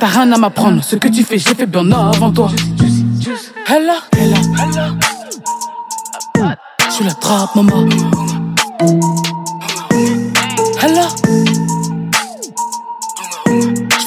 T'as 0.00 0.06
rien 0.06 0.32
à 0.32 0.38
m'apprendre, 0.38 0.82
ce 0.82 0.96
que 0.96 1.08
tu 1.08 1.22
fais, 1.22 1.38
j'ai 1.38 1.54
fait 1.54 1.66
bien 1.66 1.90
avant 1.92 2.32
toi. 2.32 2.50
Hella, 3.68 3.94
hella, 4.16 4.40
Je 6.88 6.94
suis 6.94 7.04
la 7.04 7.14
trappe, 7.14 7.56
maman. 7.56 7.88
Hella. 10.80 11.08
Je 13.98 14.06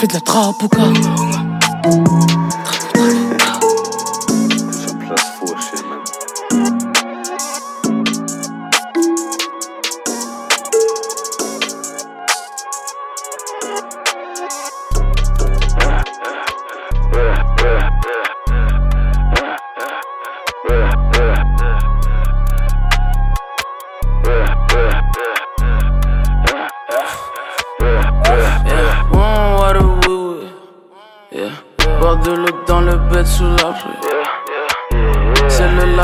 de 32.15 32.31
la 32.31 32.51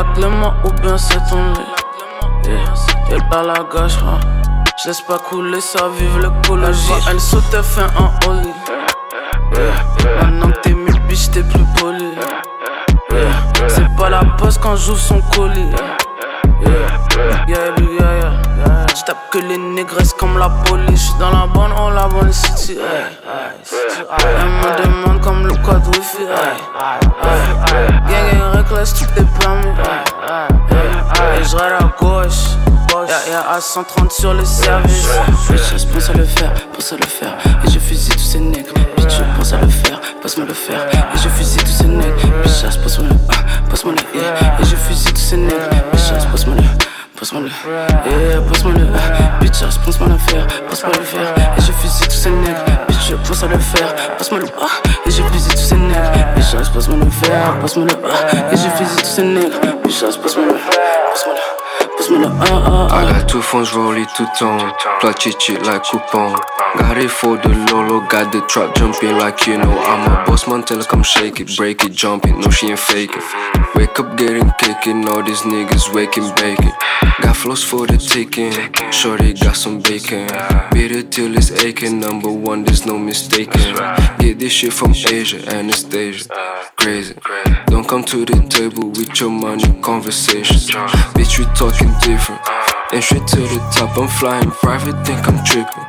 trappe 0.04 0.58
ou 0.64 0.70
quoi 3.70 3.86
Je 4.82 4.88
laisse 4.88 5.00
pas 5.00 5.18
couler 5.18 5.60
ça, 5.60 5.88
vive 5.96 6.18
l'écologie. 6.20 6.92
Elle 7.10 7.20
saute, 7.20 7.44
elle 7.52 7.62
fait 7.62 7.80
un 7.80 8.28
holly. 8.28 8.52
Maintenant 10.20 10.50
que 10.50 10.60
t'es 10.60 10.74
mille 10.74 11.00
biches, 11.08 11.30
t'es 11.30 11.42
plus 11.42 11.64
poli. 11.80 12.14
C'est 13.68 13.96
pas 13.96 14.10
la 14.10 14.24
poste 14.38 14.60
quand 14.62 14.76
j'ouvre 14.76 15.00
son 15.00 15.20
colis. 15.34 15.70
Que 19.30 19.38
les 19.38 19.56
négresses 19.56 20.12
comme 20.14 20.36
la 20.36 20.48
police. 20.48 21.12
Dans 21.20 21.30
la 21.30 21.46
bonne, 21.46 21.70
on 21.78 21.90
la 21.90 22.08
bonne 22.08 22.32
city. 22.32 22.76
Elle 22.80 24.48
me 24.48 24.82
demande 24.82 25.20
comme 25.20 25.46
le 25.46 25.54
code 25.64 25.86
wifi. 25.86 26.24
Gang, 26.26 27.04
gang, 28.08 28.52
reckless, 28.52 28.94
tout 28.94 29.04
est 29.16 29.38
permis. 29.38 29.68
Et 31.38 31.44
j'ride 31.44 31.76
à 31.78 31.94
gauche. 32.00 32.56
Y'a, 33.08 33.30
y'a 33.30 33.50
à 33.50 33.60
130 33.60 34.10
sur 34.10 34.34
le 34.34 34.44
service. 34.44 35.08
Bitch, 35.50 35.76
je 35.76 35.86
pense 35.86 36.10
à 36.10 36.12
le 36.14 36.24
faire, 36.24 36.52
pense 36.72 36.92
à 36.92 36.96
le 36.96 37.06
faire. 37.06 37.36
Et 37.64 37.70
je 37.70 37.78
fusille 37.78 38.14
tous 38.14 38.18
ces 38.18 38.40
nègres. 38.40 38.74
Bitch, 38.96 39.20
pense 39.36 39.52
à 39.52 39.58
le 39.58 39.68
faire, 39.68 40.00
passe-moi 40.20 40.46
le 40.48 40.54
faire. 40.54 40.80
Et 41.14 41.18
je 41.18 41.28
fusille 41.28 41.62
tous 41.62 41.68
ces 41.68 41.86
nègres. 41.86 42.16
Bitch, 42.42 42.62
passe-moi 42.82 43.08
le, 43.08 43.68
passe-moi 43.70 43.94
le, 43.94 44.18
yeah. 44.18 44.34
Et 44.60 44.64
je 44.64 44.74
fusille 44.74 45.12
tous 45.12 45.20
ces 45.20 45.36
nègres. 45.36 45.75
Passe-moi 47.26 47.42
le, 47.42 47.50
yeah, 48.08 48.40
passe-moi 48.40 48.72
le, 48.74 48.86
bitch, 49.40 49.58
passe-moi 49.84 50.08
le 50.10 50.16
faire, 50.16 50.46
passe-moi 50.70 50.92
le 50.96 51.02
faire, 51.02 51.34
et 51.58 51.60
je 51.60 51.72
fusille 51.72 52.06
tous 52.06 52.14
ces 52.14 52.30
nègres, 52.30 52.64
bitch, 52.86 53.16
pense 53.26 53.42
à 53.42 53.48
le 53.48 53.58
faire, 53.58 54.16
passe-moi 54.16 54.38
le, 54.38 54.46
ah, 54.62 54.66
et 55.04 55.10
je 55.10 55.22
fusille 55.24 55.50
tous 55.50 55.58
ces 55.58 55.74
nègres, 55.74 56.12
bitch, 56.36 56.52
passe-moi 56.72 56.98
le 57.04 57.10
faire, 57.10 57.58
passe-moi 57.60 57.86
le, 57.86 57.94
ah, 58.04 58.52
et 58.52 58.56
je 58.56 58.68
fusille 58.76 59.02
tous 59.02 59.04
ces 59.06 59.24
nègres, 59.24 59.58
bitch, 59.82 60.02
passe-moi 60.02 60.44
le, 60.46 60.52
passe-moi 60.52 61.34
le. 61.34 61.65
Uh, 61.98 62.14
uh, 62.14 62.28
uh. 62.28 62.86
I 62.92 63.10
got 63.10 63.28
two 63.28 63.40
phones 63.40 63.72
rolling 63.72 64.06
two 64.16 64.26
tone. 64.38 64.72
Plot 65.00 65.18
chichi 65.18 65.56
like 65.56 65.82
coupon. 65.84 66.38
Got 66.76 66.98
it 66.98 67.10
for 67.10 67.38
the 67.38 67.48
Lolo, 67.72 68.06
got 68.08 68.32
the 68.32 68.42
truck 68.42 68.74
jumping 68.76 69.16
like 69.16 69.46
you 69.46 69.56
know. 69.56 69.78
I'm 69.78 70.04
a 70.12 70.26
boss 70.26 70.46
man, 70.46 70.62
tell 70.62 70.76
her 70.76 70.84
come 70.84 71.02
shake 71.02 71.40
it, 71.40 71.56
break 71.56 71.84
it, 71.84 71.92
jump 71.92 72.26
it. 72.26 72.36
No, 72.36 72.50
she 72.50 72.68
ain't 72.68 72.78
faking. 72.78 73.22
Wake 73.74 73.98
up 73.98 74.16
getting 74.18 74.50
kicking, 74.58 75.08
all 75.08 75.22
these 75.22 75.40
niggas 75.40 75.94
waking, 75.94 76.28
baking. 76.36 76.72
Got 77.22 77.36
flows 77.36 77.64
for 77.64 77.86
the 77.86 77.96
taking. 77.96 78.52
Shorty 78.92 79.32
got 79.32 79.56
some 79.56 79.80
bacon. 79.80 80.28
Beat 80.72 80.92
it 80.92 81.10
till 81.10 81.34
it's 81.34 81.50
aching. 81.64 81.98
Number 81.98 82.30
one, 82.30 82.64
there's 82.64 82.84
no 82.84 82.98
mistaking. 82.98 83.74
Get 84.18 84.38
this 84.38 84.52
shit 84.52 84.72
from 84.74 84.92
Asia, 84.92 85.38
Anastasia. 85.48 86.28
Crazy. 86.86 87.14
Don't 87.66 87.82
come 87.88 88.04
to 88.04 88.24
the 88.24 88.46
table 88.48 88.90
with 88.90 89.18
your 89.18 89.28
money 89.28 89.66
conversations. 89.82 90.70
Bitch, 91.18 91.36
we 91.36 91.44
talking 91.58 91.90
different. 91.98 92.40
And 92.92 93.02
straight 93.02 93.26
to 93.26 93.40
the 93.42 93.58
top, 93.74 93.98
I'm 93.98 94.06
flying 94.06 94.52
private, 94.62 94.94
think 95.04 95.18
I'm 95.26 95.42
tripping. 95.42 95.82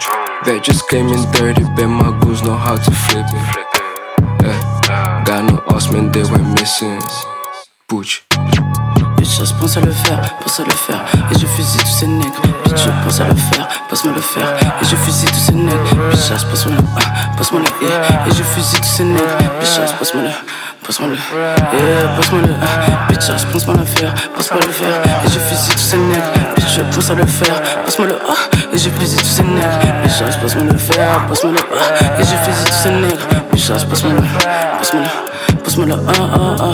That 0.49 0.63
just 0.63 0.89
came 0.89 1.09
in 1.09 1.21
dirty, 1.33 1.61
bet 1.77 1.85
my 1.85 2.09
goons 2.17 2.41
know 2.41 2.57
how 2.57 2.77
to 2.81 2.91
flip 3.05 3.29
it. 3.29 3.45
Yeah. 4.41 5.21
Got 5.23 5.45
no 5.45 5.57
us, 5.69 5.85
man, 5.91 6.11
they 6.11 6.23
were 6.25 6.41
missing. 6.57 6.97
Butch. 7.87 8.25
Bitch, 9.17 9.37
je 9.37 9.53
pense 9.59 9.77
à 9.77 9.81
le 9.81 9.91
faire, 9.91 10.37
pense 10.39 10.59
à 10.59 10.63
le 10.63 10.71
faire. 10.71 11.05
Et 11.29 11.37
je 11.37 11.45
fusille 11.45 11.81
tous 11.81 11.93
ces 11.93 12.07
nègres. 12.07 12.41
Bitch, 12.65 12.81
je 12.81 12.89
pense 13.05 13.19
à 13.21 13.27
le 13.27 13.35
faire, 13.35 13.69
passe-moi 13.87 14.15
le 14.15 14.21
faire. 14.21 14.49
Et 14.81 14.85
je 14.85 14.95
fusille 14.95 15.29
tous 15.29 15.45
ces 15.45 15.53
nègres. 15.53 15.95
Bitch, 16.09 16.29
passe-moi 16.49 16.75
le, 16.75 16.83
ah, 16.97 17.37
passe-moi 17.37 17.61
le. 17.61 17.85
Et 17.85 18.35
je 18.35 18.41
fusille 18.41 18.79
tous 18.79 18.97
ces 18.97 19.03
nègres. 19.03 19.37
Bitch, 19.59 19.91
passe-moi 19.99 20.23
le 20.23 20.31
passe-moi 20.87 21.09
le, 21.09 21.15
yeah, 21.15 22.07
passe-moi 22.15 22.41
le, 22.41 23.13
bitch, 23.13 23.25
je 23.25 23.45
pense 23.51 23.65
pas 23.65 23.73
le 23.73 23.83
faire, 23.83 24.13
passe-moi 24.33 24.61
le 24.65 24.71
faire, 24.71 25.01
et 25.25 25.27
je 25.27 25.37
fusille 25.37 25.73
tous 25.73 25.79
ces 25.79 25.97
nègres, 25.97 26.31
bitch, 26.55 26.77
je 26.77 26.95
pense 26.95 27.09
à 27.09 27.15
le 27.15 27.25
faire, 27.25 27.61
passe-moi 27.83 28.07
le, 28.07 28.15
ah, 28.27 28.33
et 28.73 28.77
je 28.77 28.89
fusille 28.89 29.17
tous 29.17 29.25
ces 29.25 29.43
nègres, 29.43 29.67
bitch, 30.01 30.13
je 30.17 30.39
passe-moi 30.39 30.63
le 30.63 30.77
faire, 30.77 31.27
passe-moi 31.27 31.51
le, 31.51 31.59
ah, 31.59 32.21
et 32.21 32.23
je 32.23 32.29
fusille 32.29 32.65
tous 32.65 32.73
ces 32.83 32.89
nègres, 32.89 33.27
bitch, 33.51 33.67
je 33.67 33.85
passe-moi 33.85 34.13
le, 34.13 34.21
passe-moi 34.79 35.03
le, 35.03 35.57
passe-moi 35.57 35.85
le, 35.87 35.93
ah, 35.93 36.11
ah, 36.21 36.55
ah. 36.61 36.67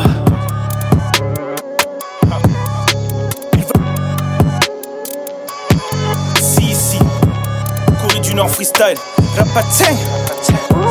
Du 8.22 8.36
Nord 8.36 8.49
freestyle, 8.49 8.95
Rapatseng, 9.38 9.97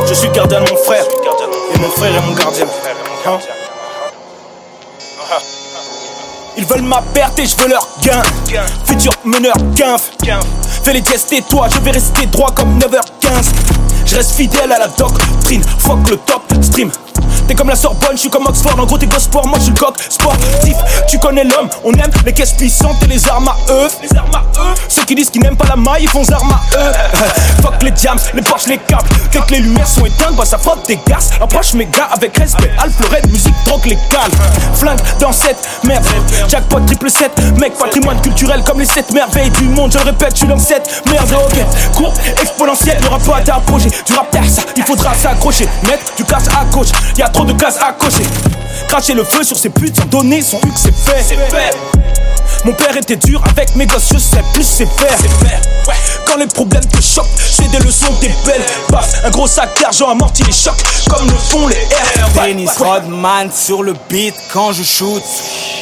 je 0.06 0.14
suis 0.14 0.28
gardien 0.28 0.60
de 0.60 0.70
mon 0.70 0.76
frère, 0.76 1.04
et 1.74 1.78
mon 1.78 1.88
frère 1.88 2.14
est 2.14 2.20
mon 2.20 2.34
gardien. 2.34 2.66
Ils 6.56 6.66
veulent 6.66 6.82
ma 6.82 7.00
perte 7.14 7.38
et 7.38 7.46
je 7.46 7.56
veux 7.56 7.68
leur 7.68 7.86
gain. 8.02 8.22
Futur 8.84 9.12
meneur, 9.24 9.54
quinf. 9.76 10.10
Fais 10.82 10.92
les 10.92 11.02
et 11.32 11.42
toi, 11.42 11.68
je 11.72 11.78
vais 11.80 11.92
rester 11.92 12.26
droit 12.26 12.50
comme 12.50 12.78
9h15. 12.78 13.52
Je 14.06 14.16
reste 14.16 14.32
fidèle 14.32 14.72
à 14.72 14.78
la 14.78 14.88
doctrine. 14.88 15.62
Fuck 15.78 16.10
le 16.10 16.16
top 16.16 16.42
stream. 16.62 16.90
T'es 17.48 17.54
comme 17.54 17.68
la 17.68 17.76
Sorbonne, 17.76 18.12
je 18.12 18.20
suis 18.20 18.30
comme 18.30 18.46
Oxford. 18.46 18.78
En 18.78 18.84
gros, 18.84 18.98
t'es 18.98 19.08
sport, 19.18 19.46
moi 19.46 19.58
je 19.58 19.64
suis 19.64 19.74
coq 19.74 19.94
sportif. 20.08 20.76
Tu 21.08 21.18
connais 21.18 21.44
l'homme, 21.44 21.68
on 21.84 21.92
aime 21.92 22.10
les 22.24 22.32
caisses 22.32 22.52
puissantes 22.52 23.02
et 23.02 23.06
les 23.06 23.28
armes 23.28 23.48
à 23.48 23.56
eux. 23.72 23.88
Les 24.02 24.16
armes 24.16 24.34
à 24.34 24.42
eux. 24.60 24.74
Ceux 24.88 25.04
qui 25.04 25.14
disent 25.14 25.30
qu'ils 25.30 25.42
n'aiment 25.42 25.56
pas 25.56 25.68
la 25.68 25.76
maille, 25.76 26.02
ils 26.02 26.08
font 26.08 26.22
armes 26.30 26.52
à 26.52 26.78
eux. 26.78 26.92
Fuck 27.62 27.82
les 27.82 27.92
jams, 27.96 28.18
les 28.34 28.42
Porsche, 28.42 28.66
les 28.66 28.78
câbles. 28.78 29.08
Dès 29.32 29.40
que 29.40 29.52
les 29.52 29.60
lumières 29.60 29.88
sont 29.88 30.04
éteintes, 30.04 30.36
bah 30.36 30.44
ça 30.44 30.58
faute 30.58 30.86
des 30.86 30.98
garces. 31.06 31.30
Approche 31.40 31.74
mes 31.74 31.86
gars 31.86 32.08
avec 32.12 32.36
respect. 32.36 32.70
Red, 33.10 33.30
musique, 33.30 33.54
drogue, 33.66 33.84
les 33.86 33.98
calmes. 34.08 34.32
Flingue 34.74 35.00
dans 35.20 35.32
cette 35.32 35.58
merde. 35.84 36.04
Jackpot 36.48 36.80
triple 36.80 37.10
7. 37.10 37.58
Mec, 37.58 37.74
patrimoine 37.78 38.20
culturel 38.20 38.62
comme 38.64 38.80
les 38.80 38.86
7 38.86 39.12
merveilles 39.12 39.50
du 39.50 39.64
monde. 39.64 39.92
Je 39.92 39.98
le 39.98 40.04
répète, 40.04 40.32
je 40.32 40.38
suis 40.38 40.48
dans 40.48 40.58
cette 40.58 41.02
merde. 41.10 41.32
Ok, 41.32 41.94
courbe 41.94 42.14
exponentielle, 42.40 42.98
y'aura 43.02 43.18
pas 43.18 43.36
à 43.38 43.40
t'approcher. 43.42 43.90
Du 44.06 44.12
rap 44.14 44.28
ça, 44.48 44.62
il 44.76 44.82
faudra 44.84 45.14
s'accrocher. 45.14 45.68
Mettre 45.86 46.14
du 46.16 46.24
casse 46.24 46.48
à 46.48 46.64
gauche, 46.66 46.88
y'a 47.16 47.28
trop 47.32 47.44
de 47.44 47.52
cases 47.52 47.78
à 47.80 47.92
cocher. 47.92 48.24
Cracher 48.88 49.14
le 49.14 49.24
feu 49.24 49.42
sur 49.42 49.58
ces 49.58 49.70
putes 49.70 49.96
sans 49.96 50.06
donner 50.06 50.42
son 50.42 50.58
que 50.58 50.68
c'est 50.76 50.94
fait. 50.94 51.22
C'est 51.22 51.36
fait. 51.36 51.76
Mon 52.64 52.72
père 52.72 52.96
était 52.96 53.16
dur 53.16 53.42
avec 53.50 53.74
mes 53.74 53.86
gosses, 53.86 54.08
je 54.12 54.18
sais 54.18 54.42
plus 54.54 54.62
c'est 54.62 54.86
faire. 54.86 55.18
Quand 56.26 56.36
les 56.36 56.46
problèmes 56.46 56.86
te 56.86 57.00
choquent, 57.00 57.26
j'ai 57.58 57.66
des 57.68 57.84
leçons, 57.84 58.12
des 58.20 58.30
belles 58.46 58.64
baffes. 58.88 59.24
Un 59.24 59.30
gros 59.30 59.48
sac 59.48 59.68
d'argent 59.80 60.08
amorti 60.08 60.44
les 60.44 60.52
chocs, 60.52 60.80
comme 61.10 61.26
le 61.26 61.36
font 61.36 61.66
les 61.66 61.74
airs. 61.74 62.28
Dennis 62.34 62.68
Rodman 62.78 63.50
sur 63.52 63.82
le 63.82 63.94
beat 64.08 64.34
quand 64.52 64.72
je 64.72 64.84
shoot. 64.84 65.22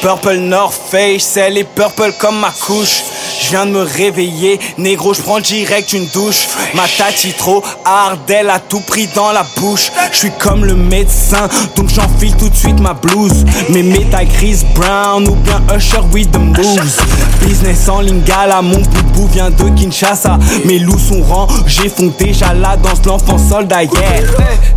Purple 0.01 0.37
North 0.37 0.73
Face, 0.89 1.21
c'est 1.21 1.51
les 1.51 1.63
purple 1.63 2.13
comme 2.19 2.39
ma 2.39 2.49
couche. 2.49 3.03
Je 3.41 3.49
viens 3.49 3.65
de 3.65 3.71
me 3.71 3.81
réveiller, 3.81 4.59
négro, 4.77 5.13
je 5.13 5.21
prends 5.21 5.39
direct 5.39 5.93
une 5.93 6.07
douche. 6.07 6.47
Ma 6.73 6.87
tati 6.97 7.33
trop 7.33 7.63
hard, 7.85 8.19
elle 8.29 8.49
a 8.49 8.59
tout 8.59 8.81
pris 8.81 9.07
dans 9.15 9.31
la 9.31 9.45
bouche. 9.57 9.91
Je 10.11 10.17
suis 10.17 10.31
comme 10.39 10.65
le 10.65 10.75
médecin, 10.75 11.40
donc 11.75 11.89
j'enfile 11.89 12.35
tout 12.35 12.49
de 12.49 12.55
suite 12.55 12.79
ma 12.79 12.93
blouse. 12.93 13.45
Mes 13.69 13.83
méta 13.83 14.25
Chris 14.25 14.63
Brown 14.75 15.27
ou 15.27 15.35
bien 15.35 15.61
Usher 15.75 16.01
with 16.13 16.31
the 16.31 16.37
moves. 16.37 16.97
Business 17.41 17.89
en 17.89 18.01
lingala, 18.01 18.61
mon 18.61 18.79
boubou 18.79 19.27
viens 19.31 19.49
de 19.49 19.69
Kinshasa. 19.69 20.37
Mes 20.65 20.79
loups 20.79 20.99
sont 20.99 21.21
rangés, 21.23 21.89
font 21.89 22.11
déjà 22.19 22.53
la 22.53 22.77
danse 22.77 23.01
l'enfant 23.05 23.37
soldat. 23.37 23.83
Yeah. 23.83 24.01
Hey, 24.01 24.23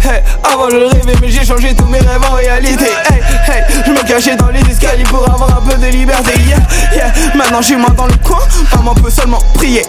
hey, 0.02 0.22
avant 0.42 0.70
je 0.70 0.76
rêvais, 0.76 1.16
mais 1.20 1.28
j'ai 1.28 1.44
changé 1.44 1.74
tous 1.74 1.86
mes 1.86 1.98
rêves 1.98 2.24
en 2.30 2.34
réalité. 2.34 2.84
Hey, 3.10 3.20
hey, 3.48 3.64
je 3.86 3.90
me 3.90 4.06
cachais 4.06 4.36
dans 4.36 4.48
les 4.48 4.60
escaliers 4.60 5.04
pour 5.04 5.28
avoir 5.28 5.58
un 5.58 5.68
peu 5.68 5.76
de 5.76 5.86
liberté. 5.86 6.32
Yeah, 6.46 6.58
yeah. 6.94 7.12
Maintenant 7.34 7.60
j'ai 7.60 7.76
moi 7.76 7.90
dans 7.96 8.06
le 8.06 8.16
coin, 8.22 8.40
maman 8.74 8.94
peut 8.94 9.10
seulement 9.10 9.40
prier. 9.54 9.82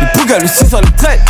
Les 0.00 0.06
bougas, 0.18 0.38
le 0.38 0.46
le 0.80 0.96
trait 0.96 1.20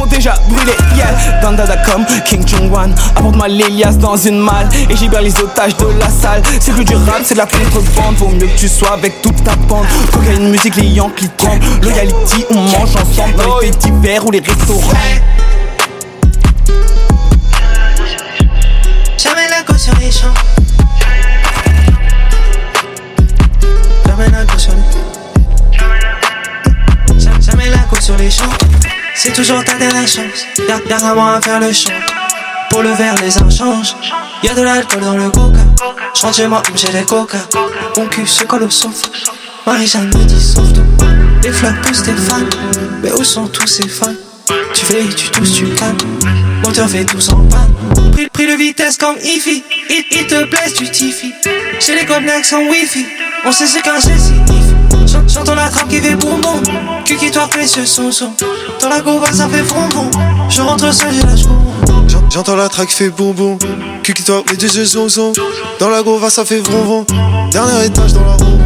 ont 0.00 0.06
déjà 0.06 0.34
brûlé. 0.48 0.72
Yeah, 0.96 1.40
dans 1.42 1.52
Dada.com, 1.52 2.04
King 2.24 2.46
Jong-wan 2.46 2.94
apporte-moi 3.16 3.48
l'Elias 3.48 3.92
dans 4.02 4.16
une 4.16 4.40
malle 4.40 4.68
et 4.90 4.96
j'ibère 4.96 5.22
les 5.22 5.34
otages 5.38 5.76
de 5.76 5.86
la 5.98 6.10
salle. 6.10 6.42
C'est 6.60 6.72
plus 6.72 6.84
du 6.84 6.94
rap, 6.96 7.20
c'est 7.24 7.34
de 7.34 7.38
la 7.38 7.46
contrebande. 7.46 8.16
Vaut 8.16 8.28
mieux 8.28 8.48
que 8.48 8.58
tu 8.58 8.68
sois 8.68 8.94
avec 8.94 9.22
toute 9.22 9.42
ta 9.44 9.54
bande. 9.54 9.86
une 10.36 10.50
musique, 10.50 10.74
les 10.76 10.88
Yankees 10.88 11.30
tremblent. 11.36 11.64
Loyalty, 11.82 12.44
on 12.50 12.54
mange 12.54 12.96
ensemble 12.96 13.36
dans 13.36 13.60
les 13.60 13.70
petits 13.70 13.92
ou 13.92 14.30
les 14.32 14.40
restaurants. 14.40 14.92
Jamais 19.16 19.48
la 19.48 19.62
go 19.62 19.78
sur 19.78 19.94
les 20.00 20.10
champs. 20.10 20.34
Jamais 24.06 24.30
la 24.30 24.44
go 24.44 24.58
sur 24.58 24.72
les 24.72 24.82
Jamais- 27.40 27.70
la 27.70 28.00
sur 28.00 28.16
les 28.16 28.30
champs. 28.30 28.44
C'est 29.14 29.32
toujours 29.32 29.62
ta 29.64 29.74
dernière 29.74 30.08
chance. 30.08 30.44
Y'a 30.68 30.78
y'a 30.88 30.96
vraiment 30.98 31.28
à 31.28 31.40
faire 31.40 31.60
le 31.60 31.72
champ. 31.72 31.92
Pour 32.72 32.82
le 32.82 32.90
verre, 32.92 33.14
les 33.22 33.36
uns 33.38 33.50
changent. 33.50 33.94
Y'a 34.42 34.54
de 34.54 34.62
l'alcool 34.62 35.00
dans 35.00 35.16
le 35.16 35.30
coca. 35.30 35.60
J'rentre 36.14 36.36
chez 36.36 36.46
moi, 36.46 36.62
j'ai 36.74 36.88
des 36.88 37.02
coca. 37.04 37.38
Mon 37.96 38.06
cul 38.06 38.26
se 38.26 38.44
colle 38.44 38.64
au 38.64 38.70
sofa. 38.70 39.06
Marie-Jeanne 39.66 40.06
me 40.08 40.24
dit 40.24 40.40
sauve. 40.42 40.72
Les 41.42 41.52
fleurs 41.52 41.74
poussent 41.82 42.02
tes 42.02 42.12
fans. 42.12 42.36
Mais 43.02 43.12
où 43.12 43.22
sont 43.24 43.46
tous 43.46 43.66
ces 43.66 43.86
fans? 43.88 44.14
Tu 44.74 44.84
fais, 44.84 45.04
tu 45.16 45.30
tousses, 45.30 45.52
tu 45.52 45.66
calmes. 45.66 45.96
Moteur 46.64 46.88
fait 46.88 47.04
tout 47.04 47.18
en 47.30 47.36
panne. 47.46 47.72
Pris, 48.12 48.28
pris 48.28 48.46
de 48.46 48.52
vitesse 48.54 48.96
comme 48.96 49.16
Ify. 49.22 49.62
Il, 49.90 50.04
il 50.10 50.26
te 50.26 50.44
blesse, 50.44 50.74
tu 50.74 50.88
tiffy. 50.90 51.32
J'ai 51.80 51.94
les 51.94 52.06
connects 52.06 52.44
sans 52.46 52.60
wifi. 52.68 53.06
On 53.44 53.52
sait 53.52 53.66
ce 53.66 53.78
qu'un 53.80 53.94
geste 54.00 54.18
signifie. 54.18 54.74
J'ent- 55.06 55.28
J'entends 55.28 55.54
la 55.54 55.68
trappe 55.68 55.88
qui 55.88 56.00
fait 56.00 56.14
boum. 56.14 56.40
Cul 57.04 57.16
qui 57.16 57.30
toi 57.30 57.46
précieux 57.48 57.86
son 57.86 58.10
son. 58.10 58.32
Dans 58.80 58.88
la 58.88 59.00
gova 59.00 59.32
ça 59.32 59.48
fait 59.48 59.62
fond. 59.64 59.88
Je 60.48 60.60
rentre 60.62 60.92
seul, 60.92 61.12
j'ai 61.12 61.22
lâche 61.22 61.40
J'en- 61.42 61.61
J'entends 62.32 62.56
la 62.56 62.70
track 62.70 62.88
fait 62.88 63.10
boum 63.10 63.34
boum. 63.34 63.58
Qui 64.02 64.14
toi, 64.14 64.42
deux 64.58 64.76
yeux 64.78 64.86
zon 64.86 65.06
zon. 65.06 65.34
Dans 65.78 65.90
la 65.90 66.02
gova, 66.02 66.30
ça 66.30 66.46
fait 66.46 66.60
vron. 66.60 67.04
Dernier 67.50 67.84
étage 67.84 68.14
dans 68.14 68.24
la 68.24 68.32
roue. 68.32 68.58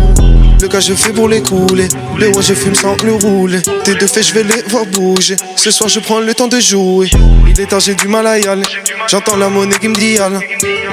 Le 0.61 0.69
cas 0.69 0.79
je 0.79 0.95
fais 0.95 1.12
pour 1.12 1.29
les 1.29 1.43
couler. 1.43 1.89
Les 2.17 2.29
ouais, 2.29 2.43
je 2.43 2.55
fume 2.55 2.77
sans 2.77 2.97
le 3.03 3.14
rouler. 3.14 3.61
Tes 3.83 3.97
deux 3.97 4.07
faits, 4.07 4.25
je 4.25 4.35
vais 4.35 4.45
les 4.45 4.62
voir 4.69 4.87
bouger. 4.87 5.37
Ce 5.57 5.73
soir, 5.73 5.89
je 5.89 5.99
prends 5.99 6.21
le 6.21 6.33
temps 6.33 6.47
de 6.47 6.61
jouer. 6.61 7.11
Il 7.49 7.61
est 7.61 7.67
tard, 7.67 7.81
j'ai 7.81 7.97
du 7.97 8.07
mal 8.07 8.29
à 8.29 8.39
y 8.39 8.47
aller. 8.47 8.62
J'entends 9.09 9.37
la 9.37 9.49
monnaie 9.49 9.79
qui 9.81 9.89
me 9.89 9.95
dit. 9.95 10.17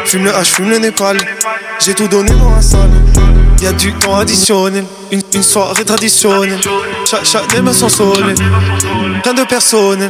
Fume 0.05 0.23
le 0.23 0.31
H, 0.31 0.45
fume 0.45 0.71
le 0.71 0.79
Népal. 0.79 1.17
J'ai 1.79 1.93
tout 1.93 2.07
donné 2.07 2.31
dans 2.31 2.49
la 2.55 2.61
salle. 2.61 2.89
Y'a 3.63 3.71
du 3.71 3.93
temps 3.93 4.15
additionnel. 4.17 4.83
Une, 5.11 5.21
une 5.33 5.43
soirée 5.43 5.85
traditionnelle. 5.85 6.59
Chaque, 7.09 7.23
chaque 7.23 7.47
des 7.55 7.61
mains 7.61 7.71
sont 7.73 7.87
soleil. 7.89 8.35
Rien 9.23 9.33
de 9.33 9.43
personnel. 9.43 10.09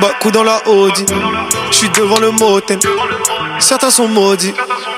Bas 0.00 0.12
coup 0.20 0.30
dans 0.30 0.44
la 0.44 0.60
Audi. 0.68 1.04
J'suis 1.72 1.88
devant 1.96 2.18
le 2.20 2.30
motel. 2.30 2.78
Certains 3.58 3.90
sont 3.90 4.06
maudits. 4.06 4.52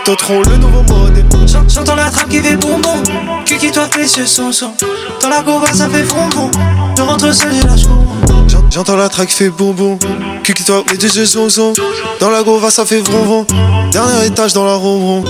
D'autres 0.04 0.30
ont 0.30 0.42
le 0.42 0.56
nouveau 0.56 0.82
modèle. 0.82 1.24
J'en- 1.46 1.66
J'entends 1.68 1.94
la 1.94 2.10
trappe 2.10 2.28
qui 2.28 2.40
fait 2.40 2.56
boum. 2.56 2.82
Cul 3.46 3.56
qui 3.56 3.70
toi 3.70 3.86
précieux 3.86 4.26
son 4.26 4.52
son. 4.52 4.72
Dans 5.22 5.28
la 5.30 5.40
gova 5.42 5.72
ça 5.72 5.88
fait 5.88 6.04
fond. 6.04 6.28
Je 6.96 7.02
rentre 7.02 7.32
seul, 7.34 7.54
j'ai 7.54 7.62
lâche 7.66 7.82
J'en- 8.48 8.64
J'entends 8.70 8.96
la 8.96 9.08
track 9.08 9.30
fait 9.30 9.48
boum. 9.48 9.98
Cul 10.42 10.52
qui 10.54 10.64
toi, 10.64 10.82
deux 10.98 11.16
yeux 11.16 11.24
zon 11.24 11.48
zon. 11.48 11.72
Dans 12.20 12.28
la 12.30 12.42
gova, 12.42 12.70
ça 12.70 12.84
fait 12.84 13.00
vron. 13.00 13.46
Dernier 13.92 14.26
étage 14.26 14.52
dans 14.52 14.64
la 14.66 14.74
roue 14.74 15.24